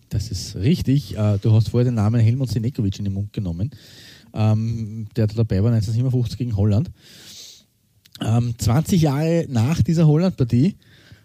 Das 0.10 0.30
ist 0.30 0.56
richtig. 0.56 1.18
Äh, 1.18 1.38
du 1.42 1.52
hast 1.52 1.70
vorher 1.70 1.86
den 1.86 1.96
Namen 1.96 2.22
Helmut 2.22 2.50
Sinekovic 2.50 3.00
in 3.00 3.06
den 3.06 3.14
Mund 3.14 3.34
genommen, 3.34 3.72
ähm, 4.34 5.08
der 5.16 5.28
dabei 5.28 5.64
war 5.64 5.72
1957 5.72 6.38
gegen 6.38 6.56
Holland. 6.56 6.92
Ähm, 8.22 8.54
20 8.58 9.02
Jahre 9.02 9.46
nach 9.50 9.82
dieser 9.82 10.08
Holland-Partie 10.08 10.76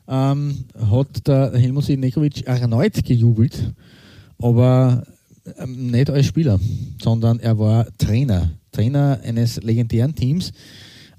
ähm, 0.09 0.65
hat 0.91 1.27
der 1.27 1.53
Helmut 1.55 1.89
Nekovic 1.89 2.47
erneut 2.47 3.05
gejubelt, 3.05 3.73
aber 4.39 5.05
ähm, 5.59 5.91
nicht 5.91 6.11
als 6.11 6.27
Spieler, 6.27 6.59
sondern 7.03 7.41
er 7.41 7.59
war 7.59 7.87
Trainer, 7.99 8.51
Trainer 8.73 9.21
eines 9.25 9.63
legendären 9.63 10.15
Teams, 10.15 10.53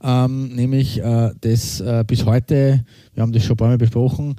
ähm, 0.03 0.55
nämlich 0.55 1.01
äh, 1.01 1.31
das 1.41 1.81
äh, 1.81 2.03
bis 2.07 2.25
heute, 2.25 2.85
wir 3.13 3.23
haben 3.23 3.33
das 3.33 3.43
schon 3.43 3.55
ein 3.55 3.57
paar 3.57 3.69
Mal 3.69 3.77
besprochen, 3.77 4.35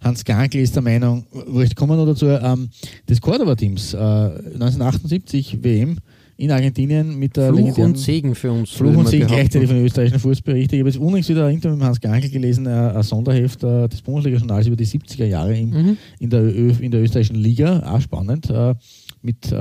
Hans 0.00 0.24
Gankl 0.24 0.58
ist 0.58 0.76
der 0.76 0.82
Meinung, 0.82 1.26
wo 1.32 1.60
ich 1.60 1.74
komme 1.74 1.96
noch 1.96 2.06
dazu, 2.06 2.26
ähm, 2.26 2.68
des 3.08 3.20
Cordoba-Teams, 3.20 3.94
äh, 3.94 3.96
1978 3.96 5.62
WM, 5.62 5.98
in 6.38 6.52
Argentinien 6.52 7.18
mit 7.18 7.36
der 7.36 7.52
Fluch 7.52 7.76
und 7.78 7.98
Segen 7.98 8.32
für 8.36 8.52
uns. 8.52 8.70
Fluch 8.70 8.96
und 8.96 9.08
Segen 9.08 9.26
gleichzeitig 9.26 9.66
von 9.66 9.76
den 9.76 9.84
österreichischen 9.84 10.20
Fußballberichten. 10.20 10.76
Ich 10.76 10.80
habe 10.80 10.88
jetzt 10.88 10.98
unlängst 11.00 11.28
wieder 11.28 11.46
ein 11.46 11.56
Interview 11.56 11.76
mit 11.76 11.84
Hans 11.84 12.00
Gankel 12.00 12.30
gelesen, 12.30 12.64
äh, 12.66 12.70
ein 12.70 13.02
Sonderheft 13.02 13.64
äh, 13.64 13.88
des 13.88 14.00
Bundesliga-Journals 14.02 14.68
über 14.68 14.76
die 14.76 14.86
70er 14.86 15.24
Jahre 15.24 15.58
im, 15.58 15.70
mhm. 15.70 15.96
in, 16.20 16.30
der 16.30 16.42
Ö, 16.42 16.72
in 16.80 16.92
der 16.92 17.02
österreichischen 17.02 17.34
Liga, 17.34 17.82
auch 17.92 18.00
spannend, 18.00 18.48
äh, 18.50 18.74
mit 19.20 19.52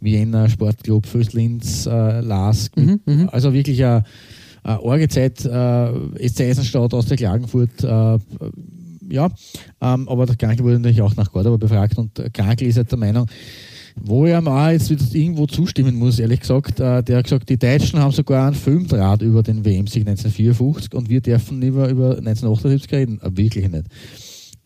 Vienna, 0.00 0.48
Sportclub, 0.48 1.04
Föstlins, 1.04 1.84
Lask, 1.84 2.74
mhm, 2.74 3.00
mhm. 3.04 3.28
also 3.30 3.52
wirklich 3.52 3.84
eine, 3.84 4.02
Orgezeit, 4.64 5.40
SC 5.40 6.40
Eisenstadt 6.40 6.94
aus 6.94 7.04
der 7.04 7.18
Klagenfurt, 7.18 7.82
ja, 7.82 9.28
ähm, 9.80 10.08
aber 10.08 10.24
der 10.24 10.36
Gankel 10.36 10.64
wurde 10.64 10.78
natürlich 10.78 11.02
auch 11.02 11.16
nach 11.16 11.30
Cordoba 11.30 11.58
befragt 11.58 11.98
und 11.98 12.12
Gankel 12.32 12.68
ist 12.68 12.78
halt 12.78 12.90
der 12.90 12.98
Meinung, 12.98 13.26
wo 14.04 14.26
ich 14.26 14.32
ihm 14.32 14.48
auch 14.48 14.68
jetzt 14.68 14.90
irgendwo 15.14 15.46
zustimmen 15.46 15.96
muss, 15.96 16.18
ehrlich 16.18 16.40
gesagt. 16.40 16.80
Äh, 16.80 17.02
der 17.02 17.18
hat 17.18 17.24
gesagt, 17.24 17.48
die 17.48 17.58
Deutschen 17.58 17.98
haben 17.98 18.12
sogar 18.12 18.46
einen 18.46 18.54
Filmdraht 18.54 19.22
über 19.22 19.42
den 19.42 19.64
WM-Sieg 19.64 20.06
1954 20.06 20.94
und 20.94 21.08
wir 21.08 21.20
dürfen 21.20 21.60
lieber 21.60 21.88
über 21.88 22.18
1978 22.18 22.92
reden. 22.92 23.18
Aber 23.22 23.36
wirklich 23.36 23.68
nicht. 23.68 23.84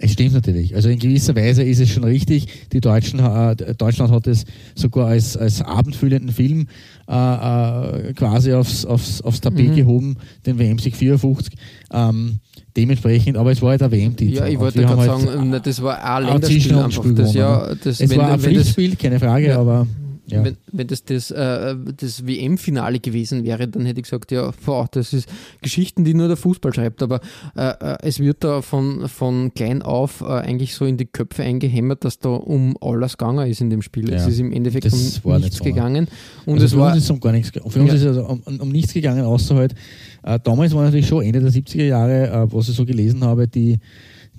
Es 0.05 0.15
stimmt 0.15 0.33
natürlich. 0.33 0.75
Also 0.75 0.89
in 0.89 0.99
gewisser 0.99 1.37
Weise 1.37 1.63
ist 1.63 1.79
es 1.79 1.89
schon 1.89 2.03
richtig. 2.03 2.49
Die 2.73 2.81
Deutschen, 2.81 3.21
äh, 3.21 3.55
Deutschland 3.75 4.11
hat 4.11 4.27
es 4.27 4.45
sogar 4.75 5.07
als, 5.07 5.37
als 5.37 5.63
abendfüllenden 5.63 6.33
Film 6.33 6.67
äh, 7.09 7.15
äh, 7.15 8.13
quasi 8.13 8.53
aufs, 8.53 8.85
aufs, 8.85 9.23
aufs 9.23 9.41
Tapet 9.41 9.71
mhm. 9.71 9.77
gehoben, 9.77 10.17
den 10.45 10.59
WM-Sieg 10.59 10.97
54. 10.97 11.55
Ähm, 11.93 12.41
dementsprechend, 12.77 13.37
aber 13.37 13.53
es 13.53 13.63
war 13.63 13.71
halt 13.71 13.83
ein 13.85 13.93
WM-Titel. 13.93 14.39
Ja, 14.39 14.47
ich 14.49 14.59
wollte 14.59 14.81
gerade 14.81 14.97
halt 14.97 15.21
sagen, 15.21 15.61
das 15.63 15.81
war 15.81 16.03
ein 16.03 16.25
Länderspiel 16.25 16.75
einfach. 16.75 17.15
Das, 17.15 17.35
ja, 17.35 17.73
das, 17.73 18.01
es 18.01 18.17
war 18.17 18.33
ein 18.33 18.41
Pflichtspiel, 18.41 18.97
keine 18.97 19.21
Frage, 19.21 19.49
ja. 19.49 19.61
aber 19.61 19.87
ja. 20.33 20.45
Wenn, 20.45 20.57
wenn 20.73 20.87
das 20.87 21.05
das, 21.05 21.31
äh, 21.31 21.77
das 21.97 22.27
WM-Finale 22.27 23.01
gewesen 23.01 23.45
wäre, 23.45 23.69
dann 23.69 23.85
hätte 23.87 24.01
ich 24.01 24.05
gesagt, 24.05 24.33
ja, 24.33 24.53
boah, 24.65 24.89
das 24.91 25.13
ist 25.13 25.29
Geschichten, 25.61 26.05
die 26.05 26.15
nur 26.15 26.29
der 26.29 26.37
Fußball 26.37 26.73
schreibt. 26.73 27.03
Aber 27.03 27.21
äh, 27.57 27.69
äh, 27.69 27.99
es 28.03 28.19
wird 28.19 28.43
da 28.45 28.63
von, 28.63 29.09
von 29.09 29.53
klein 29.55 29.83
auf 29.83 30.21
äh, 30.21 30.25
eigentlich 30.25 30.75
so 30.75 30.85
in 30.85 30.97
die 30.97 31.07
Köpfe 31.07 31.43
eingehämmert, 31.43 32.05
dass 32.05 32.19
da 32.19 32.31
um 32.31 32.77
alles 32.81 33.19
gegangen 33.19 33.49
ist 33.49 33.61
in 33.61 33.71
dem 33.71 33.83
Spiel. 33.83 34.11
Ja. 34.11 34.17
Es 34.17 34.27
ist 34.27 34.39
im 34.39 34.53
Endeffekt 34.53 34.87
das 34.87 35.21
um 35.23 35.37
nichts 35.41 35.59
so. 35.59 35.65
gegangen. 35.65 36.09
Und 36.47 36.55
also 36.55 36.65
es 36.65 36.73
für 36.73 36.79
war, 36.79 36.95
uns 36.95 37.05
ist 37.05 37.11
um 37.11 37.21
gar 37.21 37.33
nichts, 37.33 37.51
für 37.51 37.81
uns 37.81 37.93
ist 37.93 38.03
es 38.03 38.07
also 38.07 38.25
um, 38.25 38.43
um, 38.61 38.69
nichts 38.71 38.93
gegangen, 38.93 39.25
außer 39.25 39.55
halt, 39.55 39.75
äh, 40.23 40.39
damals 40.43 40.75
war 40.75 40.85
natürlich 40.85 41.07
schon 41.07 41.25
Ende 41.25 41.41
der 41.41 41.51
70er 41.51 41.85
Jahre, 41.85 42.29
äh, 42.29 42.53
was 42.53 42.69
ich 42.69 42.77
so 42.77 42.85
gelesen 42.85 43.25
habe, 43.25 43.49
die, 43.49 43.79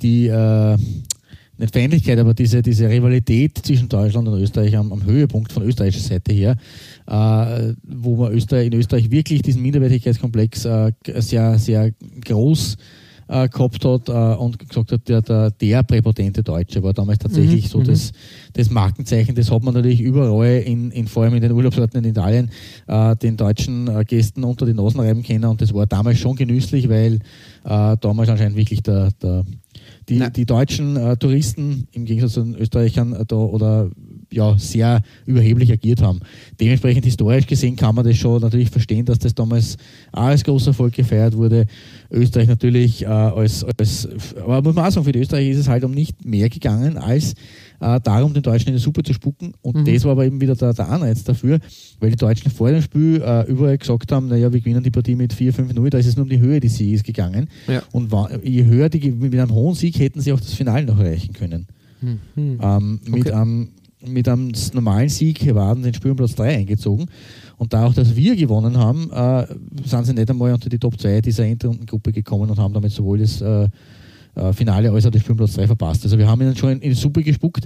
die 0.01 0.27
nicht 1.63 1.73
Feindlichkeit, 1.73 2.19
aber 2.19 2.33
diese, 2.33 2.61
diese 2.61 2.89
Rivalität 2.89 3.57
zwischen 3.57 3.89
Deutschland 3.89 4.27
und 4.27 4.41
Österreich 4.41 4.75
am, 4.77 4.91
am 4.91 5.03
Höhepunkt 5.03 5.51
von 5.51 5.63
österreichischer 5.63 6.07
Seite 6.07 6.33
her, 6.33 6.55
äh, 7.07 7.73
wo 7.83 8.15
man 8.15 8.33
Österreich, 8.33 8.67
in 8.67 8.73
Österreich 8.73 9.09
wirklich 9.09 9.41
diesen 9.41 9.61
Minderwertigkeitskomplex 9.61 10.65
äh, 10.65 10.91
sehr, 11.19 11.57
sehr 11.57 11.91
groß 12.25 12.77
äh, 13.27 13.47
gehabt 13.47 13.85
hat 13.85 14.09
äh, 14.09 14.11
und 14.11 14.59
gesagt 14.59 14.91
hat, 14.91 15.07
der, 15.07 15.21
der, 15.21 15.51
der 15.51 15.83
präpotente 15.83 16.43
Deutsche 16.43 16.83
war 16.83 16.93
damals 16.93 17.19
tatsächlich 17.19 17.65
mhm, 17.65 17.69
so 17.69 17.79
mhm. 17.79 17.85
das, 17.85 18.11
das 18.53 18.69
Markenzeichen. 18.69 19.35
Das 19.35 19.51
hat 19.51 19.63
man 19.63 19.73
natürlich 19.73 20.01
überall, 20.01 20.59
in, 20.59 20.91
in, 20.91 21.07
vor 21.07 21.23
allem 21.23 21.35
in 21.35 21.41
den 21.41 21.51
Urlaubsorten 21.51 22.03
in 22.03 22.09
Italien, 22.11 22.49
äh, 22.87 23.15
den 23.15 23.37
deutschen 23.37 23.87
äh, 23.87 24.03
Gästen 24.05 24.43
unter 24.43 24.65
die 24.65 24.73
Nasen 24.73 24.99
reiben 24.99 25.23
können 25.23 25.45
und 25.45 25.61
das 25.61 25.73
war 25.73 25.85
damals 25.85 26.19
schon 26.19 26.35
genüsslich, 26.35 26.89
weil 26.89 27.19
äh, 27.63 27.97
damals 27.99 28.29
anscheinend 28.29 28.57
wirklich 28.57 28.83
der, 28.83 29.09
der 29.21 29.45
die, 30.09 30.31
die 30.31 30.45
deutschen 30.45 30.97
äh, 30.97 31.17
Touristen 31.17 31.87
im 31.91 32.05
Gegensatz 32.05 32.33
zu 32.33 32.43
den 32.43 32.55
Österreichern 32.55 33.13
äh, 33.13 33.25
da, 33.25 33.35
oder 33.35 33.91
ja, 34.33 34.57
sehr 34.57 35.01
überheblich 35.25 35.71
agiert 35.71 36.01
haben. 36.01 36.19
Dementsprechend 36.59 37.05
historisch 37.05 37.47
gesehen 37.47 37.75
kann 37.75 37.95
man 37.95 38.05
das 38.05 38.17
schon 38.17 38.41
natürlich 38.41 38.69
verstehen, 38.69 39.05
dass 39.05 39.19
das 39.19 39.33
damals 39.33 39.77
auch 40.11 40.23
als 40.23 40.43
großer 40.43 40.67
Erfolg 40.67 40.93
gefeiert 40.93 41.35
wurde. 41.35 41.65
Österreich 42.11 42.47
natürlich 42.47 43.03
äh, 43.03 43.07
als, 43.07 43.63
als, 43.63 44.07
aber 44.37 44.61
muss 44.61 44.75
man 44.75 44.85
auch 44.85 44.91
sagen, 44.91 45.05
für 45.05 45.11
die 45.11 45.19
Österreich 45.19 45.49
ist 45.49 45.57
es 45.57 45.67
halt 45.67 45.83
um 45.83 45.91
nicht 45.91 46.25
mehr 46.25 46.49
gegangen, 46.49 46.97
als 46.97 47.33
äh, 47.83 47.99
darum, 48.01 48.33
den 48.33 48.43
Deutschen 48.43 48.69
in 48.69 48.75
die 48.75 48.81
Suppe 48.81 49.03
zu 49.03 49.13
spucken. 49.13 49.53
Und 49.61 49.77
mhm. 49.77 49.85
das 49.85 50.03
war 50.05 50.13
aber 50.13 50.25
eben 50.25 50.39
wieder 50.39 50.55
der, 50.55 50.73
der 50.73 50.89
Anreiz 50.89 51.23
dafür, 51.23 51.59
weil 51.99 52.11
die 52.11 52.15
Deutschen 52.15 52.49
vor 52.51 52.71
dem 52.71 52.81
Spiel 52.81 53.21
äh, 53.21 53.45
überall 53.49 53.77
gesagt 53.77 54.11
haben, 54.11 54.27
naja, 54.27 54.51
wir 54.51 54.59
gewinnen 54.59 54.83
die 54.83 54.91
Partie 54.91 55.15
mit 55.15 55.33
4-5-0, 55.33 55.89
da 55.89 55.97
ist 55.97 56.07
es 56.07 56.15
nur 56.15 56.23
um 56.23 56.29
die 56.29 56.39
Höhe 56.39 56.59
des 56.59 56.77
Sieges 56.77 57.03
gegangen. 57.03 57.49
Ja. 57.67 57.83
Und 57.91 58.11
war, 58.11 58.29
je 58.43 58.65
höher 58.65 58.89
die, 58.89 59.11
mit 59.11 59.33
einem 59.33 59.51
hohen 59.51 59.75
Sieg 59.75 59.99
hätten 59.99 60.21
sie 60.21 60.31
auch 60.31 60.39
das 60.39 60.53
Finale 60.53 60.85
noch 60.85 60.99
erreichen 60.99 61.33
können. 61.33 61.67
Mhm. 62.01 62.19
Ähm, 62.35 62.99
okay. 63.01 63.11
Mit 63.11 63.31
einem 63.31 63.69
mit 64.05 64.27
einem 64.27 64.51
normalen 64.73 65.09
Sieg 65.09 65.53
waren 65.53 65.81
den 65.81 65.93
Spiel 65.93 66.11
um 66.11 66.17
Platz 66.17 66.35
3 66.35 66.57
eingezogen. 66.57 67.07
Und 67.57 67.73
da 67.73 67.85
auch, 67.85 67.93
dass 67.93 68.15
wir 68.15 68.35
gewonnen 68.35 68.77
haben, 68.77 69.09
äh, 69.11 69.47
sind 69.85 70.05
sie 70.05 70.13
nicht 70.13 70.29
einmal 70.29 70.53
unter 70.53 70.69
die 70.69 70.79
Top 70.79 70.99
2 70.99 71.21
dieser 71.21 71.45
Endrundengruppe 71.45 72.11
gekommen 72.11 72.49
und 72.49 72.59
haben 72.59 72.73
damit 72.73 72.91
sowohl 72.91 73.19
das 73.19 73.41
äh, 73.41 73.69
äh, 74.35 74.51
Finale 74.53 74.91
als 74.91 75.05
auch 75.05 75.11
das 75.11 75.21
Spiel 75.21 75.33
um 75.33 75.37
Platz 75.37 75.53
3 75.53 75.67
verpasst. 75.67 76.03
Also 76.03 76.17
wir 76.17 76.27
haben 76.27 76.41
ihnen 76.41 76.55
schon 76.55 76.71
in, 76.71 76.81
in 76.81 76.89
die 76.89 76.95
Suppe 76.95 77.23
gespuckt, 77.23 77.65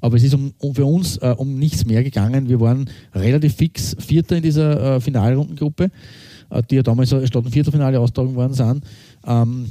aber 0.00 0.16
es 0.16 0.24
ist 0.24 0.34
um, 0.34 0.52
um 0.58 0.74
für 0.74 0.84
uns 0.84 1.16
äh, 1.18 1.34
um 1.36 1.58
nichts 1.58 1.86
mehr 1.86 2.02
gegangen. 2.02 2.48
Wir 2.48 2.60
waren 2.60 2.88
relativ 3.14 3.54
fix 3.54 3.96
Vierter 3.98 4.36
in 4.36 4.42
dieser 4.42 4.96
äh, 4.96 5.00
Finalrundengruppe, 5.00 5.90
äh, 6.50 6.62
die 6.70 6.76
ja 6.76 6.82
damals 6.82 7.10
statt 7.10 7.44
dem 7.44 7.52
Viertelfinale 7.52 8.00
austragen 8.00 8.34
worden 8.34 8.54
sind. 8.54 8.84
Ähm, 9.26 9.66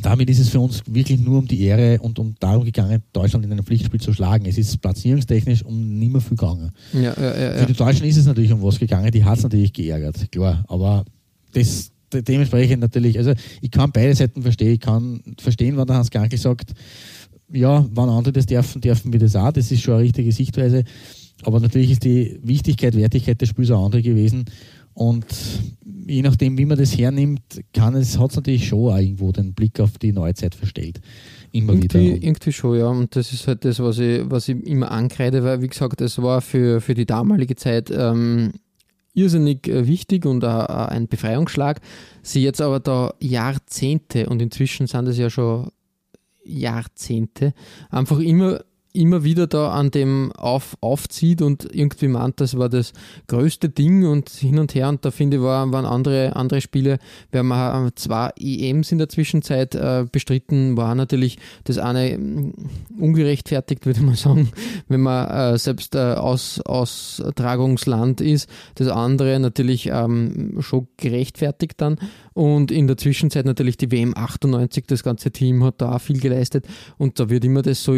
damit 0.00 0.30
ist 0.30 0.38
es 0.38 0.48
für 0.48 0.60
uns 0.60 0.82
wirklich 0.86 1.20
nur 1.20 1.38
um 1.38 1.46
die 1.46 1.62
Ehre 1.62 2.00
und 2.00 2.18
um 2.18 2.34
darum 2.40 2.64
gegangen, 2.64 3.02
Deutschland 3.12 3.44
in 3.44 3.52
einem 3.52 3.64
Pflichtspiel 3.64 4.00
zu 4.00 4.12
schlagen. 4.12 4.46
Es 4.46 4.58
ist 4.58 4.80
platzierungstechnisch 4.80 5.64
um 5.64 5.98
nicht 5.98 6.12
mehr 6.12 6.20
viel 6.20 6.36
gegangen. 6.36 6.70
Ja, 6.92 7.14
ja, 7.14 7.40
ja, 7.40 7.58
für 7.58 7.66
die 7.66 7.74
Deutschen 7.74 8.06
ist 8.06 8.16
es 8.16 8.26
natürlich 8.26 8.52
um 8.52 8.62
was 8.62 8.78
gegangen, 8.78 9.10
die 9.10 9.24
hat 9.24 9.38
es 9.38 9.44
natürlich 9.44 9.72
geärgert, 9.72 10.30
klar. 10.32 10.64
Aber 10.68 11.04
das 11.52 11.92
dementsprechend 12.20 12.80
natürlich, 12.80 13.18
also 13.18 13.32
ich 13.60 13.70
kann 13.70 13.90
beide 13.92 14.14
Seiten 14.14 14.42
verstehen. 14.42 14.72
Ich 14.74 14.80
kann 14.80 15.22
verstehen, 15.38 15.76
wenn 15.76 15.86
der 15.86 15.96
Hans 15.96 16.10
Krankel 16.10 16.38
sagt, 16.38 16.72
ja, 17.50 17.86
wenn 17.90 18.08
andere 18.08 18.32
das 18.32 18.46
dürfen, 18.46 18.80
dürfen 18.80 19.12
wir 19.12 19.20
das 19.20 19.36
auch. 19.36 19.52
Das 19.52 19.70
ist 19.70 19.82
schon 19.82 19.94
eine 19.94 20.04
richtige 20.04 20.32
Sichtweise. 20.32 20.84
Aber 21.44 21.60
natürlich 21.60 21.90
ist 21.90 22.04
die 22.04 22.38
Wichtigkeit, 22.42 22.96
Wertigkeit 22.96 23.40
des 23.40 23.48
Spiels 23.48 23.70
eine 23.70 23.80
andere 23.80 24.02
gewesen. 24.02 24.44
Und 24.94 25.26
je 26.06 26.22
nachdem, 26.22 26.58
wie 26.58 26.64
man 26.64 26.78
das 26.78 26.96
hernimmt, 26.96 27.42
kann 27.72 27.94
es, 27.94 28.18
hat 28.18 28.30
es 28.30 28.36
natürlich 28.36 28.68
schon 28.68 28.92
auch 28.92 28.98
irgendwo 28.98 29.32
den 29.32 29.54
Blick 29.54 29.80
auf 29.80 29.98
die 29.98 30.12
Neuzeit 30.12 30.54
verstellt. 30.54 31.00
Immer 31.52 31.74
irgendwie, 31.74 32.00
wieder. 32.00 32.22
Irgendwie 32.22 32.52
schon, 32.52 32.78
ja. 32.78 32.86
Und 32.86 33.14
das 33.16 33.32
ist 33.32 33.46
halt 33.46 33.64
das, 33.64 33.80
was 33.80 33.98
ich, 33.98 34.22
was 34.30 34.48
ich 34.48 34.64
immer 34.66 34.90
ankreide, 34.90 35.44
weil, 35.44 35.62
wie 35.62 35.68
gesagt, 35.68 36.00
das 36.00 36.20
war 36.20 36.40
für, 36.40 36.80
für 36.80 36.94
die 36.94 37.06
damalige 37.06 37.56
Zeit 37.56 37.90
ähm, 37.90 38.52
irrsinnig 39.14 39.68
äh, 39.68 39.86
wichtig 39.86 40.24
und 40.24 40.44
auch 40.44 40.66
ein 40.88 41.08
Befreiungsschlag. 41.08 41.80
Sie 42.22 42.42
jetzt 42.42 42.60
aber 42.60 42.80
da 42.80 43.14
Jahrzehnte 43.20 44.28
und 44.28 44.40
inzwischen 44.40 44.86
sind 44.86 45.08
es 45.08 45.18
ja 45.18 45.30
schon 45.30 45.70
Jahrzehnte, 46.44 47.54
einfach 47.90 48.18
immer 48.18 48.60
immer 48.92 49.24
wieder 49.24 49.46
da 49.46 49.70
an 49.70 49.90
dem 49.90 50.32
auf, 50.32 50.76
aufzieht 50.80 51.42
und 51.42 51.68
irgendwie 51.74 52.08
meint, 52.08 52.40
das 52.40 52.58
war 52.58 52.68
das 52.68 52.92
größte 53.26 53.68
Ding 53.68 54.06
und 54.06 54.28
hin 54.28 54.58
und 54.58 54.74
her. 54.74 54.88
Und 54.88 55.04
da 55.04 55.10
finde 55.10 55.38
ich, 55.38 55.42
war, 55.42 55.70
waren 55.72 55.86
andere, 55.86 56.36
andere 56.36 56.60
Spiele. 56.60 56.98
Wir 57.30 57.40
haben 57.40 57.90
zwei 57.96 58.30
EMs 58.38 58.92
in 58.92 58.98
der 58.98 59.08
Zwischenzeit 59.08 59.74
äh, 59.74 60.06
bestritten, 60.10 60.76
war 60.76 60.94
natürlich 60.94 61.38
das 61.64 61.78
eine 61.78 62.18
mm, 62.18 62.52
ungerechtfertigt, 62.98 63.86
würde 63.86 64.02
man 64.02 64.14
sagen, 64.14 64.50
wenn 64.88 65.00
man 65.00 65.28
äh, 65.28 65.58
selbst 65.58 65.94
äh, 65.94 66.14
aus, 66.14 66.60
Austragungsland 66.60 68.20
ist. 68.20 68.48
Das 68.74 68.88
andere 68.88 69.38
natürlich 69.40 69.88
ähm, 69.92 70.58
schon 70.60 70.88
gerechtfertigt 70.96 71.80
dann. 71.80 71.96
Und 72.34 72.70
in 72.70 72.86
der 72.86 72.96
Zwischenzeit 72.96 73.46
natürlich 73.46 73.76
die 73.76 73.90
WM 73.90 74.14
98, 74.16 74.84
das 74.86 75.02
ganze 75.02 75.30
Team 75.30 75.64
hat 75.64 75.80
da 75.80 75.98
viel 75.98 76.20
geleistet. 76.20 76.66
Und 76.98 77.18
da 77.20 77.28
wird 77.30 77.44
immer 77.44 77.62
das 77.62 77.82
so 77.82 77.94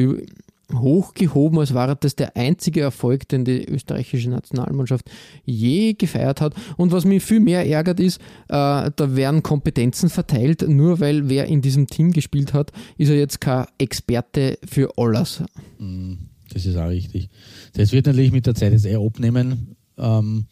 hochgehoben, 0.81 1.59
als 1.59 1.75
war 1.75 1.95
das 1.95 2.17
der 2.17 2.37
einzige 2.37 2.81
Erfolg, 2.81 3.29
den 3.29 3.45
die 3.45 3.65
österreichische 3.65 4.31
Nationalmannschaft 4.31 5.11
je 5.45 5.95
gefeiert 5.95 6.41
hat. 6.41 6.55
Und 6.77 6.93
was 6.93 7.05
mich 7.05 7.23
viel 7.23 7.41
mehr 7.41 7.69
ärgert 7.69 8.01
ist, 8.01 8.19
äh, 8.49 8.91
da 8.95 9.17
werden 9.17 9.43
Kompetenzen 9.43 10.09
verteilt, 10.09 10.67
nur 10.69 11.01
weil 11.01 11.29
wer 11.29 11.47
in 11.47 11.63
diesem 11.63 11.87
Team 11.87 12.13
gespielt 12.13 12.53
hat, 12.53 12.73
ist 12.99 13.09
er 13.09 13.17
jetzt 13.17 13.41
kein 13.41 13.67
Experte 13.79 14.59
für 14.65 14.91
alles. 14.97 15.43
Mm, 15.79 16.15
das 16.53 16.67
ist 16.67 16.77
auch 16.77 16.89
richtig. 16.89 17.29
Das 17.75 17.93
wird 17.93 18.07
natürlich 18.07 18.33
mit 18.33 18.47
der 18.47 18.55
Zeit 18.55 18.73
jetzt 18.73 18.87
eher 18.87 19.01
abnehmen. 19.01 19.77
Ähm, 19.99 20.47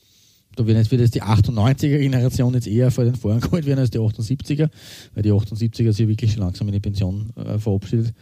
da 0.57 0.67
wird 0.67 0.77
jetzt, 0.77 0.91
wird 0.91 1.15
die 1.15 1.23
98er-Generation 1.23 2.55
jetzt 2.55 2.67
eher 2.67 2.91
vor 2.91 3.05
den 3.05 3.15
Vorhang 3.15 3.41
geholt 3.41 3.65
werden 3.65 3.81
als 3.81 3.91
die 3.91 3.99
78er, 3.99 4.69
weil 5.15 5.23
die 5.23 5.33
78er 5.33 5.93
sich 5.93 6.09
wirklich 6.09 6.33
schon 6.33 6.43
langsam 6.43 6.69
in 6.69 6.75
die 6.75 6.81
Pension 6.81 7.31
äh, 7.37 7.59
verabschiedet. 7.59 8.13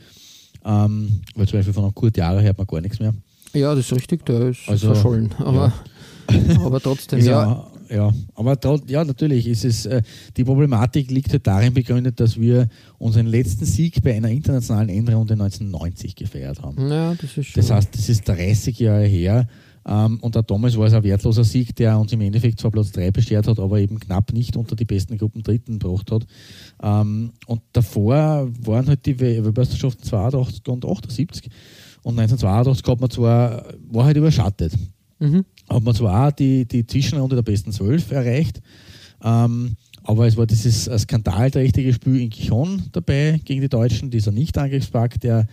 Ähm, 0.64 1.20
weil 1.34 1.48
zum 1.48 1.58
Beispiel 1.58 1.74
von 1.74 1.84
einem 1.84 1.94
Kurt 1.94 2.16
Jahre 2.16 2.42
hört 2.42 2.58
man 2.58 2.66
gar 2.66 2.80
nichts 2.80 3.00
mehr. 3.00 3.14
Ja, 3.52 3.74
das 3.74 3.86
ist 3.86 3.96
richtig, 3.96 4.24
der 4.26 4.48
ist 4.48 4.68
also, 4.68 4.88
verschollen. 4.88 5.32
Aber, 5.38 5.72
ja. 6.30 6.60
aber 6.64 6.80
trotzdem, 6.82 7.20
ja. 7.24 7.66
Ja, 7.90 8.12
aber 8.36 8.56
ja, 8.86 9.04
natürlich 9.04 9.48
ist 9.48 9.64
es, 9.64 9.84
äh, 9.84 10.02
die 10.36 10.44
Problematik 10.44 11.10
liegt 11.10 11.32
halt 11.32 11.44
darin 11.44 11.74
begründet, 11.74 12.20
dass 12.20 12.38
wir 12.38 12.68
unseren 12.98 13.26
letzten 13.26 13.64
Sieg 13.64 14.00
bei 14.04 14.14
einer 14.14 14.28
internationalen 14.28 14.88
Endrunde 14.88 15.32
1990 15.32 16.14
gefeiert 16.14 16.62
haben. 16.62 16.88
Ja, 16.88 17.14
das 17.14 17.36
ist 17.36 17.48
schon. 17.48 17.60
Das 17.60 17.70
heißt, 17.72 17.92
das 17.92 18.08
ist 18.08 18.28
30 18.28 18.78
Jahre 18.78 19.06
her. 19.06 19.48
Ähm, 19.90 20.18
und 20.20 20.36
auch 20.36 20.42
damals 20.42 20.78
war 20.78 20.86
es 20.86 20.94
ein 20.94 21.02
wertloser 21.02 21.42
Sieg, 21.42 21.74
der 21.74 21.98
uns 21.98 22.12
im 22.12 22.20
Endeffekt 22.20 22.60
zwar 22.60 22.70
Platz 22.70 22.92
3 22.92 23.10
beschert 23.10 23.48
hat, 23.48 23.58
aber 23.58 23.80
eben 23.80 23.98
knapp 23.98 24.32
nicht 24.32 24.56
unter 24.56 24.76
die 24.76 24.84
besten 24.84 25.18
Gruppen 25.18 25.42
Dritten 25.42 25.80
gebracht 25.80 26.12
hat. 26.12 26.26
Ähm, 26.80 27.32
und 27.46 27.60
davor 27.72 28.48
waren 28.60 28.86
halt 28.86 29.04
die 29.04 29.18
Weltmeisterschaften 29.18 30.04
82 30.04 30.68
und 30.68 30.84
78. 30.84 31.50
Und 32.02 32.18
1982 32.20 32.88
hat 32.88 33.00
man 33.00 33.10
zwar, 33.10 33.64
war 33.90 34.04
halt 34.04 34.16
überschattet. 34.16 34.72
Mhm. 35.18 35.44
Hat 35.68 35.82
man 35.82 35.94
zwar 35.94 36.28
auch 36.28 36.32
die, 36.32 36.66
die 36.66 36.86
Zwischenrunde 36.86 37.34
der 37.34 37.42
besten 37.42 37.72
zwölf 37.72 38.12
erreicht, 38.12 38.62
ähm, 39.22 39.76
aber 40.02 40.26
es 40.26 40.36
war 40.36 40.46
dieses 40.46 40.84
skandalträchtige 40.84 41.92
Spiel 41.92 42.20
in 42.20 42.30
Gijon 42.30 42.84
dabei 42.92 43.40
gegen 43.44 43.60
die 43.60 43.68
Deutschen, 43.68 44.10
dieser 44.10 44.32
Nicht-Angriffspakt, 44.32 45.24
der 45.24 45.46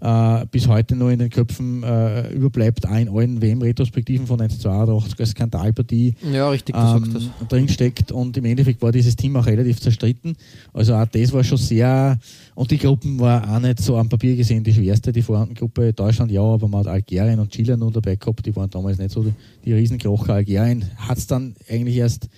äh, 0.00 0.46
bis 0.50 0.66
heute 0.66 0.96
noch 0.96 1.10
in 1.10 1.18
den 1.18 1.30
Köpfen 1.30 1.82
äh, 1.82 2.32
überbleibt, 2.32 2.86
auch 2.86 2.96
in 2.96 3.08
allen 3.08 3.42
WM-Retrospektiven 3.42 4.26
von 4.26 4.40
1982 4.40 5.20
als 5.20 5.30
Skandalpartie 5.30 6.14
ja, 6.32 6.48
richtig, 6.48 6.74
ähm, 6.76 7.30
drinsteckt. 7.48 8.12
Und 8.12 8.36
im 8.36 8.44
Endeffekt 8.46 8.80
war 8.82 8.92
dieses 8.92 9.16
Team 9.16 9.36
auch 9.36 9.46
relativ 9.46 9.80
zerstritten. 9.80 10.36
Also 10.72 10.94
auch 10.94 11.06
das 11.06 11.32
war 11.32 11.44
schon 11.44 11.58
sehr, 11.58 12.18
und 12.54 12.70
die 12.70 12.78
Gruppen 12.78 13.18
war 13.20 13.54
auch 13.54 13.60
nicht 13.60 13.80
so 13.80 13.96
am 13.96 14.08
Papier 14.08 14.36
gesehen 14.36 14.64
die 14.64 14.72
schwerste, 14.72 15.12
die 15.12 15.22
vorhandene 15.22 15.58
Gruppe. 15.58 15.92
Deutschland 15.92 16.32
ja, 16.32 16.42
aber 16.42 16.68
man 16.68 16.80
hat 16.80 16.88
Algerien 16.88 17.38
und 17.38 17.50
Chile 17.50 17.76
noch 17.76 17.92
dabei 17.92 18.16
gehabt, 18.16 18.46
die 18.46 18.54
waren 18.56 18.70
damals 18.70 18.98
nicht 18.98 19.10
so 19.10 19.22
die, 19.22 19.32
die 19.64 19.72
Riesenkrocher. 19.72 20.34
Algerien 20.34 20.84
hat 20.96 21.18
es 21.18 21.26
dann 21.26 21.54
eigentlich 21.68 21.96
erst 21.96 22.28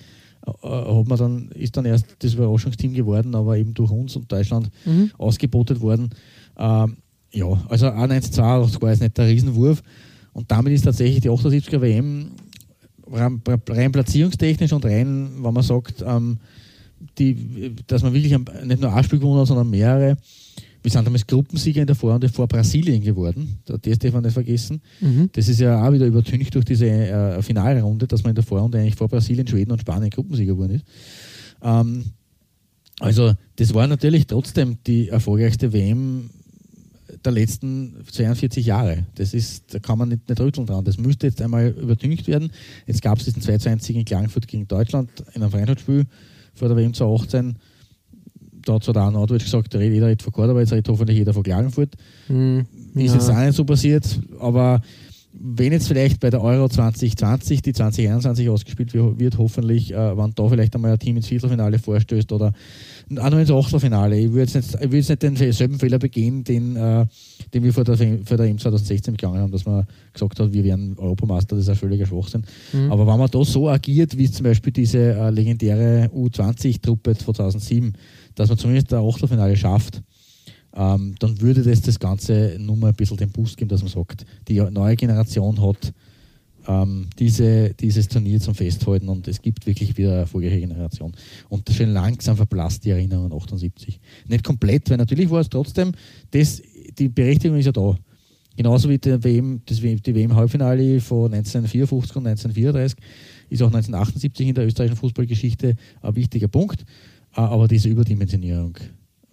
äh, 0.46 0.50
hat 0.68 1.06
man 1.06 1.18
dann, 1.18 1.48
ist 1.54 1.76
dann 1.76 1.84
erst 1.84 2.16
das 2.18 2.34
Überraschungsteam 2.34 2.94
geworden, 2.94 3.34
aber 3.34 3.56
eben 3.56 3.74
durch 3.74 3.90
uns 3.90 4.16
und 4.16 4.30
Deutschland 4.30 4.70
mhm. 4.84 5.12
ausgebotet 5.16 5.80
worden. 5.80 6.10
Ähm, 6.58 6.96
ja, 7.32 7.46
also 7.68 7.88
auch 7.88 8.02
1982 8.02 8.82
war 8.82 8.90
jetzt 8.90 9.00
nicht 9.00 9.16
der 9.16 9.28
Riesenwurf. 9.28 9.82
Und 10.32 10.50
damit 10.50 10.72
ist 10.72 10.82
tatsächlich 10.82 11.20
die 11.20 11.30
78er 11.30 11.80
WM 11.80 12.32
rein, 13.10 13.42
rein 13.68 13.92
platzierungstechnisch 13.92 14.72
und 14.72 14.84
rein, 14.84 15.30
wenn 15.42 15.54
man 15.54 15.62
sagt, 15.62 16.02
ähm, 16.06 16.38
die, 17.18 17.74
dass 17.86 18.02
man 18.02 18.12
wirklich 18.14 18.36
nicht 18.64 18.80
nur 18.80 18.94
ein 18.94 19.04
Spiel 19.04 19.18
gewonnen 19.18 19.40
hat, 19.40 19.48
sondern 19.48 19.68
mehrere. 19.68 20.16
Wir 20.82 20.90
sind 20.90 21.06
damals 21.06 21.26
Gruppensieger 21.26 21.82
in 21.82 21.86
der 21.86 21.94
Vorrunde 21.94 22.28
vor 22.28 22.48
Brasilien 22.48 23.02
geworden. 23.02 23.58
Das 23.64 23.98
darf 23.98 24.12
man 24.12 24.22
nicht 24.22 24.32
vergessen. 24.32 24.80
Mhm. 25.00 25.30
Das 25.32 25.48
ist 25.48 25.60
ja 25.60 25.86
auch 25.86 25.92
wieder 25.92 26.06
übertüncht 26.06 26.54
durch 26.54 26.64
diese 26.64 26.86
äh, 26.86 27.42
Finalrunde, 27.42 28.06
dass 28.06 28.22
man 28.22 28.30
in 28.30 28.36
der 28.36 28.44
Vorrunde 28.44 28.78
eigentlich 28.78 28.96
vor 28.96 29.08
Brasilien, 29.08 29.46
Schweden 29.46 29.70
und 29.70 29.80
Spanien 29.80 30.10
Gruppensieger 30.10 30.54
geworden 30.54 30.74
ist. 30.74 30.84
Ähm, 31.62 32.04
also, 32.98 33.32
das 33.56 33.74
war 33.74 33.86
natürlich 33.86 34.26
trotzdem 34.26 34.78
die 34.86 35.08
erfolgreichste 35.08 35.72
WM 35.72 36.30
der 37.24 37.32
letzten 37.32 37.96
42 38.10 38.66
Jahre. 38.66 39.06
Das 39.14 39.34
ist, 39.34 39.74
da 39.74 39.78
kann 39.78 39.98
man 39.98 40.08
nicht, 40.08 40.28
nicht 40.28 40.40
rütteln 40.40 40.66
dran. 40.66 40.84
Das 40.84 40.98
müsste 40.98 41.26
jetzt 41.26 41.40
einmal 41.40 41.68
überdüngt 41.68 42.26
werden. 42.26 42.50
Jetzt 42.86 43.02
gab 43.02 43.18
es 43.18 43.24
diesen 43.24 43.42
2 43.42 43.70
1 43.70 43.90
in 43.90 44.04
Klagenfurt 44.04 44.48
gegen 44.48 44.66
Deutschland 44.68 45.10
in 45.34 45.42
einem 45.42 45.50
Freundschaftsspiel 45.50 46.06
vor 46.54 46.68
der 46.68 46.76
WM 46.76 46.94
2018. 46.94 47.56
Da 48.64 48.74
hat 48.74 48.84
zwar 48.84 48.94
der 48.94 49.10
Norddeutsch 49.10 49.44
gesagt, 49.44 49.74
jeder 49.74 50.06
redet 50.06 50.22
von 50.22 50.32
Kordoba, 50.32 50.60
jetzt 50.60 50.72
redet 50.72 50.88
hoffentlich 50.88 51.18
jeder 51.18 51.34
von 51.34 51.42
Klagenfurt. 51.42 51.94
Mhm. 52.28 52.66
Ist 52.94 53.14
jetzt 53.14 53.30
auch 53.30 53.36
nicht 53.36 53.54
so 53.54 53.64
passiert, 53.64 54.20
aber 54.38 54.80
wenn 55.34 55.72
jetzt 55.72 55.88
vielleicht 55.88 56.20
bei 56.20 56.30
der 56.30 56.42
Euro 56.42 56.68
2020, 56.68 57.62
die 57.62 57.72
2021 57.72 58.48
ausgespielt 58.50 58.92
wird, 58.92 59.38
hoffentlich, 59.38 59.92
äh, 59.92 60.16
wann 60.16 60.32
da 60.34 60.48
vielleicht 60.48 60.74
einmal 60.74 60.92
ein 60.92 60.98
Team 60.98 61.16
ins 61.16 61.28
Viertelfinale 61.28 61.78
vorstößt 61.78 62.30
oder 62.32 62.52
auch 63.16 63.30
noch 63.30 63.38
ins 63.38 63.50
Achtelfinale. 63.50 64.18
Ich 64.18 64.32
würde 64.32 64.52
jetzt 64.52 64.54
nicht, 64.54 64.74
ich 64.74 64.90
will 64.90 64.98
jetzt 64.98 65.08
nicht 65.08 65.22
denselben 65.22 65.78
Fehler 65.78 65.98
begehen, 65.98 66.44
den, 66.44 66.76
äh, 66.76 67.06
den 67.54 67.64
wir 67.64 67.72
vor 67.72 67.84
der, 67.84 67.96
vor 67.96 68.36
der 68.36 68.46
EM 68.46 68.58
2016 68.58 69.14
begangen 69.14 69.38
haben, 69.38 69.52
dass 69.52 69.64
man 69.64 69.86
gesagt 70.12 70.38
hat, 70.38 70.52
wir 70.52 70.64
wären 70.64 70.98
Europameister, 70.98 71.56
das 71.56 71.64
ist 71.64 71.70
ein 71.70 71.76
völliger 71.76 72.06
Schwachsinn. 72.06 72.44
Mhm. 72.72 72.92
Aber 72.92 73.06
wenn 73.06 73.18
man 73.18 73.30
da 73.30 73.42
so 73.44 73.68
agiert, 73.68 74.16
wie 74.18 74.30
zum 74.30 74.44
Beispiel 74.44 74.72
diese 74.72 75.14
äh, 75.14 75.30
legendäre 75.30 76.10
U20-Truppe 76.14 77.16
2007, 77.16 77.94
dass 78.34 78.48
man 78.48 78.58
zumindest 78.58 78.92
ein 78.92 79.02
Achtelfinale 79.02 79.56
schafft, 79.56 80.02
ähm, 80.74 81.14
dann 81.18 81.40
würde 81.40 81.62
das 81.62 81.82
das 81.82 81.98
Ganze 81.98 82.56
nur 82.58 82.76
mal 82.76 82.88
ein 82.88 82.94
bisschen 82.94 83.16
den 83.16 83.30
Boost 83.30 83.56
geben, 83.56 83.68
dass 83.68 83.82
man 83.82 83.90
sagt, 83.90 84.24
die 84.48 84.60
neue 84.60 84.96
Generation 84.96 85.60
hat 85.60 85.92
ähm, 86.66 87.08
diese, 87.18 87.74
dieses 87.74 88.08
Turnier 88.08 88.40
zum 88.40 88.54
Festhalten 88.54 89.08
und 89.08 89.26
es 89.28 89.42
gibt 89.42 89.66
wirklich 89.66 89.96
wieder 89.96 90.10
eine 90.10 90.20
erfolgreiche 90.20 90.60
Generation. 90.60 91.12
Und 91.48 91.68
schön 91.70 91.92
langsam 91.92 92.36
verblasst 92.36 92.84
die 92.84 92.90
Erinnerung 92.90 93.32
an 93.32 93.38
78. 93.38 94.00
Nicht 94.28 94.44
komplett, 94.44 94.88
weil 94.90 94.98
natürlich 94.98 95.28
war 95.30 95.40
es 95.40 95.48
trotzdem, 95.48 95.92
das, 96.30 96.62
die 96.98 97.08
Berechtigung 97.08 97.58
ist 97.58 97.66
ja 97.66 97.72
da. 97.72 97.96
Genauso 98.56 98.88
wie 98.90 98.98
die 98.98 99.24
WM, 99.24 99.62
das, 99.64 99.78
die 99.78 100.14
WM-Halbfinale 100.14 101.00
von 101.00 101.32
1954 101.32 102.16
und 102.16 102.26
1934 102.26 102.98
ist 103.48 103.62
auch 103.62 103.68
1978 103.68 104.48
in 104.48 104.54
der 104.54 104.66
österreichischen 104.66 104.98
Fußballgeschichte 104.98 105.74
ein 106.02 106.16
wichtiger 106.16 106.48
Punkt. 106.48 106.82
Äh, 107.34 107.40
aber 107.40 107.66
diese 107.66 107.88
Überdimensionierung 107.88 108.76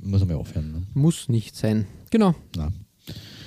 muss 0.01 0.25
man 0.25 0.35
aufhören. 0.37 0.71
Ne? 0.71 0.81
Muss 0.93 1.29
nicht 1.29 1.55
sein. 1.55 1.85
Genau. 2.09 2.35
Nein. 2.55 2.73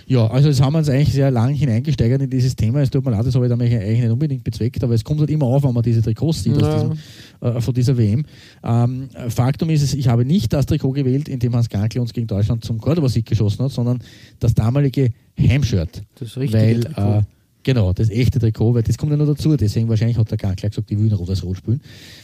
Ja, 0.07 0.27
also 0.27 0.49
jetzt 0.49 0.61
haben 0.61 0.75
wir 0.75 0.79
uns 0.79 0.89
eigentlich 0.89 1.13
sehr 1.13 1.31
lang 1.31 1.55
hineingesteigert 1.55 2.21
in 2.21 2.29
dieses 2.29 2.57
Thema. 2.57 2.81
Es 2.81 2.91
tut 2.91 3.05
mir 3.05 3.13
leid, 3.13 3.25
das 3.25 3.35
habe 3.35 3.47
ich 3.47 3.53
eigentlich 3.53 4.01
nicht 4.01 4.11
unbedingt 4.11 4.45
bezweckt, 4.45 4.83
aber 4.83 4.95
es 4.95 5.05
kommt 5.05 5.21
halt 5.21 5.31
immer 5.31 5.47
auf, 5.47 5.63
wenn 5.63 5.73
man 5.73 5.83
diese 5.83 6.03
Trikots 6.03 6.43
sieht 6.43 6.61
ja. 6.61 6.75
diesem, 6.75 6.99
äh, 7.41 7.61
von 7.61 7.73
dieser 7.73 7.97
WM. 7.97 8.25
Ähm, 8.63 9.09
Faktum 9.29 9.71
ist 9.71 9.83
es, 9.83 9.95
ich 9.95 10.09
habe 10.09 10.25
nicht 10.25 10.53
das 10.53 10.67
Trikot 10.67 10.93
gewählt, 10.93 11.29
in 11.29 11.39
dem 11.39 11.55
Hans 11.55 11.69
Gankl 11.69 12.01
uns 12.01 12.13
gegen 12.13 12.27
Deutschland 12.27 12.65
zum 12.65 12.79
Cordoba-Sieg 12.79 13.25
geschossen 13.25 13.65
hat, 13.65 13.71
sondern 13.71 14.01
das 14.41 14.55
damalige 14.55 15.11
Heimshirt. 15.39 16.03
Das 16.17 16.37
richtige 16.37 16.63
weil, 16.63 16.81
Trikot. 16.81 17.19
Äh, 17.19 17.23
Genau, 17.65 17.93
das 17.93 18.11
echte 18.11 18.41
Trikot, 18.41 18.75
weil 18.75 18.83
das 18.83 18.99
kommt 18.99 19.13
ja 19.13 19.17
noch 19.17 19.27
dazu. 19.27 19.57
Deswegen 19.57 19.89
wahrscheinlich 19.89 20.19
hat 20.19 20.31
der 20.31 20.39
Gankler 20.39 20.69
gesagt, 20.69 20.91
ich 20.91 20.99
will 20.99 21.07
ein 21.07 21.13
rotes 21.13 21.45
Rot 21.45 21.59
spielen, 21.59 21.81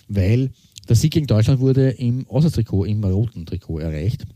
weil 0.08 0.50
der 0.88 0.96
Sieg 0.96 1.12
gegen 1.12 1.26
Deutschland 1.26 1.60
wurde 1.60 1.90
im 1.90 2.26
Auswärtstrikot, 2.28 2.84
im 2.84 3.04
roten 3.04 3.46
Trikot 3.46 3.78
erreicht 3.78 4.26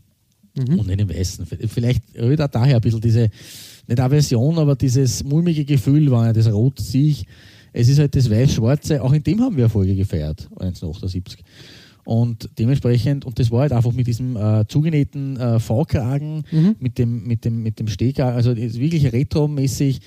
mhm. 0.55 0.79
und 0.79 0.87
nicht 0.87 1.01
im 1.01 1.09
weißen. 1.09 1.45
Vielleicht 1.67 2.03
rührt 2.17 2.41
auch 2.41 2.47
daher 2.47 2.75
ein 2.75 2.81
bisschen 2.81 3.01
diese, 3.01 3.29
nicht 3.87 3.99
Aversion, 3.99 4.57
aber 4.57 4.75
dieses 4.75 5.23
mulmige 5.23 5.65
Gefühl, 5.65 6.11
wenn 6.11 6.25
er 6.25 6.33
das 6.33 6.51
Rot 6.51 6.79
sieht. 6.79 7.25
Es 7.71 7.89
ist 7.89 7.97
halt 7.97 8.15
das 8.15 8.29
Weiß-Schwarze, 8.29 9.01
auch 9.01 9.13
in 9.13 9.23
dem 9.23 9.41
haben 9.41 9.57
wir 9.57 9.63
Erfolge 9.63 9.95
gefeiert, 9.95 10.41
1978. 10.59 11.43
Und 12.05 12.49
dementsprechend, 12.59 13.25
und 13.25 13.39
das 13.39 13.49
war 13.51 13.61
halt 13.61 13.71
einfach 13.71 13.93
mit 13.93 14.07
diesem 14.07 14.35
äh, 14.35 14.65
zugenähten 14.67 15.37
äh, 15.37 15.59
V-Kragen, 15.59 16.43
mhm. 16.51 16.75
mit 16.79 16.97
dem, 16.97 17.25
mit 17.25 17.45
dem, 17.45 17.63
mit 17.63 17.79
dem 17.79 17.87
Stehkragen, 17.87 18.35
also 18.35 18.55
wirklich 18.55 19.11
retromäßig, 19.11 20.01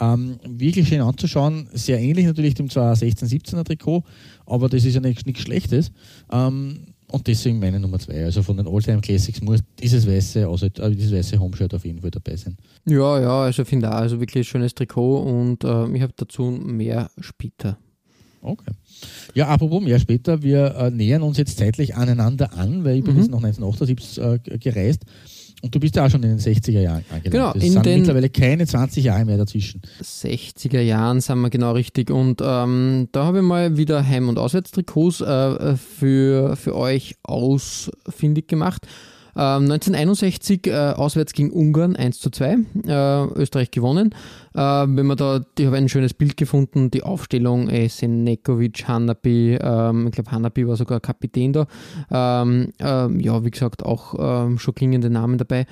ähm, 0.00 0.38
wirklich 0.46 0.88
schön 0.88 1.00
anzuschauen. 1.00 1.68
Sehr 1.72 2.00
ähnlich 2.00 2.26
natürlich 2.26 2.54
dem 2.54 2.68
2016-17er 2.68 3.64
Trikot, 3.64 4.04
aber 4.46 4.68
das 4.68 4.84
ist 4.84 4.94
ja 4.94 5.00
nichts, 5.00 5.24
Schlechtes. 5.40 5.90
Ähm, 6.30 6.94
und 7.10 7.26
deswegen 7.26 7.58
meine 7.58 7.80
Nummer 7.80 7.98
zwei. 7.98 8.24
Also 8.24 8.42
von 8.42 8.58
den 8.58 8.66
Alltime 8.66 9.00
Classics 9.00 9.40
muss 9.40 9.60
dieses 9.80 10.06
weiße, 10.06 10.46
also 10.46 10.66
äh, 10.66 10.90
dieses 10.90 11.12
weiße 11.12 11.38
Homeshirt 11.38 11.72
auf 11.72 11.84
jeden 11.84 12.00
Fall 12.00 12.10
dabei 12.10 12.36
sein. 12.36 12.56
Ja, 12.84 13.18
ja, 13.20 13.42
also 13.44 13.62
ich 13.62 13.68
finde 13.68 13.90
auch, 13.90 13.96
also 13.96 14.20
wirklich 14.20 14.42
ein 14.42 14.50
schönes 14.50 14.74
Trikot 14.74 15.22
und 15.22 15.64
äh, 15.64 15.96
ich 15.96 16.02
habe 16.02 16.12
dazu 16.16 16.50
mehr 16.50 17.10
später. 17.18 17.78
Okay. 18.42 18.72
Ja, 19.34 19.48
apropos 19.48 19.82
mehr 19.82 19.98
später, 19.98 20.42
wir 20.42 20.74
äh, 20.76 20.90
nähern 20.90 21.22
uns 21.22 21.38
jetzt 21.38 21.58
zeitlich 21.58 21.96
aneinander 21.96 22.52
an, 22.54 22.84
weil 22.84 22.98
ich 22.98 23.04
bin 23.04 23.14
mhm. 23.14 23.20
jetzt 23.20 23.30
noch 23.30 23.42
1978 23.42 24.52
äh, 24.54 24.58
gereist. 24.58 25.04
Und 25.60 25.74
du 25.74 25.80
bist 25.80 25.96
ja 25.96 26.06
auch 26.06 26.10
schon 26.10 26.22
in 26.22 26.30
den 26.30 26.38
60er 26.38 26.80
Jahren 26.80 27.04
angelangt. 27.10 27.32
Genau, 27.32 27.52
es 27.52 27.72
sind 27.72 27.84
mittlerweile 27.84 28.30
keine 28.30 28.64
20 28.64 29.02
Jahre 29.02 29.24
mehr 29.24 29.38
dazwischen. 29.38 29.82
60er 30.00 30.80
Jahren 30.80 31.20
sind 31.20 31.40
wir 31.40 31.50
genau 31.50 31.72
richtig. 31.72 32.10
Und 32.10 32.40
ähm, 32.44 33.08
da 33.10 33.24
habe 33.24 33.38
ich 33.38 33.44
mal 33.44 33.76
wieder 33.76 34.06
Heim- 34.06 34.28
und 34.28 34.38
Auswärtstrikots 34.38 35.20
äh, 35.20 35.76
für, 35.76 36.54
für 36.54 36.76
euch 36.76 37.16
ausfindig 37.24 38.46
gemacht. 38.46 38.86
1961 39.38 40.66
ähm, 40.66 40.72
äh, 40.72 40.76
auswärts 40.94 41.32
gegen 41.32 41.50
Ungarn 41.50 41.94
1 41.94 42.18
zu 42.18 42.30
2, 42.30 42.58
äh, 42.86 43.24
Österreich 43.40 43.70
gewonnen. 43.70 44.14
Äh, 44.54 44.60
wenn 44.60 45.06
man 45.06 45.16
da, 45.16 45.40
ich 45.58 45.66
habe 45.66 45.76
ein 45.76 45.88
schönes 45.88 46.14
Bild 46.14 46.36
gefunden, 46.36 46.90
die 46.90 47.02
Aufstellung, 47.02 47.68
äh, 47.68 47.88
Senekovic, 47.88 48.86
Hanapi, 48.88 49.58
ähm, 49.60 50.06
ich 50.06 50.12
glaube 50.12 50.30
Hanapi 50.30 50.66
war 50.66 50.76
sogar 50.76 51.00
Kapitän 51.00 51.52
da. 51.52 51.66
Ähm, 52.10 52.72
ähm, 52.78 53.20
ja, 53.20 53.44
wie 53.44 53.50
gesagt, 53.50 53.84
auch 53.84 54.14
ähm, 54.18 54.58
schon 54.58 54.74
klingende 54.74 55.10
Namen 55.10 55.38
dabei. 55.38 55.66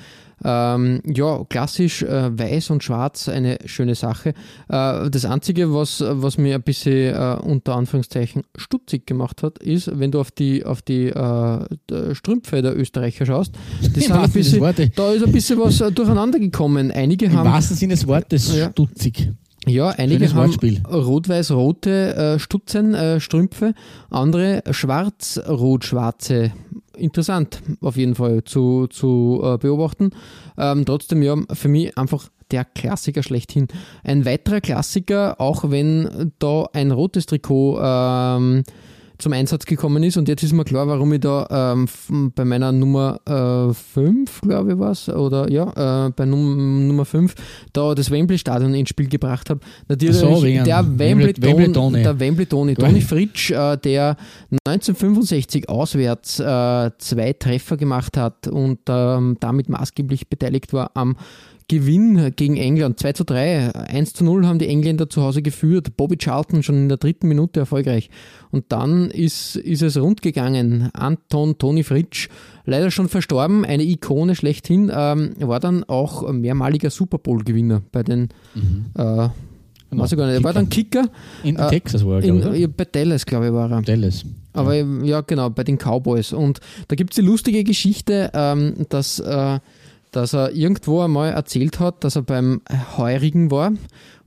Ähm, 0.45 1.01
ja, 1.07 1.45
klassisch 1.49 2.03
äh, 2.03 2.39
weiß 2.39 2.71
und 2.71 2.85
schwarz, 2.85 3.29
eine 3.29 3.59
schöne 3.65 3.95
Sache. 3.95 4.35
Äh, 4.69 5.09
das 5.09 5.25
Einzige, 5.25 5.73
was, 5.73 6.05
was 6.07 6.37
mir 6.37 6.57
ein 6.57 6.63
bisschen 6.63 7.15
äh, 7.15 7.37
unter 7.43 7.75
Anführungszeichen 7.75 8.43
stutzig 8.55 9.07
gemacht 9.07 9.43
hat, 9.43 9.59
ist, 9.59 9.99
wenn 9.99 10.11
du 10.11 10.21
auf 10.21 10.31
die, 10.31 10.65
auf 10.67 10.83
die 10.83 11.07
äh, 11.07 12.15
Strümpfe 12.15 12.61
der 12.61 12.77
Österreicher 12.77 13.25
schaust, 13.25 13.55
das 13.95 14.11
ein 14.11 14.31
bisschen, 14.31 14.93
da 14.95 15.13
ist 15.13 15.25
ein 15.25 15.33
bisschen 15.33 15.59
was 15.59 15.81
äh, 15.81 15.91
durcheinander 15.91 16.39
gekommen. 16.39 16.91
Einige 16.91 17.33
haben. 17.33 17.47
Im 17.47 17.53
wahrsten 17.53 17.77
Sinne 17.77 17.95
des 17.95 18.07
Wortes 18.07 18.55
ja. 18.55 18.66
Stutzig. 18.73 19.33
Ja, 19.67 19.89
einige 19.89 20.33
haben 20.33 20.55
rot-weiß-rote 20.87 22.15
äh, 22.15 22.39
Stutzen, 22.39 22.95
äh, 22.95 23.19
Strümpfe, 23.19 23.75
andere 24.11 24.63
schwarz-rot-schwarze. 24.71 26.53
Interessant 26.97 27.63
auf 27.81 27.97
jeden 27.97 28.15
Fall 28.15 28.45
zu, 28.45 28.87
zu 28.87 29.41
äh, 29.43 29.59
beobachten. 29.59 30.11
Ähm, 30.57 30.85
trotzdem 30.87 31.21
ja, 31.23 31.35
für 31.53 31.69
mich 31.69 31.99
einfach 31.99 32.29
der 32.53 32.65
Klassiker 32.65 33.25
schlechthin. 33.25 33.67
Ein 34.05 34.25
weiterer 34.25 34.61
Klassiker, 34.61 35.41
auch 35.41 35.69
wenn 35.69 36.33
da 36.39 36.69
ein 36.73 36.93
rotes 36.93 37.27
Trikot 37.27 37.81
ähm, 37.83 38.63
zum 39.19 39.33
Einsatz 39.33 39.67
gekommen 39.67 40.03
ist. 40.03 40.17
Und 40.17 40.29
jetzt 40.29 40.43
ist 40.43 40.53
mir 40.53 40.65
klar, 40.65 40.87
warum 40.89 41.13
ich 41.13 41.21
da 41.21 41.75
ähm, 41.75 42.33
bei 42.35 42.45
meiner 42.45 42.73
Nummer 42.73 43.21
5, 43.25 43.95
äh, 43.95 44.47
glaube 44.47 44.73
ich, 44.73 44.79
was, 44.79 45.09
oder 45.09 45.51
ja, 45.51 46.07
äh, 46.07 46.11
bei 46.11 46.25
Num 46.25 46.87
Nummer 46.87 47.05
5, 47.05 47.35
da 47.73 47.95
das 47.95 48.11
Wembley-Stadion 48.11 48.75
ins 48.75 48.91
Spiel 48.91 49.09
gebracht 49.09 49.51
habe. 49.51 49.61
Natürlich 49.89 50.17
so, 50.17 50.43
der 50.43 50.99
Wembley-Toni, 50.99 52.03
der 52.03 52.21
Wembley-Toni, 52.21 52.75
Toni 52.75 53.01
Fritsch, 53.01 53.51
äh, 53.51 53.77
der 53.77 54.17
1965 54.67 55.69
auswärts 55.69 56.41
äh, 56.41 56.91
zwei 56.99 57.33
Treffer 57.33 57.77
gemacht 57.77 58.17
hat 58.17 58.49
und 58.49 58.81
ähm, 58.89 59.37
damit 59.41 59.69
maßgeblich 59.69 60.29
beteiligt 60.29 60.73
war 60.73 60.91
am 60.95 61.17
Gewinn 61.69 62.33
gegen 62.37 62.57
England 62.57 63.01
2 63.01 63.13
zu 63.13 63.25
3. 63.25 63.75
1 63.75 64.13
zu 64.13 64.25
0 64.25 64.47
haben 64.47 64.59
die 64.59 64.69
Engländer 64.69 65.11
zu 65.11 65.23
Hause 65.23 65.43
geführt. 65.43 65.97
Bobby 65.97 66.17
Charlton 66.17 66.63
schon 66.63 66.77
in 66.77 66.89
der 66.89 66.99
dritten 66.99 67.27
Minute 67.27 67.61
erfolgreich. 67.61 68.09
Und 68.53 68.67
dann 68.69 69.11
ist, 69.11 69.57
ist 69.57 69.83
es 69.83 69.97
rund 69.97 70.23
gegangen. 70.23 70.91
Anton 70.93 71.59
Toni 71.59 71.83
Fritsch, 71.83 72.29
leider 72.65 72.91
schon 72.91 73.09
verstorben, 73.09 73.65
eine 73.65 73.83
Ikone 73.83 74.37
schlechthin, 74.37 74.93
ähm, 74.95 75.35
war 75.41 75.59
dann 75.59 75.83
auch 75.85 76.31
mehrmaliger 76.33 76.91
Super 76.91 77.19
Bowl-Gewinner 77.19 77.83
bei 77.91 78.03
den. 78.03 78.29
Mhm. 78.55 78.87
Äh, 78.97 79.29
Genau. 79.89 80.03
Weiß 80.03 80.13
ich 80.13 80.19
gar 80.19 80.27
nicht. 80.27 80.35
Er 80.35 80.45
war 80.45 80.53
dann 80.53 80.69
Kicker. 80.69 81.09
In 81.45 81.57
äh, 81.57 81.69
Texas 81.69 82.05
war 82.05 82.17
er, 82.17 82.23
glaube 82.23 82.59
ich. 82.59 82.69
Bei 82.69 82.85
Dallas, 82.85 83.25
glaube 83.25 83.47
ich, 83.47 83.53
war 83.53 83.71
er. 83.71 83.83
Dallas. 83.83 84.25
Aber 84.53 84.75
ja, 84.75 84.85
ja 85.05 85.21
genau, 85.21 85.51
bei 85.51 85.63
den 85.63 85.79
Cowboys. 85.79 86.33
Und 86.33 86.61
da 86.89 86.97
gibt 86.97 87.13
es 87.13 87.17
die 87.17 87.23
lustige 87.23 87.63
Geschichte, 87.63 88.31
ähm, 88.35 88.75
dass 88.89 89.21
äh, 89.21 89.61
dass 90.17 90.33
er 90.33 90.53
irgendwo 90.53 91.03
einmal 91.03 91.33
erzählt 91.33 91.79
hat, 91.79 92.03
dass 92.03 92.17
er 92.17 92.23
beim 92.23 92.63
Heurigen 92.97 93.51
war 93.51 93.73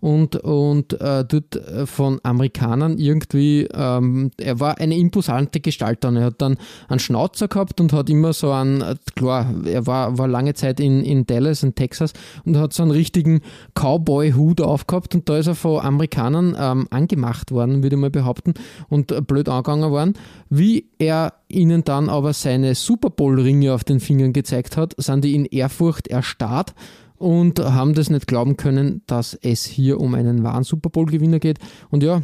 und, 0.01 0.35
und 0.37 0.93
äh, 0.93 1.25
dort 1.25 1.55
äh, 1.55 1.85
von 1.85 2.19
Amerikanern 2.23 2.97
irgendwie, 2.97 3.67
ähm, 3.73 4.31
er 4.37 4.59
war 4.59 4.77
eine 4.79 4.97
imposante 4.97 5.59
Gestalt 5.59 6.03
dann. 6.03 6.15
Er 6.15 6.25
hat 6.25 6.41
dann 6.41 6.57
einen 6.87 6.99
Schnauzer 6.99 7.47
gehabt 7.47 7.81
und 7.81 7.93
hat 7.93 8.09
immer 8.09 8.33
so 8.33 8.51
einen, 8.51 8.83
klar, 9.15 9.53
er 9.65 9.85
war, 9.87 10.17
war 10.17 10.27
lange 10.27 10.53
Zeit 10.53 10.79
in, 10.79 11.03
in 11.03 11.25
Dallas, 11.25 11.63
in 11.63 11.75
Texas 11.75 12.13
und 12.45 12.57
hat 12.57 12.73
so 12.73 12.83
einen 12.83 12.91
richtigen 12.91 13.41
Cowboy-Hut 13.73 14.61
aufgehabt 14.61 15.15
und 15.15 15.27
da 15.27 15.37
ist 15.37 15.47
er 15.47 15.55
von 15.55 15.81
Amerikanern 15.83 16.55
ähm, 16.59 16.87
angemacht 16.89 17.51
worden, 17.51 17.83
würde 17.83 17.95
ich 17.95 18.01
mal 18.01 18.09
behaupten, 18.09 18.53
und 18.89 19.27
blöd 19.27 19.49
angegangen 19.49 19.91
worden. 19.91 20.13
Wie 20.49 20.89
er 20.97 21.33
ihnen 21.47 21.83
dann 21.83 22.09
aber 22.09 22.33
seine 22.33 22.75
Super 22.75 23.09
Bowl-Ringe 23.09 23.73
auf 23.73 23.83
den 23.83 23.99
Fingern 23.99 24.33
gezeigt 24.33 24.77
hat, 24.77 24.93
sind 24.97 25.23
die 25.23 25.35
in 25.35 25.45
Ehrfurcht 25.45 26.07
erstarrt 26.07 26.73
und 27.19 27.59
haben 27.59 27.93
das 27.93 28.09
nicht 28.09 28.27
glauben 28.27 28.57
können, 28.57 29.01
dass 29.05 29.33
es 29.35 29.65
hier 29.65 29.99
um 29.99 30.15
einen 30.15 30.43
wahren 30.43 30.63
Super 30.63 30.89
Bowl-Gewinner 30.89 31.39
geht. 31.39 31.59
Und 31.89 32.01
ja, 32.01 32.21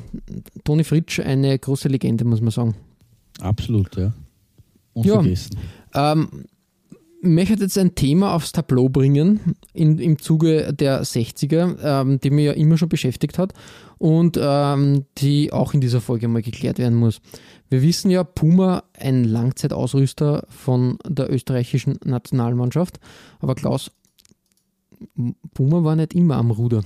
Toni 0.63 0.83
Fritsch, 0.83 1.19
eine 1.19 1.59
große 1.59 1.89
Legende, 1.89 2.23
muss 2.25 2.41
man 2.41 2.51
sagen. 2.51 2.75
Absolut, 3.41 3.95
ja. 3.97 4.13
Unvergessen. 4.93 5.57
Ja, 5.93 6.13
ähm, 6.13 6.29
möchte 7.21 7.55
jetzt 7.55 7.77
ein 7.77 7.95
Thema 7.95 8.33
aufs 8.33 8.53
Tableau 8.53 8.87
bringen 8.87 9.55
in, 9.73 9.99
im 9.99 10.17
Zuge 10.17 10.73
der 10.73 11.03
60er, 11.03 11.77
ähm, 11.83 12.19
die 12.21 12.29
mir 12.29 12.45
ja 12.45 12.51
immer 12.53 12.77
schon 12.77 12.87
beschäftigt 12.87 13.37
hat 13.37 13.53
und 13.97 14.39
ähm, 14.41 15.05
die 15.17 15.51
auch 15.51 15.73
in 15.73 15.81
dieser 15.81 15.99
Folge 15.99 16.29
mal 16.29 16.41
geklärt 16.41 16.77
werden 16.77 16.97
muss. 16.97 17.19
Wir 17.69 17.81
wissen 17.81 18.11
ja, 18.11 18.23
Puma 18.23 18.83
ein 18.97 19.25
Langzeitausrüster 19.25 20.45
von 20.49 20.99
der 21.05 21.31
österreichischen 21.31 21.97
Nationalmannschaft, 22.05 22.99
aber 23.39 23.55
Klaus, 23.55 23.91
Puma 25.53 25.83
war 25.83 25.95
nicht 25.95 26.13
immer 26.13 26.35
am 26.37 26.51
Ruder. 26.51 26.83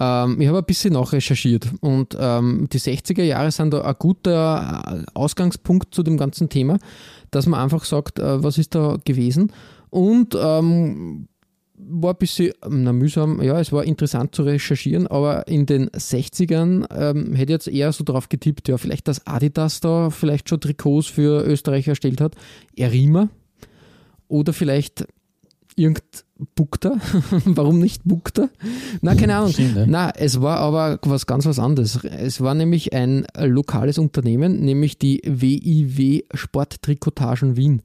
Ähm, 0.00 0.40
ich 0.40 0.48
habe 0.48 0.58
ein 0.58 0.64
bisschen 0.64 0.94
nachrecherchiert 0.94 1.68
und 1.80 2.16
ähm, 2.18 2.68
die 2.72 2.80
60er 2.80 3.22
Jahre 3.22 3.50
sind 3.50 3.74
da 3.74 3.82
ein 3.82 3.94
guter 3.98 5.04
Ausgangspunkt 5.14 5.94
zu 5.94 6.02
dem 6.02 6.16
ganzen 6.16 6.48
Thema, 6.48 6.78
dass 7.30 7.46
man 7.46 7.60
einfach 7.60 7.84
sagt, 7.84 8.18
äh, 8.18 8.42
was 8.42 8.56
ist 8.56 8.74
da 8.74 8.96
gewesen 9.04 9.52
und 9.90 10.36
ähm, 10.40 11.28
war 11.76 12.14
ein 12.14 12.18
bisschen 12.18 12.52
na, 12.68 12.92
mühsam, 12.92 13.42
ja, 13.42 13.60
es 13.60 13.72
war 13.72 13.84
interessant 13.84 14.34
zu 14.34 14.42
recherchieren, 14.42 15.06
aber 15.06 15.46
in 15.48 15.66
den 15.66 15.90
60ern 15.90 16.86
ähm, 16.94 17.34
hätte 17.34 17.52
ich 17.52 17.56
jetzt 17.56 17.68
eher 17.68 17.92
so 17.92 18.04
drauf 18.04 18.28
getippt, 18.28 18.68
ja, 18.68 18.78
vielleicht 18.78 19.06
dass 19.06 19.26
Adidas 19.26 19.80
da 19.80 20.10
vielleicht 20.10 20.48
schon 20.48 20.60
Trikots 20.60 21.08
für 21.08 21.44
Österreich 21.44 21.88
erstellt 21.88 22.20
hat, 22.20 22.36
Erima 22.76 23.28
oder 24.28 24.52
vielleicht 24.52 25.06
irgend 25.76 26.24
Bukta. 26.54 26.92
Warum 27.44 27.78
nicht 27.78 28.02
Bukta? 28.04 28.48
Na, 29.00 29.14
keine 29.14 29.36
Ahnung. 29.36 29.52
Stimmt, 29.52 29.76
ja. 29.76 29.86
Na, 29.86 30.10
es 30.10 30.40
war 30.40 30.58
aber 30.58 30.98
was 31.02 31.26
ganz 31.26 31.46
was 31.46 31.58
anderes. 31.58 32.02
Es 32.04 32.40
war 32.40 32.54
nämlich 32.54 32.92
ein 32.92 33.26
lokales 33.38 33.98
Unternehmen, 33.98 34.60
nämlich 34.60 34.98
die 34.98 35.22
WIW 35.24 36.24
Sporttrikotagen 36.34 37.56
Wien. 37.56 37.82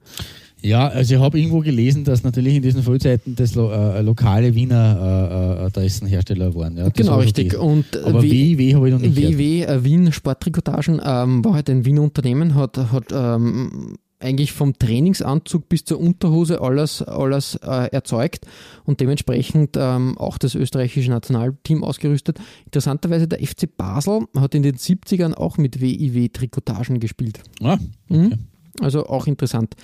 Ja, 0.62 0.88
also 0.88 1.14
ich 1.14 1.20
habe 1.20 1.38
irgendwo 1.38 1.60
gelesen, 1.60 2.04
dass 2.04 2.24
natürlich 2.24 2.56
in 2.56 2.62
diesen 2.62 2.82
Frühzeiten 2.82 3.36
das 3.36 3.54
lo 3.54 3.70
äh, 3.70 4.00
lokale 4.00 4.54
Wiener 4.54 5.58
äh, 5.60 5.62
äh 5.62 5.66
Adressenhersteller 5.66 6.54
waren. 6.54 6.76
Ja, 6.76 6.88
genau, 6.88 7.18
richtig. 7.18 7.56
Und 7.56 7.96
Aber 8.04 8.22
WIW 8.22 8.74
habe 8.74 8.88
ich 8.88 8.94
noch 8.94 9.00
nicht 9.00 9.16
WIW 9.16 9.62
äh, 9.62 9.84
Wien 9.84 10.12
Sporttrikotagen 10.12 11.00
ähm, 11.04 11.44
war 11.44 11.54
halt 11.54 11.70
ein 11.70 11.84
Wiener 11.84 12.02
Unternehmen, 12.02 12.54
hat, 12.54 12.78
hat 12.90 13.04
ähm, 13.12 13.96
eigentlich 14.18 14.52
vom 14.52 14.78
Trainingsanzug 14.78 15.68
bis 15.68 15.84
zur 15.84 16.00
Unterhose 16.00 16.60
alles, 16.60 17.02
alles 17.02 17.56
äh, 17.56 17.90
erzeugt 17.92 18.46
und 18.84 19.00
dementsprechend 19.00 19.76
ähm, 19.76 20.16
auch 20.18 20.38
das 20.38 20.54
österreichische 20.54 21.10
Nationalteam 21.10 21.84
ausgerüstet. 21.84 22.38
Interessanterweise 22.64 23.28
der 23.28 23.40
FC 23.40 23.68
Basel 23.76 24.26
hat 24.36 24.54
in 24.54 24.62
den 24.62 24.76
70ern 24.76 25.34
auch 25.34 25.58
mit 25.58 25.80
WIW-Trikotagen 25.80 27.00
gespielt. 27.00 27.40
Ah, 27.62 27.74
okay. 27.74 27.84
mhm. 28.08 28.38
Also 28.80 29.06
auch 29.06 29.26
interessant. 29.26 29.74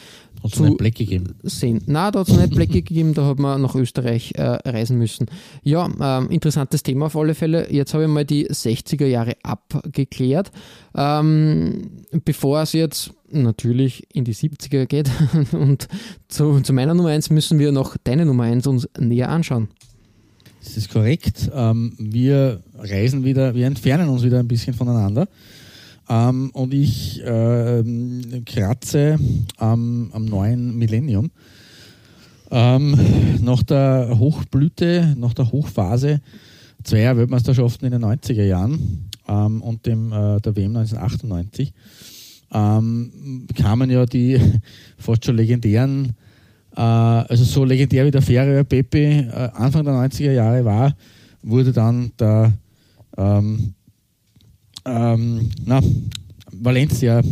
Hat 0.43 0.53
es 0.53 0.61
nicht 0.61 0.77
Black 0.77 0.97
gegeben? 0.97 1.35
Sehen. 1.43 1.83
Nein, 1.87 2.13
da 2.13 2.21
hat 2.21 2.29
es 2.29 2.37
nicht 2.37 2.55
Black 2.55 2.71
gegeben, 2.71 3.15
da 3.15 3.27
hat 3.27 3.39
man 3.39 3.63
nach 3.63 3.75
Österreich 3.75 4.33
äh, 4.35 4.43
reisen 4.43 4.99
müssen. 4.99 5.27
Ja, 5.63 5.89
ähm, 6.01 6.31
interessantes 6.31 6.83
Thema 6.83 7.07
auf 7.07 7.17
alle 7.17 7.35
Fälle. 7.35 7.73
Jetzt 7.73 7.95
habe 7.95 8.05
ich 8.05 8.11
mal 8.11 8.25
die 8.25 8.49
60er 8.49 9.07
Jahre 9.07 9.37
abgeklärt. 9.43 10.51
Ähm, 10.97 12.05
bevor 12.25 12.63
es 12.63 12.73
jetzt 12.73 13.13
natürlich 13.31 14.07
in 14.13 14.25
die 14.25 14.35
70er 14.35 14.87
geht 14.87 15.11
und 15.53 15.89
zu, 16.29 16.61
zu 16.61 16.73
meiner 16.73 16.95
Nummer 16.95 17.11
1 17.11 17.31
müssen 17.31 17.59
wir 17.59 17.73
noch 17.73 17.97
deine 18.03 18.27
Nummer 18.27 18.45
1 18.45 18.67
uns 18.67 18.89
näher 18.99 19.29
anschauen. 19.29 19.69
Das 20.63 20.77
ist 20.77 20.91
korrekt. 20.91 21.51
Ähm, 21.55 21.95
wir 21.99 22.63
reisen 22.75 23.25
wieder, 23.25 23.55
wir 23.55 23.67
entfernen 23.67 24.09
uns 24.09 24.23
wieder 24.23 24.39
ein 24.39 24.49
bisschen 24.49 24.75
voneinander. 24.75 25.29
Ähm, 26.09 26.51
und 26.53 26.75
ich 26.75 27.23
äh, 27.23 27.83
kratze 28.45 29.19
ähm, 29.61 30.11
am 30.13 30.25
neuen 30.25 30.77
Millennium. 30.77 31.31
Ähm, 32.51 32.97
nach 33.41 33.63
der 33.63 34.19
Hochblüte, 34.19 35.15
nach 35.19 35.33
der 35.33 35.51
Hochphase 35.51 36.21
zweier 36.85 37.17
Weltmeisterschaften 37.17 37.87
in 37.87 37.93
den 37.93 38.05
90er 38.05 38.45
Jahren 38.45 39.09
ähm, 39.29 39.63
und 39.63 39.87
dem, 39.87 40.13
äh, 40.13 40.41
der 40.41 40.57
WM 40.57 40.77
1998 40.77 41.73
ähm, 42.53 43.47
kamen 43.57 43.91
ja 43.91 44.05
die 44.05 44.39
fast 44.99 45.25
schon 45.25 45.37
legendären, 45.37 46.15
äh, 46.77 46.81
also 46.81 47.45
so 47.45 47.65
legendär 47.65 48.07
wie 48.07 48.11
der 48.11 48.23
Ferrer 48.23 48.65
Pepe 48.65 48.99
äh, 48.99 49.51
Anfang 49.55 49.85
der 49.85 49.95
90er 49.95 50.33
Jahre 50.33 50.65
war, 50.65 50.95
wurde 51.43 51.73
dann 51.73 52.13
der 52.19 52.53
ähm, 53.17 53.75
ähm, 54.85 55.51
na, 55.65 55.81
Valencia 56.53 57.23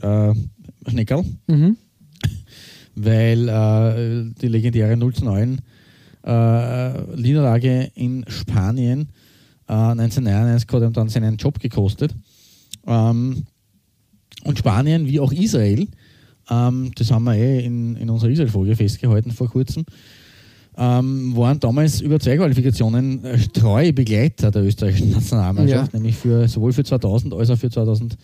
äh, 0.00 0.34
Schneckerl, 0.88 1.24
mhm. 1.46 1.76
weil 2.94 3.48
äh, 3.48 4.34
die 4.40 4.48
legendäre 4.48 4.96
0 4.96 5.14
zu 5.14 5.24
9 5.24 5.60
äh, 6.24 7.16
Niederlage 7.16 7.90
in 7.94 8.24
Spanien 8.28 9.08
äh, 9.68 9.72
1999 9.72 10.68
hat 10.72 10.82
ihm 10.82 10.92
dann 10.92 11.08
seinen 11.08 11.36
Job 11.36 11.60
gekostet. 11.60 12.14
Ähm, 12.86 13.44
und 14.44 14.58
Spanien 14.58 15.06
wie 15.06 15.20
auch 15.20 15.32
Israel, 15.32 15.86
ähm, 16.50 16.92
das 16.96 17.10
haben 17.10 17.24
wir 17.24 17.34
eh 17.34 17.64
in, 17.64 17.96
in 17.96 18.10
unserer 18.10 18.30
Israel-Folge 18.30 18.74
festgehalten 18.74 19.30
vor 19.30 19.48
kurzem, 19.48 19.84
ähm, 20.80 21.36
waren 21.36 21.60
damals 21.60 22.00
über 22.00 22.18
zwei 22.18 22.38
Qualifikationen 22.38 23.22
äh, 23.22 23.38
treue 23.38 23.92
Begleiter 23.92 24.50
der 24.50 24.64
österreichischen 24.64 25.10
Nationalmannschaft, 25.12 25.92
ja. 25.92 25.98
nämlich 25.98 26.16
für, 26.16 26.48
sowohl 26.48 26.72
für 26.72 26.82
2000 26.82 27.34
als 27.34 27.50
auch 27.50 27.58
für 27.58 27.70
2002. 27.70 28.16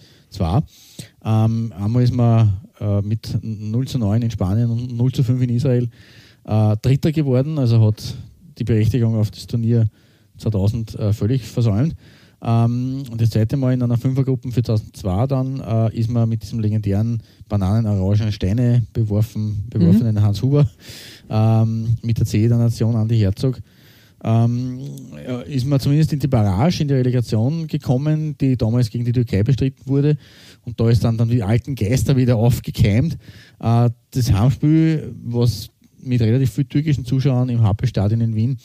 Ähm, 1.23 1.73
einmal 1.79 2.03
ist 2.03 2.15
man 2.15 2.57
äh, 2.81 3.03
mit 3.03 3.39
0 3.43 3.87
zu 3.87 3.99
9 3.99 4.23
in 4.23 4.31
Spanien 4.31 4.71
und 4.71 4.97
0 4.97 5.13
zu 5.13 5.23
5 5.23 5.43
in 5.43 5.51
Israel 5.51 5.89
äh, 6.45 6.77
Dritter 6.81 7.13
geworden, 7.13 7.59
also 7.59 7.79
hat 7.87 8.03
die 8.59 8.65
Berechtigung 8.65 9.17
auf 9.17 9.31
das 9.31 9.47
Turnier 9.47 9.89
2000 10.39 10.99
äh, 10.99 11.13
völlig 11.13 11.43
versäumt. 11.43 11.95
Ähm, 12.43 13.03
und 13.11 13.21
das 13.21 13.31
zweite 13.31 13.57
Mal 13.57 13.75
in 13.75 13.83
einer 13.83 13.97
Fünfergruppe 13.97 14.51
für 14.51 14.63
2002 14.63 15.27
dann 15.27 15.61
äh, 15.61 15.99
ist 15.99 16.09
man 16.11 16.29
mit 16.29 16.43
diesem 16.43 16.61
legendären 16.61 17.23
Bananen-Orangen 17.49 18.33
Steine 18.33 18.83
beworfen, 18.93 19.65
beworfenen 19.71 20.15
mhm. 20.15 20.23
Hans 20.23 20.43
Huber 20.43 20.69
ähm, 21.29 21.97
mit 22.03 22.19
der 22.19 22.27
C 22.27 22.49
der 22.49 22.59
Nation 22.59 22.97
Andi 22.97 23.19
Herzog. 23.19 23.61
Ähm, 24.25 24.81
ist 25.47 25.67
man 25.67 25.79
zumindest 25.79 26.13
in 26.13 26.19
die 26.19 26.27
Barrage, 26.27 26.83
in 26.83 26.89
die 26.89 26.95
Relegation 26.95 27.67
gekommen, 27.67 28.37
die 28.39 28.57
damals 28.57 28.91
gegen 28.91 29.05
die 29.05 29.13
Türkei 29.13 29.43
bestritten 29.43 29.87
wurde. 29.87 30.17
Und 30.65 30.81
da 30.81 30.89
ist 30.89 31.05
dann, 31.05 31.19
dann 31.19 31.29
die 31.29 31.43
alten 31.43 31.75
Geister 31.75 32.17
wieder 32.17 32.37
aufgekeimt. 32.37 33.19
Äh, 33.61 33.91
das 34.11 34.33
Heimspiel, 34.33 35.15
was 35.23 35.71
mit 36.03 36.23
relativ 36.23 36.53
vielen 36.53 36.69
türkischen 36.69 37.05
Zuschauern 37.05 37.49
im 37.49 37.63
Happe-Stadion 37.63 38.21
in 38.21 38.35
Wien 38.35 38.59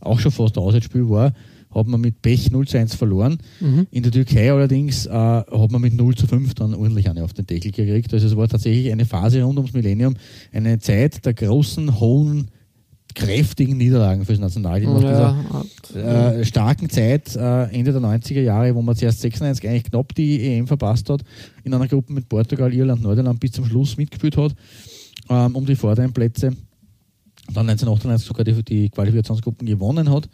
auch 0.00 0.18
schon 0.18 0.32
fast 0.32 0.58
Auswärtsspiel 0.58 1.08
war, 1.08 1.32
hat 1.74 1.86
man 1.86 2.00
mit 2.00 2.22
Pech 2.22 2.50
0 2.50 2.66
zu 2.66 2.78
1 2.78 2.94
verloren. 2.94 3.38
Mhm. 3.60 3.86
In 3.90 4.02
der 4.02 4.12
Türkei 4.12 4.50
allerdings 4.52 5.06
äh, 5.06 5.10
hat 5.10 5.70
man 5.70 5.80
mit 5.80 5.94
0 5.94 6.14
zu 6.14 6.26
5 6.26 6.54
dann 6.54 6.74
ordentlich 6.74 7.08
eine 7.08 7.24
auf 7.24 7.34
den 7.34 7.46
Deckel 7.46 7.72
gekriegt. 7.72 8.12
Also 8.12 8.26
es 8.26 8.36
war 8.36 8.48
tatsächlich 8.48 8.90
eine 8.90 9.04
Phase 9.04 9.42
rund 9.42 9.58
ums 9.58 9.72
Millennium, 9.72 10.14
eine 10.52 10.78
Zeit 10.78 11.24
der 11.24 11.34
großen, 11.34 12.00
hohen, 12.00 12.50
kräftigen 13.14 13.78
Niederlagen 13.78 14.24
fürs 14.24 14.38
Nationalteam. 14.38 15.02
Ja, 15.02 15.64
dieser 15.88 16.38
äh, 16.38 16.44
starken 16.44 16.90
Zeit, 16.90 17.34
äh, 17.34 17.64
Ende 17.70 17.92
der 17.92 18.02
90er 18.02 18.42
Jahre, 18.42 18.74
wo 18.74 18.82
man 18.82 18.94
zuerst 18.94 19.20
96 19.20 19.68
eigentlich 19.68 19.84
knapp 19.84 20.14
die 20.14 20.40
EM 20.42 20.66
verpasst 20.66 21.08
hat, 21.08 21.22
in 21.64 21.72
einer 21.72 21.88
Gruppe 21.88 22.12
mit 22.12 22.28
Portugal, 22.28 22.72
Irland, 22.72 23.02
Nordirland 23.02 23.40
bis 23.40 23.52
zum 23.52 23.64
Schluss 23.64 23.96
mitgespielt 23.96 24.36
hat, 24.36 24.54
ähm, 25.30 25.56
um 25.56 25.64
die 25.64 25.76
vorderen 25.76 26.12
Plätze. 26.12 26.48
Dann 27.52 27.68
1998 27.70 28.26
sogar 28.26 28.44
die, 28.44 28.62
die 28.62 28.90
Qualifikationsgruppen 28.90 29.66
gewonnen 29.66 30.10
hat 30.10 30.28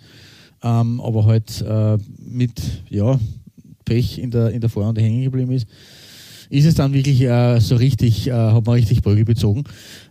ähm, 0.62 1.00
aber 1.00 1.26
halt 1.26 1.62
äh, 1.62 1.98
mit 2.18 2.60
ja, 2.88 3.18
Pech 3.84 4.18
in 4.18 4.30
der, 4.30 4.50
in 4.50 4.60
der 4.60 4.70
Vorrunde 4.70 5.00
hängen 5.00 5.22
geblieben 5.22 5.52
ist, 5.52 5.66
ist 6.50 6.66
es 6.66 6.74
dann 6.74 6.92
wirklich 6.92 7.22
äh, 7.22 7.60
so 7.60 7.76
richtig, 7.76 8.28
äh, 8.28 8.32
hat 8.32 8.66
man 8.66 8.74
richtig 8.74 9.02
Brügge 9.02 9.24
bezogen. 9.24 9.64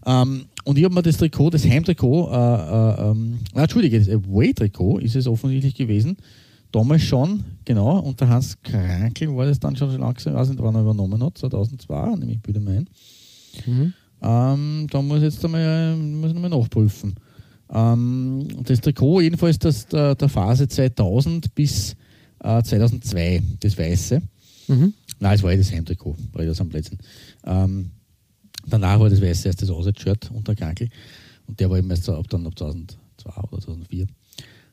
Ähm, 0.06 0.46
und 0.64 0.78
ich 0.78 0.84
habe 0.84 0.94
mir 0.94 1.04
das 1.04 1.18
Trikot, 1.18 1.52
das 1.52 1.68
Heimtrikot, 1.68 2.30
äh, 2.32 2.36
äh, 2.36 3.12
ähm, 3.12 3.40
na, 3.54 3.62
Entschuldige, 3.64 4.00
das 4.00 4.10
Away-Trikot 4.10 5.00
ist 5.00 5.16
es 5.16 5.28
offensichtlich 5.28 5.76
gewesen. 5.76 6.18
Damals 6.72 7.04
schon, 7.04 7.44
genau, 7.66 8.00
unter 8.00 8.28
Hans 8.30 8.58
Krankel 8.64 9.36
war 9.36 9.46
das 9.46 9.60
dann 9.60 9.76
schon 9.76 9.96
langsam, 10.00 10.34
ich 10.34 10.40
weiß 10.40 10.50
nicht, 10.50 10.62
wann 10.62 10.74
er 10.74 10.82
übernommen 10.82 11.22
hat, 11.24 11.38
2002, 11.38 12.16
nämlich 12.16 12.42
bitte 12.42 12.60
mein. 12.60 12.88
Mhm. 13.66 13.94
Ähm, 14.24 14.88
da 14.90 15.02
muss 15.02 15.18
ich 15.18 15.24
jetzt 15.24 15.44
einmal, 15.44 15.96
muss 15.96 16.30
ich 16.30 16.36
nochmal 16.36 16.50
nachprüfen. 16.50 17.16
Ähm, 17.74 18.48
das 18.64 18.82
Trikot 18.82 19.22
jedenfalls 19.22 19.60
das, 19.60 19.88
der, 19.88 20.16
der 20.16 20.30
Phase 20.30 20.68
2000 20.68 21.56
bis 21.56 21.96
äh, 22.44 22.62
2002, 22.62 23.42
das 23.60 23.78
weiße. 23.78 24.22
Mhm. 24.68 24.94
Nein, 25.20 25.36
es 25.36 25.44
war 25.44 25.52
ja 25.52 25.58
das 25.58 25.72
Heimtrikot, 25.72 26.16
bei 26.32 26.46
das 26.46 26.60
am 26.60 26.70
Plätzen. 26.70 26.98
Ähm, 27.46 27.92
danach 28.68 29.00
war 29.00 29.10
das 29.10 29.22
weiße 29.22 29.48
erst 29.48 29.62
das 29.62 29.70
Auswärtsshirt 29.70 30.32
unter 30.34 30.56
Krankel 30.56 30.90
und 31.48 31.60
der 31.60 31.70
war 31.70 31.78
eben 31.78 31.90
erst 31.90 32.10
ab, 32.10 32.26
dann 32.30 32.46
ab 32.48 32.58
2002 32.58 32.98
oder 33.52 33.62
2004. 33.62 34.08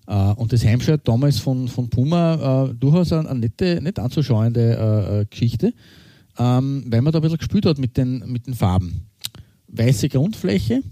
Uh, 0.07 0.11
äh, 0.11 0.33
und 0.37 0.53
das 0.53 0.65
Heimshirt 0.65 1.07
damals 1.07 1.39
von, 1.39 1.69
von 1.69 1.91
Puma 1.91 2.69
uh, 2.69 2.73
durchaus 2.73 3.13
eine, 3.13 3.29
eine 3.29 3.41
nette, 3.41 3.81
nicht 3.83 3.99
anzuschauende 3.99 5.23
uh, 5.23 5.27
Geschichte, 5.29 5.75
um, 6.39 6.45
ähm, 6.45 6.85
weil 6.87 7.03
man 7.03 7.13
da 7.13 7.19
ein 7.19 7.23
bisschen 7.23 7.39
gespielt 7.39 7.67
hat 7.67 7.79
mit 7.79 7.97
den, 7.97 8.25
mit 8.27 8.47
den 8.47 8.55
Farben. 8.55 9.07
weiße 9.69 10.09
Grundfläche, 10.09 10.83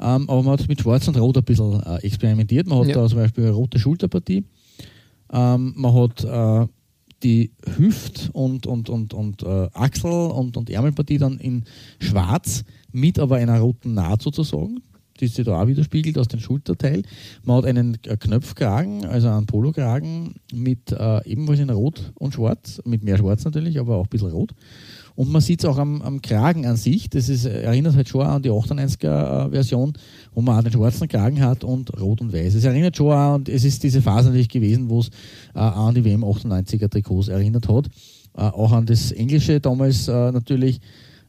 ähm, 0.00 0.28
aber 0.28 0.42
man 0.42 0.58
hat 0.58 0.68
mit 0.68 0.80
Schwarz 0.80 1.08
und 1.08 1.16
Rot 1.18 1.36
ein 1.38 1.44
bisschen 1.44 1.82
äh, 1.82 1.96
experimentiert. 1.98 2.66
Man 2.66 2.80
hat 2.80 2.88
Ja. 2.88 2.94
da 2.94 3.08
zum 3.08 3.18
Beispiel 3.18 3.44
eine 3.44 3.52
rote 3.54 3.78
Schulterpartie, 3.78 4.44
ähm, 5.32 5.74
man 5.76 5.94
hat 5.94 6.24
äh, 6.24 6.66
die 7.22 7.50
Hüft- 7.78 8.30
und, 8.32 8.66
und, 8.66 8.88
und, 8.90 9.14
und 9.14 9.42
äh, 9.42 9.68
Achsel- 9.72 10.30
und, 10.30 10.56
und 10.56 10.70
Ärmelpartie 10.70 11.18
dann 11.18 11.38
in 11.38 11.64
Schwarz 11.98 12.64
mit 12.92 13.18
aber 13.18 13.36
einer 13.36 13.58
roten 13.58 13.94
Naht 13.94 14.22
sozusagen, 14.22 14.82
die 15.18 15.26
sich 15.26 15.44
da 15.44 15.60
auch 15.60 15.66
widerspiegelt 15.66 16.18
aus 16.18 16.28
dem 16.28 16.40
Schulterteil. 16.40 17.02
Man 17.42 17.56
hat 17.56 17.64
einen 17.64 17.96
äh, 18.04 18.16
Knöpfkragen, 18.18 19.06
also 19.06 19.28
einen 19.28 19.46
Polokragen 19.46 20.34
mit 20.52 20.92
äh, 20.92 21.24
ebenfalls 21.28 21.58
in 21.60 21.70
Rot 21.70 22.12
und 22.16 22.34
Schwarz, 22.34 22.82
mit 22.84 23.02
mehr 23.02 23.16
Schwarz 23.16 23.44
natürlich, 23.44 23.78
aber 23.80 23.96
auch 23.96 24.04
ein 24.04 24.10
bisschen 24.10 24.30
Rot. 24.30 24.52
Und 25.16 25.32
man 25.32 25.40
sieht 25.40 25.60
es 25.60 25.64
auch 25.64 25.78
am, 25.78 26.02
am 26.02 26.20
Kragen 26.20 26.66
an 26.66 26.76
sich, 26.76 27.08
das 27.08 27.30
ist, 27.30 27.46
erinnert 27.46 27.96
halt 27.96 28.08
schon 28.08 28.20
an 28.20 28.42
die 28.42 28.50
98er-Version, 28.50 29.94
wo 30.34 30.42
man 30.42 30.58
auch 30.58 30.62
den 30.62 30.72
schwarzen 30.72 31.08
Kragen 31.08 31.40
hat 31.40 31.64
und 31.64 31.98
rot 31.98 32.20
und 32.20 32.34
weiß. 32.34 32.54
Es 32.54 32.64
erinnert 32.64 32.96
schon 32.96 33.12
an, 33.12 33.34
und 33.36 33.48
es 33.48 33.64
ist 33.64 33.82
diese 33.82 34.02
Phase 34.02 34.28
natürlich 34.28 34.50
gewesen, 34.50 34.90
wo 34.90 35.00
es 35.00 35.08
äh, 35.54 35.58
an 35.58 35.94
die 35.94 36.04
WM 36.04 36.22
98er 36.22 36.90
Trikots 36.90 37.28
erinnert 37.28 37.66
hat. 37.66 37.88
Äh, 38.36 38.42
auch 38.42 38.72
an 38.72 38.84
das 38.84 39.10
Englische 39.10 39.58
damals 39.58 40.06
äh, 40.06 40.32
natürlich. 40.32 40.80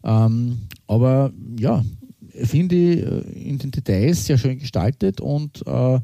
Ähm, 0.03 0.57
aber 0.85 1.31
ja, 1.57 1.83
finde 2.43 2.75
ich 2.75 3.03
äh, 3.03 3.49
in 3.49 3.57
den 3.57 3.71
Details 3.71 4.25
sehr 4.25 4.37
schön 4.37 4.59
gestaltet 4.59 5.21
und 5.21 5.65
äh, 5.65 5.99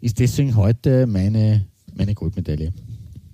ist 0.00 0.18
deswegen 0.18 0.56
heute 0.56 1.06
meine, 1.06 1.66
meine 1.94 2.14
Goldmedaille. 2.14 2.72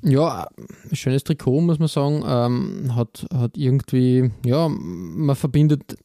Ja, 0.08 0.46
schönes 0.92 1.24
Trikot, 1.24 1.60
muss 1.62 1.80
man 1.80 1.88
sagen. 1.88 2.22
Ähm, 2.24 2.94
hat, 2.94 3.26
hat 3.34 3.56
irgendwie, 3.56 4.30
ja, 4.44 4.68
man 4.68 5.34
verbindet 5.34 5.96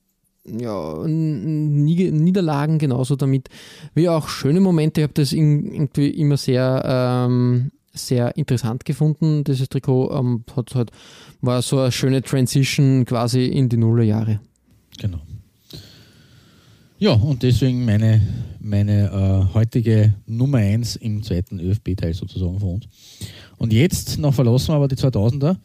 ja, 0.43 1.03
Niederlagen 1.05 2.79
genauso 2.79 3.15
damit, 3.15 3.49
wie 3.93 4.09
auch 4.09 4.27
schöne 4.27 4.59
Momente. 4.59 5.01
Ich 5.01 5.03
habe 5.03 5.13
das 5.13 5.33
irgendwie 5.33 6.09
immer 6.09 6.35
sehr, 6.35 6.81
ähm, 6.83 7.71
sehr 7.93 8.35
interessant 8.37 8.85
gefunden. 8.85 9.43
Dieses 9.43 9.69
Trikot 9.69 10.11
ähm, 10.11 10.45
hat 10.55 10.73
halt, 10.73 10.89
war 11.41 11.61
so 11.61 11.79
eine 11.79 11.91
schöne 11.91 12.23
Transition 12.23 13.05
quasi 13.05 13.45
in 13.45 13.69
die 13.69 13.77
Nullerjahre. 13.77 14.39
Genau. 14.99 15.19
Ja, 16.97 17.13
und 17.13 17.41
deswegen 17.41 17.83
meine, 17.83 18.21
meine 18.59 19.49
äh, 19.49 19.53
heutige 19.55 20.13
Nummer 20.27 20.59
1 20.59 20.97
im 20.97 21.23
zweiten 21.23 21.59
ÖFB-Teil 21.59 22.13
sozusagen 22.13 22.59
von 22.59 22.75
uns. 22.75 22.85
Und 23.61 23.73
jetzt 23.73 24.17
noch 24.17 24.33
verlassen 24.33 24.69
wir 24.69 24.77
aber 24.77 24.87
die 24.87 24.95
2000er 24.95 25.55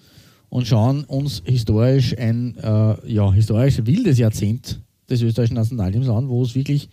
und 0.50 0.66
schauen 0.66 1.04
uns 1.04 1.42
historisch 1.46 2.14
ein 2.18 2.54
äh, 2.58 3.10
ja, 3.10 3.32
historisch 3.32 3.86
wildes 3.86 4.18
Jahrzehnt 4.18 4.82
des 5.08 5.22
österreichischen 5.22 5.54
Nationalteams 5.54 6.06
an, 6.10 6.28
wo 6.28 6.42
es 6.42 6.54
wirklich 6.54 6.90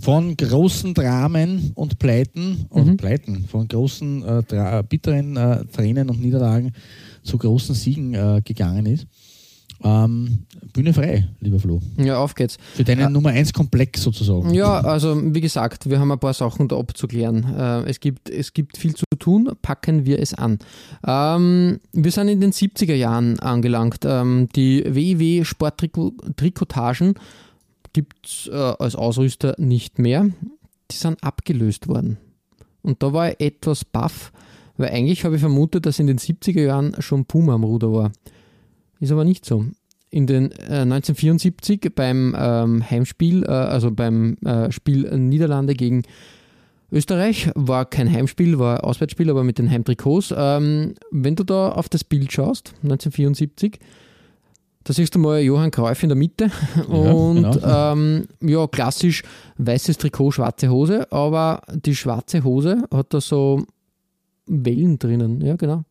von 0.00 0.36
großen 0.36 0.92
Dramen 0.92 1.70
und 1.76 2.00
Pleiten, 2.00 2.66
und 2.68 2.96
Pleiten, 2.96 3.44
von 3.46 3.68
großen 3.68 4.24
äh, 4.24 4.82
bitteren 4.88 5.36
äh, 5.36 5.64
Tränen 5.66 6.10
und 6.10 6.20
Niederlagen 6.20 6.72
zu 7.22 7.38
großen 7.38 7.76
Siegen 7.76 8.14
äh, 8.14 8.42
gegangen 8.44 8.86
ist. 8.86 9.06
Ähm, 9.82 10.46
Bühne 10.72 10.92
frei, 10.92 11.28
lieber 11.40 11.60
Flo. 11.60 11.80
Ja, 11.96 12.18
auf 12.18 12.34
geht's. 12.34 12.56
Für 12.74 12.84
deinen 12.84 13.12
Nummer 13.12 13.30
1 13.30 13.52
Komplex 13.52 14.02
sozusagen. 14.02 14.52
Ja, 14.52 14.80
also 14.80 15.16
wie 15.34 15.40
gesagt, 15.40 15.88
wir 15.88 16.00
haben 16.00 16.10
ein 16.10 16.18
paar 16.18 16.34
Sachen 16.34 16.68
da 16.68 16.76
abzuklären. 16.76 17.44
Äh, 17.56 17.88
es, 17.88 18.00
gibt, 18.00 18.28
es 18.28 18.52
gibt 18.52 18.76
viel 18.76 18.94
zu 18.94 19.04
tun, 19.18 19.50
packen 19.62 20.04
wir 20.04 20.18
es 20.18 20.34
an. 20.34 20.58
Ähm, 21.06 21.80
wir 21.92 22.10
sind 22.10 22.28
in 22.28 22.40
den 22.40 22.52
70er 22.52 22.94
Jahren 22.94 23.38
angelangt. 23.38 24.04
Ähm, 24.04 24.48
die 24.56 24.84
WIW 24.84 25.44
Sporttrikotagen 25.44 27.14
gibt 27.92 28.26
es 28.26 28.48
äh, 28.52 28.54
als 28.54 28.96
Ausrüster 28.96 29.54
nicht 29.58 29.98
mehr. 29.98 30.28
Die 30.90 30.96
sind 30.96 31.22
abgelöst 31.22 31.86
worden. 31.86 32.18
Und 32.82 33.02
da 33.02 33.12
war 33.12 33.30
ich 33.30 33.40
etwas 33.40 33.84
baff, 33.84 34.32
weil 34.76 34.90
eigentlich 34.90 35.24
habe 35.24 35.36
ich 35.36 35.40
vermutet, 35.40 35.86
dass 35.86 35.98
in 35.98 36.06
den 36.06 36.18
70er 36.18 36.62
Jahren 36.62 36.96
schon 37.00 37.26
Puma 37.26 37.54
am 37.54 37.64
Ruder 37.64 37.92
war. 37.92 38.12
Ist 39.00 39.12
aber 39.12 39.24
nicht 39.24 39.44
so. 39.44 39.64
In 40.10 40.26
den 40.26 40.50
äh, 40.52 40.82
1974 40.82 41.92
beim 41.94 42.34
ähm, 42.38 42.90
Heimspiel, 42.90 43.44
äh, 43.44 43.48
also 43.48 43.90
beim 43.90 44.36
äh, 44.44 44.72
Spiel 44.72 45.16
Niederlande 45.18 45.74
gegen 45.74 46.02
Österreich, 46.90 47.50
war 47.54 47.84
kein 47.84 48.10
Heimspiel, 48.10 48.58
war 48.58 48.84
Auswärtsspiel, 48.84 49.28
aber 49.28 49.44
mit 49.44 49.58
den 49.58 49.70
Heimtrikots. 49.70 50.32
Ähm, 50.36 50.94
wenn 51.10 51.36
du 51.36 51.44
da 51.44 51.70
auf 51.70 51.88
das 51.90 52.04
Bild 52.04 52.32
schaust, 52.32 52.72
1974, 52.82 53.78
da 54.84 54.94
siehst 54.94 55.14
du 55.14 55.18
mal 55.18 55.40
Johann 55.40 55.70
Cruyff 55.70 56.02
in 56.02 56.08
der 56.08 56.16
Mitte 56.16 56.50
und 56.88 57.42
genau. 57.42 57.92
ähm, 57.92 58.26
ja, 58.40 58.66
klassisch 58.66 59.22
weißes 59.58 59.98
Trikot, 59.98 60.30
schwarze 60.30 60.70
Hose, 60.70 61.12
aber 61.12 61.60
die 61.74 61.94
schwarze 61.94 62.42
Hose 62.42 62.84
hat 62.90 63.12
da 63.12 63.20
so 63.20 63.66
Wellen 64.46 64.98
drinnen, 64.98 65.42
ja 65.42 65.56
genau. 65.56 65.84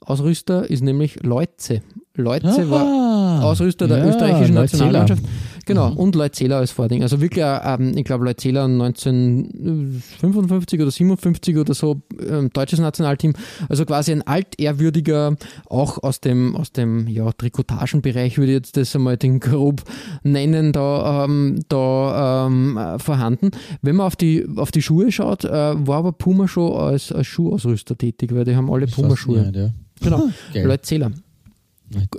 Ausrüster 0.00 0.68
ist 0.68 0.82
nämlich 0.82 1.22
Leutze. 1.22 1.82
Leutze 2.14 2.68
war 2.70 2.84
Ah, 2.84 3.42
Ausrüster 3.42 3.86
der 3.86 3.98
ja, 3.98 4.08
österreichischen. 4.08 4.54
Nationalmannschaft. 4.54 5.22
Genau, 5.66 5.90
Mhm. 5.90 5.96
und 5.98 6.34
Zähler 6.34 6.56
als 6.56 6.70
Vording. 6.72 7.02
Also 7.02 7.20
wirklich, 7.20 7.44
äh, 7.44 7.60
ähm, 7.62 7.92
ich 7.96 8.04
glaube, 8.04 8.34
Zähler 8.36 8.66
1955 8.66 10.80
oder 10.80 10.90
57 10.90 11.56
oder 11.58 11.74
so, 11.74 12.00
ähm, 12.26 12.50
deutsches 12.52 12.80
Nationalteam. 12.80 13.34
Also 13.68 13.84
quasi 13.84 14.12
ein 14.12 14.26
altehrwürdiger, 14.26 15.36
auch 15.68 16.02
aus 16.02 16.20
dem, 16.20 16.56
aus 16.56 16.72
dem 16.72 17.06
ja, 17.06 17.30
Trikotagenbereich 17.32 18.38
würde 18.38 18.52
ich 18.52 18.56
jetzt 18.56 18.76
das 18.76 18.96
einmal 18.96 19.16
den 19.18 19.38
grob 19.40 19.82
nennen, 20.22 20.72
da, 20.72 21.24
ähm, 21.24 21.60
da 21.68 22.46
ähm, 22.46 22.76
äh, 22.78 22.98
vorhanden. 22.98 23.50
Wenn 23.82 23.96
man 23.96 24.06
auf 24.06 24.16
die, 24.16 24.46
auf 24.56 24.70
die 24.72 24.82
Schuhe 24.82 25.12
schaut, 25.12 25.44
äh, 25.44 25.50
war 25.50 25.98
aber 25.98 26.12
Puma 26.12 26.48
schon 26.48 26.72
als, 26.72 27.12
als 27.12 27.26
Schuhausrüster 27.26 27.96
tätig, 27.96 28.34
weil 28.34 28.44
die 28.44 28.56
haben 28.56 28.72
alle 28.72 28.86
Puma-Schuhe. 28.86 29.74
Genau. 30.00 30.28
Lloyd 30.54 30.84
Zähler. 30.86 31.10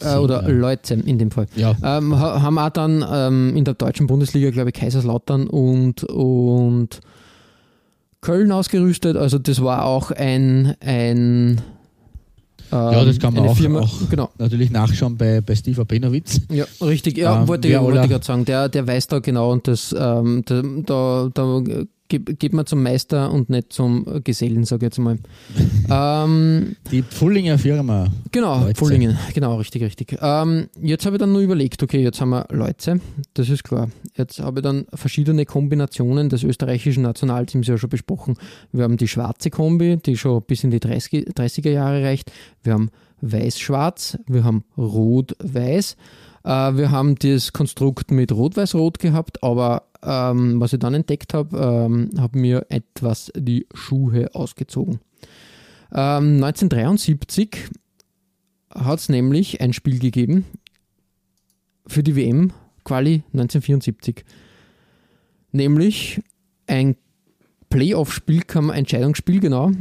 Äh, 0.02 0.16
oder. 0.16 0.50
Leute 0.50 0.96
in 0.96 1.20
dem 1.20 1.30
Fall. 1.30 1.46
Ja. 1.56 1.76
Ähm, 1.84 2.18
ha- 2.20 2.42
haben 2.42 2.58
auch 2.58 2.70
dann 2.72 3.06
ähm, 3.12 3.56
in 3.56 3.66
der 3.66 3.76
deutschen 3.76 4.08
Bundesliga, 4.08 4.50
glaube 4.50 4.70
ich, 4.70 4.76
Kaiserslautern 4.76 5.48
und, 5.48 6.04
und 6.06 7.02
Köln 8.22 8.52
ausgerüstet. 8.52 9.16
Also 9.16 9.38
das 9.38 9.62
war 9.64 9.86
auch 9.86 10.10
ein, 10.10 10.74
ein 10.82 11.62
Ja, 12.72 13.06
das 13.06 13.20
kann 13.20 13.34
man 13.36 13.48
auch, 13.48 13.56
Firma, 13.58 13.82
auch 13.82 14.10
genau. 14.10 14.30
natürlich 14.40 14.72
nachschauen 14.72 15.16
bei, 15.18 15.40
bei 15.42 15.56
Steve 15.56 15.82
Abenowitz. 15.82 16.42
Ja, 16.52 16.66
richtig. 16.82 17.18
Ja, 17.20 17.42
Ähm, 17.42 17.48
wollte, 17.48 17.68
ich, 17.68 17.80
wollte 17.80 18.08
gerade 18.08 18.26
sagen. 18.26 18.46
Der, 18.46 18.70
der 18.70 18.88
weiß 18.88 19.06
da 19.08 19.20
genau 19.20 19.52
und 19.52 19.68
das, 19.68 19.96
ähm, 19.98 20.42
da, 20.46 20.62
da, 20.86 21.30
da 21.32 21.62
geht, 22.10 22.54
man 22.54 22.66
zum 22.66 22.84
Meister 22.84 23.32
und 23.32 23.50
nicht 23.50 23.72
zum 23.72 24.06
Gesellen, 24.24 24.66
sage 24.66 24.86
ich 24.86 24.92
jetzt 24.92 25.00
mal. 25.00 25.18
ähm, 25.90 26.76
Die 26.92 27.04
Pfullinger 27.04 27.58
Firma. 27.58 28.08
Genau, 28.32 28.62
Leutze. 28.62 28.74
Pullingen, 28.74 29.18
genau, 29.34 29.56
richtig, 29.58 29.84
richtig. 29.84 30.18
Ähm, 30.22 30.68
jetzt 30.82 31.06
habe 31.06 31.16
ich 31.16 31.20
dann 31.20 31.32
nur 31.32 31.42
überlegt, 31.42 31.82
okay, 31.84 32.02
jetzt 32.02 32.20
haben 32.20 32.32
wir 32.32 32.48
Leutze, 32.52 33.00
das 33.36 33.50
ist 33.50 33.64
klar. 33.64 33.90
Jetzt 34.16 34.40
habe 34.40 34.60
ich 34.60 34.64
dann 34.64 34.86
verschiedene 34.94 35.46
Kombinationen 35.46 36.30
des 36.30 36.44
österreichischen 36.44 37.04
Nationalteams 37.04 37.68
ja 37.68 37.78
schon 37.78 37.90
besprochen. 37.90 38.36
Wir 38.72 38.84
haben 38.84 38.98
die 38.98 39.08
schwarze 39.08 39.50
Kombi, 39.50 39.98
die 39.98 40.18
schon 40.18 40.42
bis 40.42 40.64
in 40.64 40.72
die 40.72 40.80
30, 40.80 41.30
30er 41.30 41.70
Jahre 41.70 42.04
reicht. 42.04 42.32
Wir 42.64 42.74
haben 42.74 42.90
weiß-schwarz, 43.22 44.18
wir 44.28 44.44
haben 44.44 44.64
rot-weiß. 44.78 45.96
Äh, 46.44 46.50
wir 46.50 46.92
haben 46.92 47.16
das 47.16 47.54
Konstrukt 47.54 48.12
mit 48.12 48.32
rot-weiß-rot 48.32 49.00
gehabt, 49.00 49.44
aber 49.44 49.84
ähm, 50.04 50.60
was 50.60 50.74
ich 50.74 50.80
dann 50.80 50.94
entdeckt 50.94 51.34
habe, 51.34 51.58
ähm, 51.58 52.10
habe 52.18 52.40
mir 52.40 52.66
etwas 52.70 53.32
die 53.36 53.68
Schuhe 53.74 54.34
ausgezogen. 54.34 55.00
Ähm, 55.92 56.44
1973 56.44 57.58
hat 58.74 59.00
es 59.00 59.10
nämlich 59.10 59.62
ein 59.62 59.74
Spiel 59.74 60.00
gegeben 60.00 60.46
für 61.88 62.04
die 62.04 62.16
WM 62.16 62.54
Quali 62.84 63.24
1974. 63.34 64.24
Nämlich 65.52 66.22
ein 66.68 66.96
Playoff-Spiel, 67.70 68.44
man- 68.62 68.76
Entscheidungsspiel, 68.76 69.40
genau, 69.40 69.72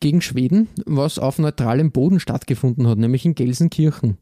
gegen 0.00 0.20
Schweden, 0.20 0.68
was 0.86 1.18
auf 1.18 1.38
neutralem 1.38 1.90
Boden 1.90 2.20
stattgefunden 2.20 2.86
hat, 2.86 2.98
nämlich 2.98 3.24
in 3.24 3.34
Gelsenkirchen. 3.34 4.18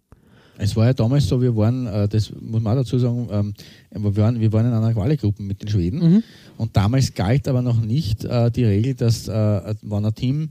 Es 0.63 0.77
war 0.77 0.87
ja 0.87 0.93
damals 0.95 1.27
so, 1.27 1.41
wir 1.43 1.55
waren, 1.57 1.87
äh, 1.87 2.09
das 2.09 2.33
muss 2.41 2.63
man 2.63 2.75
auch 2.75 2.83
dazu 2.83 2.99
sagen, 2.99 3.29
ähm, 3.31 3.55
wir, 3.91 4.17
waren, 4.17 4.41
wir 4.41 4.53
waren 4.53 4.67
in 4.67 4.73
einer 4.73 4.93
Quali-Gruppe 4.93 5.43
mit 5.43 5.61
den 5.61 5.69
Schweden 5.69 5.99
Mhm. 5.99 6.23
und 6.57 6.77
damals 6.77 7.13
galt 7.15 7.49
aber 7.49 7.63
noch 7.63 7.81
nicht 7.81 8.25
äh, 8.25 8.51
die 8.51 8.65
Regel, 8.65 8.95
dass 8.95 9.29
äh, 9.29 9.75
wenn 9.83 10.05
ein 10.05 10.15
Team, 10.15 10.51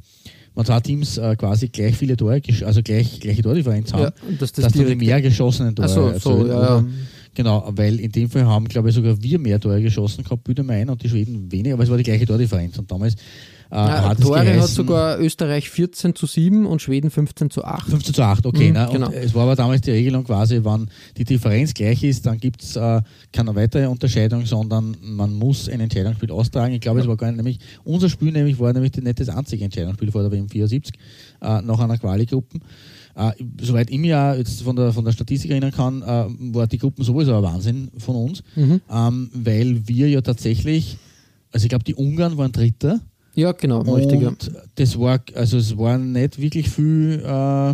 wenn 0.56 0.66
zwei 0.66 0.80
Teams 0.82 1.18
äh, 1.18 1.36
quasi 1.38 1.70
gleich 1.70 1.96
viele 1.96 2.18
Tore, 2.18 2.42
also 2.66 2.82
gleich, 2.84 3.20
gleiche 3.20 3.42
Tordifferenz 3.42 3.94
haben, 3.94 4.04
Ja, 4.04 4.12
dass 4.40 4.52
das 4.52 4.66
dass 4.66 4.74
die 4.74 4.96
mehr 4.96 5.22
geschossenen 5.22 5.76
Tore 5.76 5.88
so, 5.88 6.08
erzählen, 6.08 6.48
ja, 6.48 6.78
ja. 6.80 6.86
Genau, 7.34 7.72
weil 7.78 7.98
in 8.02 8.12
dem 8.12 8.30
Fall 8.30 8.46
haben, 8.46 8.68
glaube 8.68 8.90
ich, 8.90 8.96
sogar 8.96 9.16
wir 9.24 9.40
mehr 9.40 9.58
Tore 9.58 9.82
geschossen 9.82 10.26
gehabt, 10.26 10.44
bitte 10.44 10.64
mal 10.64 10.74
ein, 10.74 10.90
und 10.90 11.02
die 11.02 11.08
Schweden 11.08 11.50
weniger, 11.50 11.76
aber 11.76 11.84
es 11.84 11.90
war 11.90 11.96
die 11.98 12.04
gleiche 12.04 12.26
Tordifferenz. 12.26 12.78
Und 12.78 12.92
damals 12.92 13.16
ja, 13.72 14.10
hat 14.10 14.20
Tore 14.20 14.62
hat 14.62 14.70
sogar 14.70 15.20
Österreich 15.20 15.70
14 15.70 16.14
zu 16.14 16.26
7 16.26 16.66
und 16.66 16.82
Schweden 16.82 17.10
15 17.10 17.50
zu 17.50 17.64
8. 17.64 17.90
15 17.90 18.14
zu 18.14 18.22
8, 18.22 18.46
okay. 18.46 18.70
Mhm, 18.70 18.74
ne? 18.74 18.90
genau. 18.92 19.12
Es 19.12 19.34
war 19.34 19.44
aber 19.44 19.56
damals 19.56 19.82
die 19.82 19.92
Regelung 19.92 20.26
quasi, 20.26 20.64
wenn 20.64 20.90
die 21.18 21.24
Differenz 21.24 21.74
gleich 21.74 22.04
ist, 22.04 22.26
dann 22.26 22.38
gibt 22.38 22.64
es 22.64 22.76
äh, 22.76 23.02
keine 23.32 23.56
weitere 23.56 23.88
Unterscheidung, 23.88 24.46
sondern 24.46 24.98
man 25.02 25.34
muss 25.34 25.70
ein 25.70 25.80
Entscheidungsspiel 25.80 26.32
austragen. 26.32 26.74
Ich 26.74 26.82
glaube, 26.82 27.00
ja. 27.00 27.04
es 27.04 27.08
war 27.10 27.16
gar 27.16 27.28
nicht, 27.28 27.38
nämlich 27.38 27.60
unser 27.84 28.10
Spiel 28.10 28.32
nämlich 28.32 28.60
war 28.60 28.74
nämlich 28.74 28.96
nicht 28.96 29.20
das 29.20 29.30
einzige 29.30 29.64
Entscheidungsspiel 29.64 30.12
vor 30.12 30.22
der 30.22 30.32
WM 30.32 30.50
74 30.50 30.94
äh, 31.42 31.62
nach 31.62 31.80
einer 31.80 31.98
Quali-Gruppe. 31.98 32.60
Äh, 33.16 33.32
soweit 33.60 33.90
ich 33.90 34.00
mir 34.00 34.18
auch 34.18 34.36
jetzt 34.36 34.62
von 34.62 34.76
der, 34.76 34.94
von 34.94 35.04
der 35.04 35.12
Statistik 35.12 35.52
erinnern 35.52 35.72
kann, 35.72 36.02
äh, 36.02 36.54
war 36.54 36.68
die 36.68 36.78
Gruppen 36.78 37.04
sowieso 37.04 37.36
ein 37.36 37.44
Wahnsinn 37.44 37.90
von 37.98 38.16
uns, 38.16 38.44
mhm. 38.56 38.82
ähm, 38.90 39.30
weil 39.34 39.88
wir 39.88 40.10
ja 40.10 40.22
tatsächlich, 40.22 40.98
also 41.52 41.66
ich 41.66 41.70
glaube, 41.70 41.84
die 41.84 41.96
Ungarn 41.96 42.38
waren 42.38 42.52
Dritter. 42.52 43.02
Ja, 43.34 43.52
genau, 43.54 43.82
richtig. 43.82 44.26
Und 44.26 44.52
das 44.76 45.00
war, 45.00 45.22
also 45.36 45.58
es 45.58 45.78
war 45.78 45.98
nicht 45.98 46.40
wirklich 46.40 46.70
viel 46.70 47.24
äh, 47.26 47.74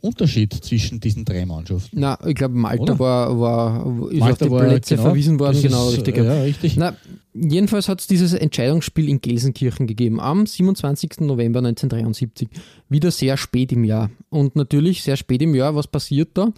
Unterschied 0.00 0.54
zwischen 0.54 1.00
diesen 1.00 1.24
drei 1.24 1.44
Mannschaften. 1.44 1.98
Na, 1.98 2.18
ich 2.24 2.36
glaube, 2.36 2.54
Malta 2.54 2.98
war, 2.98 3.38
war, 3.40 4.10
ist 4.10 4.20
Malta 4.20 4.44
auf 4.44 4.50
die 4.50 4.50
war, 4.50 4.64
Plätze 4.64 4.94
genau, 4.94 5.08
verwiesen 5.08 5.40
worden, 5.40 5.60
genau, 5.60 5.88
ist, 5.88 5.96
richtig. 5.96 6.16
Ja, 6.16 6.42
richtig. 6.42 6.76
Na, 6.76 6.96
jedenfalls 7.34 7.88
hat 7.88 8.00
es 8.00 8.06
dieses 8.06 8.32
Entscheidungsspiel 8.32 9.08
in 9.08 9.20
Gelsenkirchen 9.20 9.86
gegeben, 9.88 10.20
am 10.20 10.46
27. 10.46 11.20
November 11.20 11.58
1973. 11.58 12.48
Wieder 12.88 13.10
sehr 13.10 13.36
spät 13.36 13.72
im 13.72 13.84
Jahr. 13.84 14.10
Und 14.30 14.54
natürlich 14.54 15.02
sehr 15.02 15.16
spät 15.16 15.42
im 15.42 15.54
Jahr, 15.54 15.74
was 15.74 15.88
passiert 15.88 16.30
da? 16.34 16.52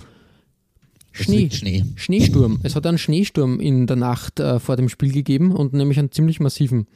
Schnee. 1.12 1.50
Schnee. 1.50 1.84
Schneesturm. 1.96 2.60
Es 2.62 2.76
hat 2.76 2.86
einen 2.86 2.98
Schneesturm 2.98 3.58
in 3.58 3.86
der 3.86 3.96
Nacht 3.96 4.38
äh, 4.38 4.60
vor 4.60 4.76
dem 4.76 4.88
Spiel 4.88 5.12
gegeben 5.12 5.52
und 5.52 5.72
nämlich 5.72 5.98
einen 5.98 6.12
ziemlich 6.12 6.40
massiven. 6.40 6.86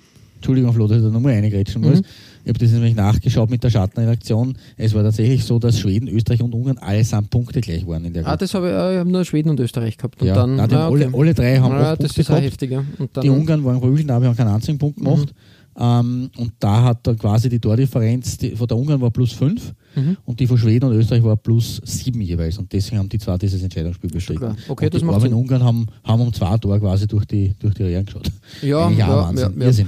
Entschuldigung, 0.45 0.75
Flo, 0.75 0.87
dass 0.87 0.99
ich 0.99 1.03
da 1.03 1.09
nochmal 1.09 1.33
reingrätschen 1.33 1.81
muss. 1.81 2.01
Mhm. 2.01 2.07
Ich 2.45 2.49
habe 2.51 2.59
das 2.59 2.71
nämlich 2.73 2.95
nachgeschaut 2.95 3.49
mit 3.49 3.65
der 3.65 3.71
Schattenredaktion. 3.71 4.59
Es 4.77 4.93
war 4.93 5.03
tatsächlich 5.03 5.43
so, 5.43 5.59
dass 5.59 5.79
Schweden, 5.79 6.07
Österreich 6.07 6.43
und 6.43 6.53
Ungarn 6.53 6.77
allesamt 6.77 7.31
Punkte 7.31 7.63
gleich 7.63 7.87
waren 7.87 8.05
in 8.05 8.13
der 8.13 8.23
Gruppe. 8.23 8.35
Ah, 8.35 8.37
das 8.37 8.53
habe 8.53 8.67
ich, 8.67 8.73
ich 8.73 8.99
habe 8.99 9.11
nur 9.11 9.25
Schweden 9.25 9.49
und 9.49 9.61
Österreich 9.61 9.97
gehabt. 9.97 10.21
Und 10.21 10.29
ja, 10.29 10.35
dann, 10.35 10.57
nein, 10.57 10.71
ah, 10.75 10.89
okay. 10.89 11.07
alle, 11.07 11.19
alle 11.19 11.33
drei 11.33 11.57
haben 11.59 11.73
ah, 11.73 11.97
das 11.97 12.19
ist 12.19 12.27
gehabt. 12.27 12.43
heftiger. 12.43 12.85
die 13.23 13.31
Ungarn 13.31 13.65
waren 13.65 13.81
verwischen, 13.81 14.11
aber 14.11 14.27
haben 14.27 14.37
keinen 14.37 14.55
einzigen 14.55 14.77
Punkt 14.77 14.99
mhm. 15.01 15.05
gemacht. 15.05 15.29
Mhm. 15.29 15.55
Ähm, 15.77 16.31
und 16.37 16.53
da 16.61 16.83
hat 16.83 17.07
dann 17.07 17.17
quasi 17.17 17.49
die 17.49 17.59
Tordifferenz, 17.59 18.37
die, 18.37 18.55
von 18.55 18.67
der 18.69 18.77
Ungarn 18.77 19.01
war 19.01 19.11
plus 19.11 19.33
5 19.33 19.75
mhm. 19.97 20.17
und 20.25 20.39
die 20.39 20.47
von 20.47 20.59
Schweden 20.59 20.91
und 20.91 20.97
Österreich 20.97 21.25
war 21.25 21.37
plus 21.37 21.81
7 21.83 22.21
jeweils. 22.21 22.59
Und 22.59 22.73
deswegen 22.73 22.99
haben 22.99 23.09
die 23.09 23.19
zwei 23.19 23.39
dieses 23.39 23.63
Entscheidungsspiel 23.63 24.11
bestritten. 24.11 24.55
Okay, 24.69 24.85
und 24.85 24.95
das 24.95 25.03
macht 25.03 25.23
Sinn. 25.23 25.33
Ungarn 25.33 25.65
haben, 25.65 25.87
haben 26.05 26.21
um 26.21 26.33
zwei 26.33 26.59
Tore 26.59 26.79
quasi 26.79 27.07
durch 27.07 27.25
die, 27.25 27.55
durch 27.59 27.75
die 27.75 27.85
Reihen 27.85 28.05
geschaut. 28.05 28.31
Ja, 28.61 28.91
ja, 28.91 29.09
Wahnsinn. 29.09 29.55
Ja, 29.59 29.71
ja. 29.71 29.85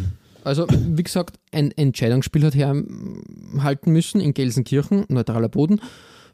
Also, 0.46 0.64
wie 0.70 1.02
gesagt, 1.02 1.40
ein 1.50 1.72
Entscheidungsspiel 1.72 2.44
hat 2.44 2.54
herhalten 2.54 3.90
müssen 3.90 4.20
in 4.20 4.32
Gelsenkirchen, 4.32 5.04
neutraler 5.08 5.48
Boden. 5.48 5.80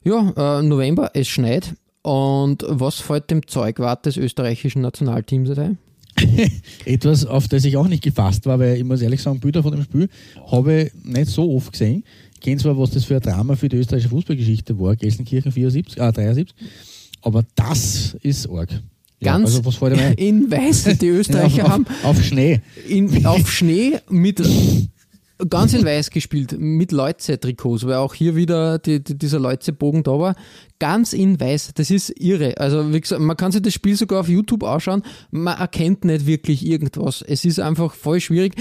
Ja, 0.04 0.58
äh, 0.58 0.62
November, 0.62 1.12
es 1.14 1.28
schneit. 1.28 1.74
Und 2.02 2.62
was 2.68 3.00
fällt 3.00 3.30
dem 3.30 3.46
Zeugwart 3.46 4.04
des 4.04 4.18
österreichischen 4.18 4.82
Nationalteams 4.82 5.56
ein? 5.58 5.78
Etwas, 6.84 7.24
auf 7.24 7.48
das 7.48 7.64
ich 7.64 7.78
auch 7.78 7.88
nicht 7.88 8.02
gefasst 8.02 8.44
war, 8.44 8.58
weil 8.58 8.76
ich 8.76 8.84
muss 8.84 9.00
ehrlich 9.00 9.22
sagen, 9.22 9.40
Bilder 9.40 9.62
von 9.62 9.72
dem 9.72 9.84
Spiel 9.84 10.10
habe 10.50 10.82
ich 10.82 11.04
nicht 11.04 11.28
so 11.28 11.50
oft 11.50 11.72
gesehen. 11.72 12.04
Ich 12.34 12.40
kenne 12.40 12.58
zwar, 12.58 12.76
was 12.76 12.90
das 12.90 13.04
für 13.04 13.14
ein 13.14 13.22
Drama 13.22 13.56
für 13.56 13.70
die 13.70 13.76
österreichische 13.76 14.10
Fußballgeschichte 14.10 14.78
war, 14.78 14.94
Gelsenkirchen 14.94 15.52
74, 15.52 15.98
äh, 15.98 16.12
73, 16.12 16.54
aber 17.22 17.44
das 17.54 18.14
ist 18.20 18.50
arg. 18.50 18.68
Ganz 19.22 19.54
ja, 19.54 19.62
also 19.64 19.86
in 20.16 20.50
weiß, 20.50 20.84
die 20.98 21.08
Österreicher 21.08 21.64
auf, 21.64 21.70
haben. 21.70 21.86
Auf 22.02 22.22
Schnee. 22.22 22.60
In, 22.88 23.24
auf 23.26 23.50
Schnee 23.50 23.98
mit 24.10 24.40
ganz 25.48 25.74
in 25.74 25.84
weiß 25.84 26.10
gespielt, 26.10 26.56
mit 26.58 26.92
Leuze-Trikots, 26.92 27.86
weil 27.86 27.94
auch 27.94 28.14
hier 28.14 28.36
wieder 28.36 28.78
die, 28.78 29.02
die, 29.02 29.16
dieser 29.16 29.38
Leuze-Bogen 29.38 30.02
da 30.02 30.18
war. 30.18 30.34
Ganz 30.78 31.12
in 31.12 31.38
weiß, 31.38 31.72
das 31.74 31.90
ist 31.90 32.10
irre. 32.20 32.56
Also, 32.58 32.92
wie 32.92 33.00
gesagt, 33.00 33.20
man 33.20 33.36
kann 33.36 33.52
sich 33.52 33.62
das 33.62 33.72
Spiel 33.72 33.96
sogar 33.96 34.20
auf 34.20 34.28
YouTube 34.28 34.64
anschauen, 34.64 35.02
man 35.30 35.58
erkennt 35.58 36.04
nicht 36.04 36.26
wirklich 36.26 36.66
irgendwas. 36.66 37.22
Es 37.22 37.44
ist 37.44 37.60
einfach 37.60 37.94
voll 37.94 38.20
schwierig. 38.20 38.54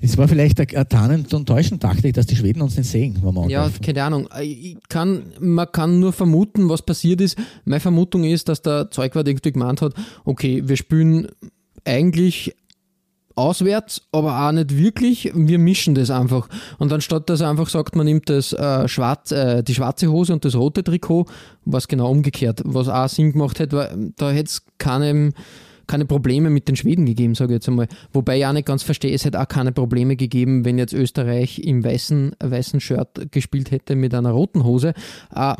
Es 0.00 0.16
war 0.16 0.28
vielleicht 0.28 0.58
eine 0.58 0.88
tarnend 0.88 1.34
und 1.34 1.46
täuschend 1.46 1.82
Taktik, 1.82 2.14
dass 2.14 2.26
die 2.26 2.36
Schweden 2.36 2.62
uns 2.62 2.76
nicht 2.76 2.90
sehen, 2.90 3.18
wenn 3.22 3.34
wir 3.34 3.48
Ja, 3.48 3.70
keine 3.82 4.02
Ahnung. 4.04 4.28
Ich 4.40 4.78
kann, 4.88 5.24
man 5.40 5.70
kann 5.70 6.00
nur 6.00 6.12
vermuten, 6.12 6.68
was 6.68 6.82
passiert 6.82 7.20
ist. 7.20 7.36
Meine 7.64 7.80
Vermutung 7.80 8.24
ist, 8.24 8.48
dass 8.48 8.62
der 8.62 8.90
Zeugwart 8.90 9.28
irgendwie 9.28 9.52
gemeint 9.52 9.82
hat, 9.82 9.94
okay, 10.24 10.62
wir 10.66 10.76
spielen 10.76 11.28
eigentlich 11.84 12.54
auswärts, 13.36 14.02
aber 14.12 14.40
auch 14.40 14.52
nicht 14.52 14.76
wirklich. 14.76 15.30
Wir 15.34 15.58
mischen 15.58 15.94
das 15.94 16.10
einfach. 16.10 16.48
Und 16.78 16.92
anstatt 16.92 17.30
dass 17.30 17.40
er 17.40 17.50
einfach 17.50 17.68
sagt, 17.68 17.94
man 17.94 18.06
nimmt 18.06 18.28
das 18.28 18.52
äh, 18.52 18.88
schwarz, 18.88 19.30
äh, 19.30 19.62
die 19.62 19.74
schwarze 19.74 20.10
Hose 20.10 20.32
und 20.32 20.44
das 20.44 20.56
rote 20.56 20.82
Trikot, 20.82 21.26
was 21.64 21.86
genau 21.86 22.10
umgekehrt, 22.10 22.62
was 22.64 22.88
auch 22.88 23.08
Sinn 23.08 23.32
gemacht 23.32 23.58
hätte, 23.60 23.76
weil 23.76 24.12
da 24.16 24.30
hätte 24.30 24.48
es 24.48 24.62
keinem 24.78 25.32
keine 25.86 26.04
Probleme 26.04 26.50
mit 26.50 26.68
den 26.68 26.76
Schweden 26.76 27.06
gegeben, 27.06 27.34
sage 27.34 27.52
ich 27.52 27.56
jetzt 27.56 27.68
einmal. 27.68 27.88
Wobei 28.12 28.38
ich 28.38 28.46
auch 28.46 28.52
nicht 28.52 28.66
ganz 28.66 28.82
verstehe, 28.82 29.12
es 29.12 29.24
hätte 29.24 29.40
auch 29.40 29.48
keine 29.48 29.72
Probleme 29.72 30.16
gegeben, 30.16 30.64
wenn 30.64 30.78
jetzt 30.78 30.92
Österreich 30.92 31.58
im 31.60 31.84
weißen, 31.84 32.32
weißen 32.42 32.80
Shirt 32.80 33.30
gespielt 33.30 33.70
hätte 33.70 33.96
mit 33.96 34.14
einer 34.14 34.30
roten 34.30 34.64
Hose. 34.64 34.94
Äh, 35.34 35.54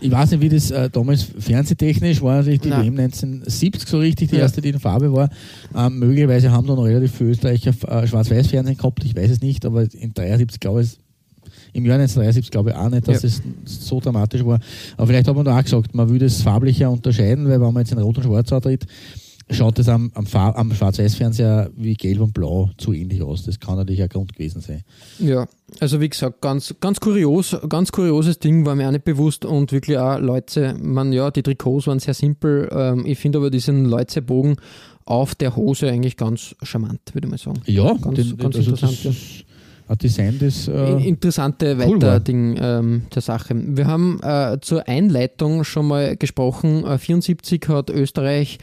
ich 0.00 0.10
weiß 0.10 0.32
nicht, 0.32 0.40
wie 0.40 0.48
das 0.48 0.70
äh, 0.70 0.90
damals 0.90 1.22
fernsehtechnisch 1.38 2.22
war, 2.22 2.36
natürlich 2.36 2.60
die 2.60 2.70
WM 2.70 2.98
1970 2.98 3.88
so 3.88 3.98
richtig, 3.98 4.30
die 4.30 4.36
ja. 4.36 4.42
erste, 4.42 4.60
die 4.60 4.70
in 4.70 4.80
Farbe 4.80 5.12
war. 5.12 5.30
Ähm, 5.74 5.98
möglicherweise 5.98 6.50
haben 6.50 6.66
dann 6.66 6.78
relativ 6.78 7.12
viele 7.12 7.30
Österreicher 7.30 7.70
äh, 7.70 8.06
Schwarz-Weiß-Fernsehen 8.06 8.76
gehabt, 8.76 9.04
ich 9.04 9.16
weiß 9.16 9.30
es 9.30 9.40
nicht, 9.40 9.64
aber 9.64 9.82
in 9.92 10.14
73 10.14 10.60
glaube 10.60 10.82
ich, 10.82 10.98
im 11.72 11.84
Jahr 11.84 11.98
1973 11.98 12.50
glaube 12.50 12.70
ich 12.70 12.76
auch 12.76 12.88
nicht, 12.88 13.06
dass 13.06 13.22
ja. 13.22 13.28
es 13.28 13.42
so 13.64 14.00
dramatisch 14.00 14.44
war. 14.44 14.60
Aber 14.96 15.06
vielleicht 15.06 15.28
hat 15.28 15.36
man 15.36 15.44
da 15.44 15.58
auch 15.58 15.62
gesagt, 15.62 15.94
man 15.94 16.08
würde 16.08 16.24
es 16.24 16.42
farblicher 16.42 16.90
unterscheiden, 16.90 17.44
weil 17.46 17.60
wenn 17.60 17.72
man 17.72 17.82
jetzt 17.82 17.92
in 17.92 17.98
Rot 17.98 18.16
und 18.16 18.24
Schwarz 18.24 18.52
antritt, 18.52 18.86
schaut 19.50 19.78
es 19.78 19.88
am, 19.88 20.10
am, 20.14 20.26
am 20.32 20.72
Schwarz-Weiß-Fernseher 20.72 21.70
wie 21.76 21.94
Gelb 21.94 22.20
und 22.20 22.34
Blau 22.34 22.70
zu 22.78 22.92
ähnlich 22.92 23.22
aus. 23.22 23.44
Das 23.44 23.60
kann 23.60 23.76
natürlich 23.76 24.02
ein 24.02 24.08
Grund 24.08 24.34
gewesen 24.34 24.60
sein. 24.60 24.82
Ja, 25.18 25.46
also 25.78 26.00
wie 26.00 26.08
gesagt, 26.08 26.40
ganz, 26.40 26.74
ganz 26.80 26.98
kurios, 27.00 27.56
ganz 27.68 27.92
kurioses 27.92 28.38
Ding, 28.38 28.66
war 28.66 28.74
mir 28.74 28.88
auch 28.88 28.92
nicht 28.92 29.04
bewusst 29.04 29.44
und 29.44 29.72
wirklich 29.72 29.98
auch 29.98 30.18
Leute, 30.18 30.74
man, 30.80 31.12
ja, 31.12 31.30
die 31.30 31.42
Trikots 31.42 31.86
waren 31.86 32.00
sehr 32.00 32.14
simpel. 32.14 32.68
Ähm, 32.72 33.04
ich 33.06 33.18
finde 33.18 33.38
aber 33.38 33.50
diesen 33.50 33.84
Leutze-Bogen 33.84 34.56
auf 35.04 35.36
der 35.36 35.54
Hose 35.54 35.88
eigentlich 35.88 36.16
ganz 36.16 36.56
charmant, 36.62 37.00
würde 37.12 37.28
ich 37.28 37.30
mal 37.30 37.38
sagen. 37.38 37.62
Ja, 37.66 37.94
ganz, 37.94 38.16
den, 38.16 38.36
ganz 38.36 38.56
also 38.56 38.70
interessant. 38.70 39.04
Das, 39.04 39.16
ein 39.88 39.98
Design, 39.98 40.38
das 40.40 40.66
äh, 40.66 41.08
interessante 41.08 41.76
cool 41.78 42.02
Weiterding 42.02 42.58
ähm, 42.60 43.02
der 43.14 43.22
Sache. 43.22 43.54
Wir 43.54 43.86
haben 43.86 44.18
äh, 44.20 44.58
zur 44.60 44.88
Einleitung 44.88 45.62
schon 45.62 45.86
mal 45.86 46.16
gesprochen. 46.16 46.84
Äh, 46.84 46.98
74 46.98 47.62
hat 47.68 47.90
Österreich 47.90 48.58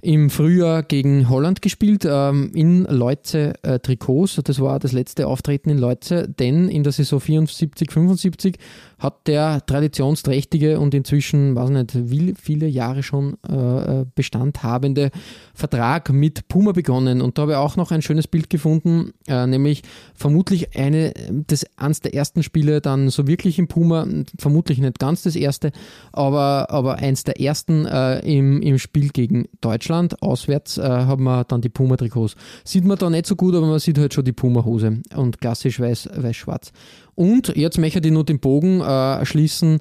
im 0.00 0.30
Frühjahr 0.30 0.82
gegen 0.82 1.28
Holland 1.28 1.60
gespielt, 1.60 2.06
ähm, 2.08 2.52
in 2.54 2.84
Leutze 2.84 3.54
äh, 3.62 3.80
Trikots. 3.80 4.40
Das 4.44 4.60
war 4.60 4.78
das 4.78 4.92
letzte 4.92 5.26
Auftreten 5.26 5.70
in 5.70 5.78
Leutze, 5.78 6.28
denn 6.28 6.68
in 6.68 6.84
der 6.84 6.92
Saison 6.92 7.20
74, 7.20 7.90
75 7.90 8.56
hat 8.98 9.28
der 9.28 9.64
traditionsträchtige 9.64 10.80
und 10.80 10.92
inzwischen, 10.92 11.54
weiß 11.54 11.70
nicht, 11.70 12.10
wie 12.10 12.34
viele 12.34 12.66
Jahre 12.66 13.02
schon 13.02 13.36
äh, 13.48 14.00
äh, 14.00 14.06
Bestand 14.14 14.62
habende 14.62 15.10
Vertrag 15.54 16.12
mit 16.12 16.48
Puma 16.48 16.72
begonnen. 16.72 17.22
Und 17.22 17.38
da 17.38 17.42
habe 17.42 17.52
ich 17.52 17.58
auch 17.58 17.76
noch 17.76 17.92
ein 17.92 18.02
schönes 18.02 18.26
Bild 18.26 18.50
gefunden, 18.50 19.12
äh, 19.28 19.46
nämlich 19.46 19.82
vermutlich 20.14 20.76
eine, 20.76 21.14
das, 21.30 21.64
eines 21.76 22.00
der 22.00 22.14
ersten 22.14 22.42
Spiele 22.42 22.80
dann 22.80 23.08
so 23.08 23.28
wirklich 23.28 23.58
im 23.58 23.68
Puma, 23.68 24.06
vermutlich 24.36 24.78
nicht 24.78 24.98
ganz 24.98 25.22
das 25.22 25.36
erste, 25.36 25.70
aber, 26.12 26.70
aber 26.70 26.96
eins 26.96 27.22
der 27.22 27.40
ersten 27.40 27.86
äh, 27.86 28.18
im, 28.20 28.60
im 28.62 28.78
Spiel 28.78 29.10
gegen 29.10 29.46
Deutschland. 29.60 30.20
Auswärts 30.22 30.76
äh, 30.76 30.82
haben 30.82 31.22
wir 31.22 31.44
dann 31.44 31.60
die 31.60 31.68
Puma-Trikots. 31.68 32.34
Sieht 32.64 32.84
man 32.84 32.98
da 32.98 33.08
nicht 33.10 33.26
so 33.26 33.36
gut, 33.36 33.54
aber 33.54 33.66
man 33.66 33.78
sieht 33.78 33.98
halt 33.98 34.12
schon 34.12 34.24
die 34.24 34.32
Puma-Hose 34.32 35.02
und 35.14 35.40
klassisch 35.40 35.78
weiß-schwarz. 35.78 36.72
Weiß, 36.72 37.07
und 37.18 37.56
jetzt 37.56 37.78
möchte 37.78 37.98
ich 37.98 38.12
nur 38.12 38.24
den 38.24 38.38
Bogen 38.38 38.80
äh, 38.80 39.26
schließen 39.26 39.80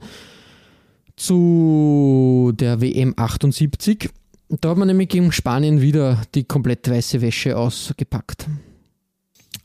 zu 1.15 2.51
der 2.55 2.81
WM 2.81 3.13
78. 3.15 4.09
Da 4.49 4.69
hat 4.69 4.77
man 4.77 4.87
nämlich 4.87 5.09
gegen 5.09 5.31
Spanien 5.31 5.79
wieder 5.79 6.23
die 6.33 6.45
komplett 6.45 6.89
weiße 6.89 7.21
Wäsche 7.21 7.55
ausgepackt. 7.55 8.47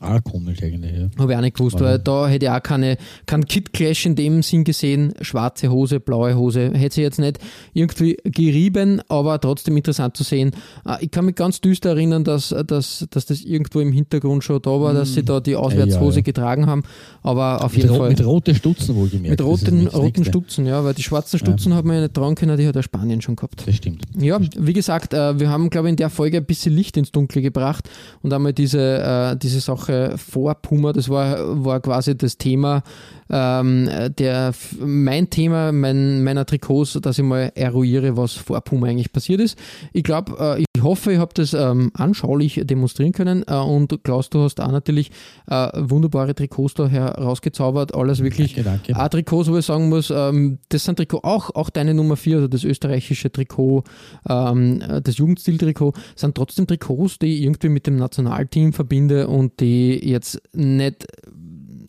Ah, 0.03 0.19
komisch 0.19 0.61
eigentlich, 0.61 0.91
ja. 0.91 1.09
Habe 1.17 1.31
ich 1.31 1.37
auch 1.37 1.41
nicht 1.41 1.55
gewusst, 1.55 1.79
weil 1.79 1.97
da 1.97 2.27
hätte 2.27 2.47
ich 2.47 2.51
auch 2.51 2.61
keine, 2.61 2.97
keinen 3.25 3.45
Kit-Clash 3.45 4.05
in 4.05 4.15
dem 4.15 4.43
Sinn 4.43 4.65
gesehen. 4.65 5.13
Schwarze 5.21 5.71
Hose, 5.71 6.01
blaue 6.01 6.35
Hose. 6.35 6.71
Hätte 6.73 6.95
sie 6.95 7.01
jetzt 7.01 7.19
nicht 7.19 7.39
irgendwie 7.73 8.17
gerieben, 8.25 9.01
aber 9.07 9.39
trotzdem 9.39 9.77
interessant 9.77 10.17
zu 10.17 10.23
sehen. 10.23 10.51
Ah, 10.83 10.97
ich 10.99 11.09
kann 11.09 11.23
mich 11.23 11.35
ganz 11.35 11.61
düster 11.61 11.91
erinnern, 11.91 12.25
dass, 12.25 12.53
dass, 12.67 13.07
dass 13.11 13.25
das 13.25 13.41
irgendwo 13.43 13.79
im 13.79 13.93
Hintergrund 13.93 14.43
schon 14.43 14.61
da 14.61 14.71
war, 14.71 14.93
dass 14.93 15.13
sie 15.13 15.21
hm. 15.21 15.25
da 15.25 15.39
die 15.39 15.55
Auswärtshose 15.55 16.17
ja, 16.17 16.17
ja. 16.17 16.21
getragen 16.23 16.67
haben. 16.67 16.83
Aber 17.21 17.63
auf 17.63 17.77
jeden 17.77 17.89
mit, 17.89 17.97
Fall. 17.97 18.09
Mit 18.09 18.25
roten 18.25 18.55
Stutzen 18.55 18.95
wohlgemerkt. 18.95 19.39
Mit 19.39 19.41
roten, 19.41 19.87
roten 19.87 20.25
Stutzen, 20.25 20.65
ja, 20.65 20.83
weil 20.83 20.95
die 20.95 21.03
schwarzen 21.03 21.39
Stutzen 21.39 21.71
ja. 21.71 21.77
hat 21.77 21.85
man 21.85 21.95
ja 21.95 22.01
nicht 22.01 22.13
tragen 22.13 22.35
können, 22.35 22.57
die 22.57 22.67
hat 22.67 22.75
der 22.75 22.83
Spanien 22.83 23.21
schon 23.21 23.37
gehabt. 23.37 23.65
Das 23.65 23.75
stimmt. 23.75 24.03
Ja, 24.19 24.37
wie 24.57 24.73
gesagt, 24.73 25.13
äh, 25.13 25.39
wir 25.39 25.49
haben, 25.49 25.69
glaube 25.69 25.87
ich, 25.87 25.91
in 25.91 25.97
der 25.97 26.09
Folge 26.09 26.37
ein 26.37 26.45
bisschen 26.45 26.75
Licht 26.75 26.97
ins 26.97 27.13
Dunkle 27.13 27.41
gebracht 27.41 27.89
und 28.21 28.33
einmal 28.33 28.51
diese, 28.51 28.81
äh, 28.81 29.37
diese 29.37 29.61
Sache 29.61 29.92
Woche 29.93 30.17
vor 30.17 30.55
Puma. 30.55 30.93
Das 30.93 31.09
war, 31.09 31.65
war 31.65 31.79
quasi 31.79 32.17
das 32.17 32.37
Thema, 32.37 32.83
ähm, 33.29 33.89
der, 34.17 34.53
mein 34.79 35.29
Thema 35.29 35.71
mein, 35.71 36.23
meiner 36.23 36.45
Trikots, 36.45 36.99
dass 37.01 37.17
ich 37.17 37.25
mal 37.25 37.51
eruiere, 37.55 38.17
was 38.17 38.33
vor 38.33 38.61
Puma 38.61 38.87
eigentlich 38.87 39.11
passiert 39.11 39.41
ist. 39.41 39.57
Ich 39.91 40.03
glaube, 40.03 40.35
äh, 40.39 40.63
ich 40.75 40.83
hoffe, 40.83 41.13
ich 41.13 41.19
habe 41.19 41.33
das 41.33 41.53
ähm, 41.53 41.91
anschaulich 41.93 42.61
demonstrieren 42.63 43.11
können 43.11 43.43
äh, 43.47 43.55
und 43.55 44.03
Klaus, 44.03 44.29
du 44.29 44.41
hast 44.41 44.59
auch 44.59 44.71
natürlich 44.71 45.11
äh, 45.47 45.69
wunderbare 45.75 46.35
Trikots 46.35 46.73
da 46.75 46.87
herausgezaubert. 46.87 47.95
Alles 47.95 48.21
wirklich 48.21 48.55
danke, 48.55 48.69
danke. 48.85 49.01
Auch 49.01 49.09
Trikots, 49.09 49.49
wo 49.49 49.57
ich 49.57 49.65
sagen 49.65 49.89
muss, 49.89 50.11
ähm, 50.15 50.59
das 50.69 50.83
sind 50.83 50.97
Trikots, 50.97 51.23
auch, 51.23 51.55
auch 51.55 51.69
deine 51.69 51.93
Nummer 51.93 52.17
4, 52.17 52.35
also 52.35 52.47
das 52.47 52.63
österreichische 52.63 53.31
Trikot, 53.31 53.83
ähm, 54.29 54.83
das 55.03 55.17
Jugendstil-Trikot, 55.17 55.93
sind 56.15 56.35
trotzdem 56.35 56.67
Trikots, 56.67 57.19
die 57.19 57.37
ich 57.37 57.41
irgendwie 57.43 57.69
mit 57.69 57.87
dem 57.87 57.95
Nationalteam 57.95 58.73
verbinde 58.73 59.27
und 59.27 59.59
die 59.59 59.99
jetzt 60.09 60.41
nicht 60.53 61.07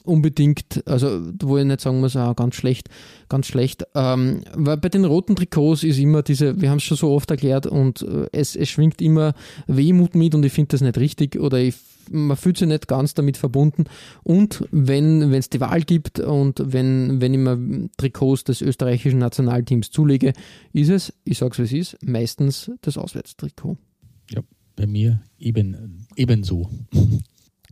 unbedingt, 0.05 0.87
also 0.87 1.21
wo 1.43 1.57
ich 1.59 1.65
nicht 1.65 1.81
sagen 1.81 2.01
muss, 2.01 2.17
ah, 2.17 2.33
ganz 2.35 2.55
schlecht, 2.55 2.89
ganz 3.29 3.47
schlecht. 3.47 3.85
Ähm, 3.95 4.43
weil 4.55 4.77
bei 4.77 4.89
den 4.89 5.05
roten 5.05 5.35
Trikots 5.35 5.83
ist 5.83 5.99
immer 5.99 6.23
diese, 6.23 6.61
wir 6.61 6.71
haben 6.71 6.79
es 6.79 6.85
schon 6.85 6.97
so 6.97 7.11
oft 7.11 7.31
erklärt 7.31 7.67
und 7.67 8.03
äh, 8.03 8.27
es, 8.33 8.55
es 8.55 8.69
schwingt 8.69 9.01
immer 9.01 9.35
Wehmut 9.67 10.15
mit 10.15 10.35
und 10.35 10.45
ich 10.45 10.53
finde 10.53 10.69
das 10.69 10.83
nicht 10.83 10.99
richtig 10.99 11.39
oder 11.39 11.59
ich, 11.59 11.75
man 12.11 12.37
fühlt 12.37 12.59
sich 12.59 12.69
nicht 12.69 12.87
ganz 12.87 13.15
damit 13.15 13.37
verbunden. 13.37 13.85
Und 14.23 14.65
wenn 14.71 15.33
es 15.33 15.49
die 15.49 15.61
Wahl 15.61 15.83
gibt 15.83 16.21
und 16.21 16.63
wenn, 16.65 17.21
wenn 17.21 17.33
ich 17.33 17.41
mir 17.41 17.89
Trikots 17.97 18.45
des 18.45 18.61
österreichischen 18.61 19.19
Nationalteams 19.19 19.91
zulege, 19.91 20.35
ist 20.73 20.91
es, 20.91 21.13
ich 21.25 21.39
sage 21.39 21.53
es 21.53 21.59
wie 21.71 21.79
es 21.81 21.93
ist, 21.93 22.03
meistens 22.07 22.71
das 22.83 22.99
Auswärtstrikot. 22.99 23.79
Ja, 24.31 24.43
bei 24.77 24.87
mir 24.87 25.23
eben, 25.39 26.07
ebenso. 26.17 26.69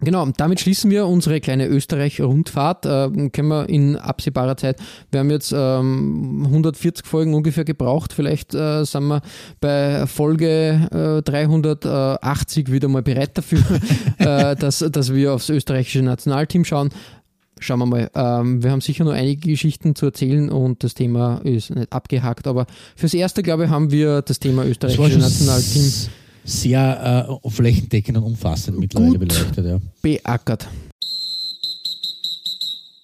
Genau, 0.04 0.26
damit 0.36 0.58
schließen 0.58 0.90
wir 0.90 1.06
unsere 1.06 1.40
kleine 1.40 1.68
Österreich-Rundfahrt. 1.68 2.86
Äh, 2.86 3.28
können 3.30 3.48
wir 3.48 3.68
in 3.68 3.96
absehbarer 3.96 4.56
Zeit. 4.56 4.78
Wir 5.12 5.20
haben 5.20 5.30
jetzt 5.30 5.52
ähm, 5.56 6.42
140 6.44 7.06
Folgen 7.06 7.34
ungefähr 7.34 7.64
gebraucht. 7.64 8.12
Vielleicht 8.12 8.52
äh, 8.52 8.84
sind 8.84 9.04
wir 9.04 9.22
bei 9.60 10.06
Folge 10.08 10.88
äh, 10.90 11.22
380 11.22 12.72
wieder 12.72 12.88
mal 12.88 13.02
bereit 13.02 13.38
dafür, 13.38 13.62
äh, 14.18 14.56
dass, 14.56 14.80
dass 14.80 15.14
wir 15.14 15.34
aufs 15.34 15.48
österreichische 15.48 16.02
Nationalteam 16.02 16.64
schauen. 16.64 16.90
Schauen 17.60 17.78
wir 17.78 17.86
mal. 17.86 18.10
Ähm, 18.16 18.62
wir 18.64 18.72
haben 18.72 18.80
sicher 18.80 19.04
noch 19.04 19.12
einige 19.12 19.50
Geschichten 19.50 19.94
zu 19.94 20.06
erzählen 20.06 20.50
und 20.50 20.82
das 20.82 20.94
Thema 20.94 21.40
ist 21.44 21.70
nicht 21.70 21.92
abgehakt. 21.92 22.48
Aber 22.48 22.66
fürs 22.96 23.14
Erste, 23.14 23.44
glaube 23.44 23.64
ich, 23.64 23.70
haben 23.70 23.92
wir 23.92 24.22
das 24.22 24.40
Thema 24.40 24.64
österreichische 24.64 25.20
Nationalteam 25.20 25.92
sehr 26.44 27.38
äh, 27.44 27.50
flächendeckend 27.50 28.18
und 28.18 28.24
umfassend 28.24 28.78
mittlerweile 28.78 29.18
Gut 29.18 29.28
beleuchtet. 29.28 29.66
Ja. 29.66 29.78
beackert. 30.00 30.68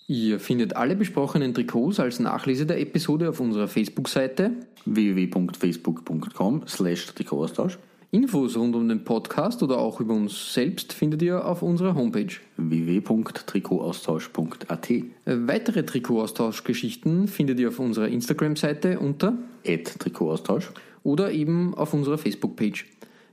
Ihr 0.07 0.41
findet 0.41 0.74
alle 0.74 0.97
besprochenen 0.97 1.53
Trikots 1.53 2.01
als 2.01 2.18
Nachlese 2.18 2.64
der 2.64 2.80
Episode 2.80 3.28
auf 3.28 3.41
unserer 3.41 3.68
Facebook-Seite. 3.68 4.53
www.facebook.com 4.86 6.62
slash 6.66 7.07
Trikotaustausch 7.07 7.78
Infos 8.11 8.57
rund 8.57 8.74
um 8.74 8.89
den 8.89 9.05
Podcast 9.05 9.62
oder 9.62 9.76
auch 9.76 10.01
über 10.01 10.14
uns 10.14 10.55
selbst 10.55 10.95
findet 10.95 11.20
ihr 11.20 11.45
auf 11.45 11.61
unserer 11.61 11.95
Homepage. 11.95 12.32
www.trikotaustausch.at 12.57 14.89
Weitere 15.26 15.84
Trikotaustauschgeschichten 15.84 17.28
findet 17.28 17.61
ihr 17.61 17.68
auf 17.68 17.78
unserer 17.78 18.09
Instagram-Seite 18.09 18.99
unter 18.99 19.34
at 19.66 19.99
Trikotaustausch 19.99 20.70
oder 21.03 21.32
eben 21.32 21.74
auf 21.74 21.93
unserer 21.93 22.16
Facebook-Page. 22.16 22.86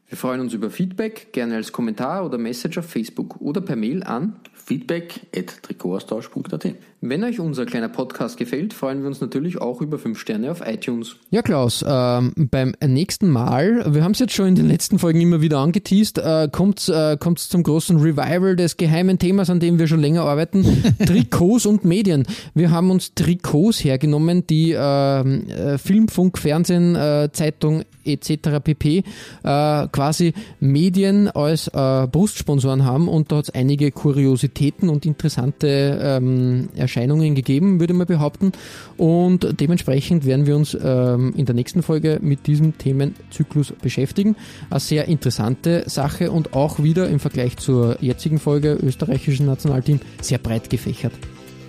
Wir 0.07 0.17
freuen 0.17 0.39
uns 0.39 0.53
über 0.53 0.69
Feedback, 0.69 1.33
gerne 1.33 1.55
als 1.55 1.71
Kommentar 1.71 2.25
oder 2.25 2.37
Message 2.37 2.77
auf 2.77 2.85
Facebook 2.85 3.41
oder 3.41 3.61
per 3.61 3.75
Mail 3.75 4.03
an. 4.03 4.35
feedback 4.53 5.21
at 5.35 5.63
Trikotaustausch.at 5.63 6.75
Wenn 7.07 7.23
euch 7.23 7.39
unser 7.39 7.67
kleiner 7.67 7.87
Podcast 7.87 8.35
gefällt, 8.35 8.73
freuen 8.73 9.01
wir 9.01 9.07
uns 9.07 9.21
natürlich 9.21 9.61
auch 9.61 9.79
über 9.79 9.99
5 9.99 10.19
Sterne 10.19 10.49
auf 10.49 10.65
iTunes. 10.65 11.17
Ja, 11.29 11.43
Klaus, 11.43 11.85
ähm, 11.87 12.33
beim 12.35 12.73
nächsten 12.83 13.29
Mal, 13.29 13.93
wir 13.93 14.03
haben 14.03 14.13
es 14.13 14.19
jetzt 14.19 14.33
schon 14.33 14.47
in 14.47 14.55
den 14.55 14.67
letzten 14.67 14.97
Folgen 14.97 15.21
immer 15.21 15.39
wieder 15.39 15.59
angeteased, 15.59 16.17
äh, 16.17 16.49
kommt 16.51 16.79
es 16.79 16.89
äh, 16.89 17.15
zum 17.35 17.61
großen 17.61 17.99
Revival 17.99 18.55
des 18.55 18.77
geheimen 18.77 19.19
Themas, 19.19 19.51
an 19.51 19.59
dem 19.59 19.77
wir 19.77 19.85
schon 19.85 19.99
länger 19.99 20.23
arbeiten, 20.23 20.65
Trikots 21.05 21.67
und 21.67 21.85
Medien. 21.85 22.25
Wir 22.55 22.71
haben 22.71 22.89
uns 22.89 23.13
Trikots 23.13 23.83
hergenommen, 23.83 24.47
die 24.47 24.71
ähm, 24.75 25.47
äh, 25.47 25.77
Film, 25.77 26.07
Funk, 26.07 26.39
Fernsehen, 26.39 26.95
äh, 26.95 27.29
Zeitung 27.31 27.83
etc. 28.03 28.59
pp. 28.63 29.03
Äh, 29.43 29.87
quasi 29.91 30.33
Medien 30.59 31.27
als 31.27 31.67
äh, 31.67 32.07
Brustsponsoren 32.07 32.83
haben 32.85 33.07
und 33.07 33.31
da 33.31 33.37
hat 33.37 33.45
es 33.45 33.49
einige 33.51 33.91
Kuriositäten 33.91 34.89
und 34.89 35.05
interessante 35.05 35.99
ähm, 36.01 36.69
Erscheinungen 36.95 37.35
gegeben, 37.35 37.79
würde 37.79 37.93
man 37.93 38.07
behaupten. 38.07 38.53
Und 38.97 39.59
dementsprechend 39.59 40.25
werden 40.25 40.45
wir 40.45 40.55
uns 40.55 40.77
ähm, 40.81 41.33
in 41.35 41.45
der 41.45 41.55
nächsten 41.55 41.83
Folge 41.83 42.19
mit 42.21 42.47
diesem 42.47 42.77
Themenzyklus 42.77 43.73
beschäftigen. 43.81 44.35
Eine 44.69 44.79
sehr 44.79 45.07
interessante 45.07 45.83
Sache 45.87 46.31
und 46.31 46.53
auch 46.53 46.81
wieder 46.81 47.09
im 47.09 47.19
Vergleich 47.19 47.57
zur 47.57 47.97
jetzigen 48.01 48.39
Folge 48.39 48.77
österreichischen 48.81 49.45
Nationalteam 49.45 49.99
sehr 50.21 50.37
breit 50.37 50.69
gefächert. 50.69 51.13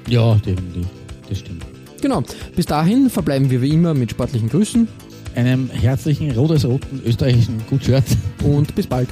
ja, 0.09 0.35
definitiv. 0.37 0.87
Das 1.29 1.39
stimmt. 1.39 1.65
Genau, 2.01 2.23
bis 2.55 2.67
dahin 2.67 3.11
verbleiben 3.11 3.51
wir 3.51 3.63
wie 3.63 3.71
immer 3.71 3.95
mit 3.95 4.13
sportlichen 4.13 4.49
Grüßen 4.49 4.87
Einem 5.35 5.69
herzlichen 5.71 6.31
rotes-roten 6.31 7.03
österreichischen 7.05 7.61
Gutshirt. 7.69 8.05
und 8.45 8.75
bis 8.77 8.87
bald. 8.87 9.09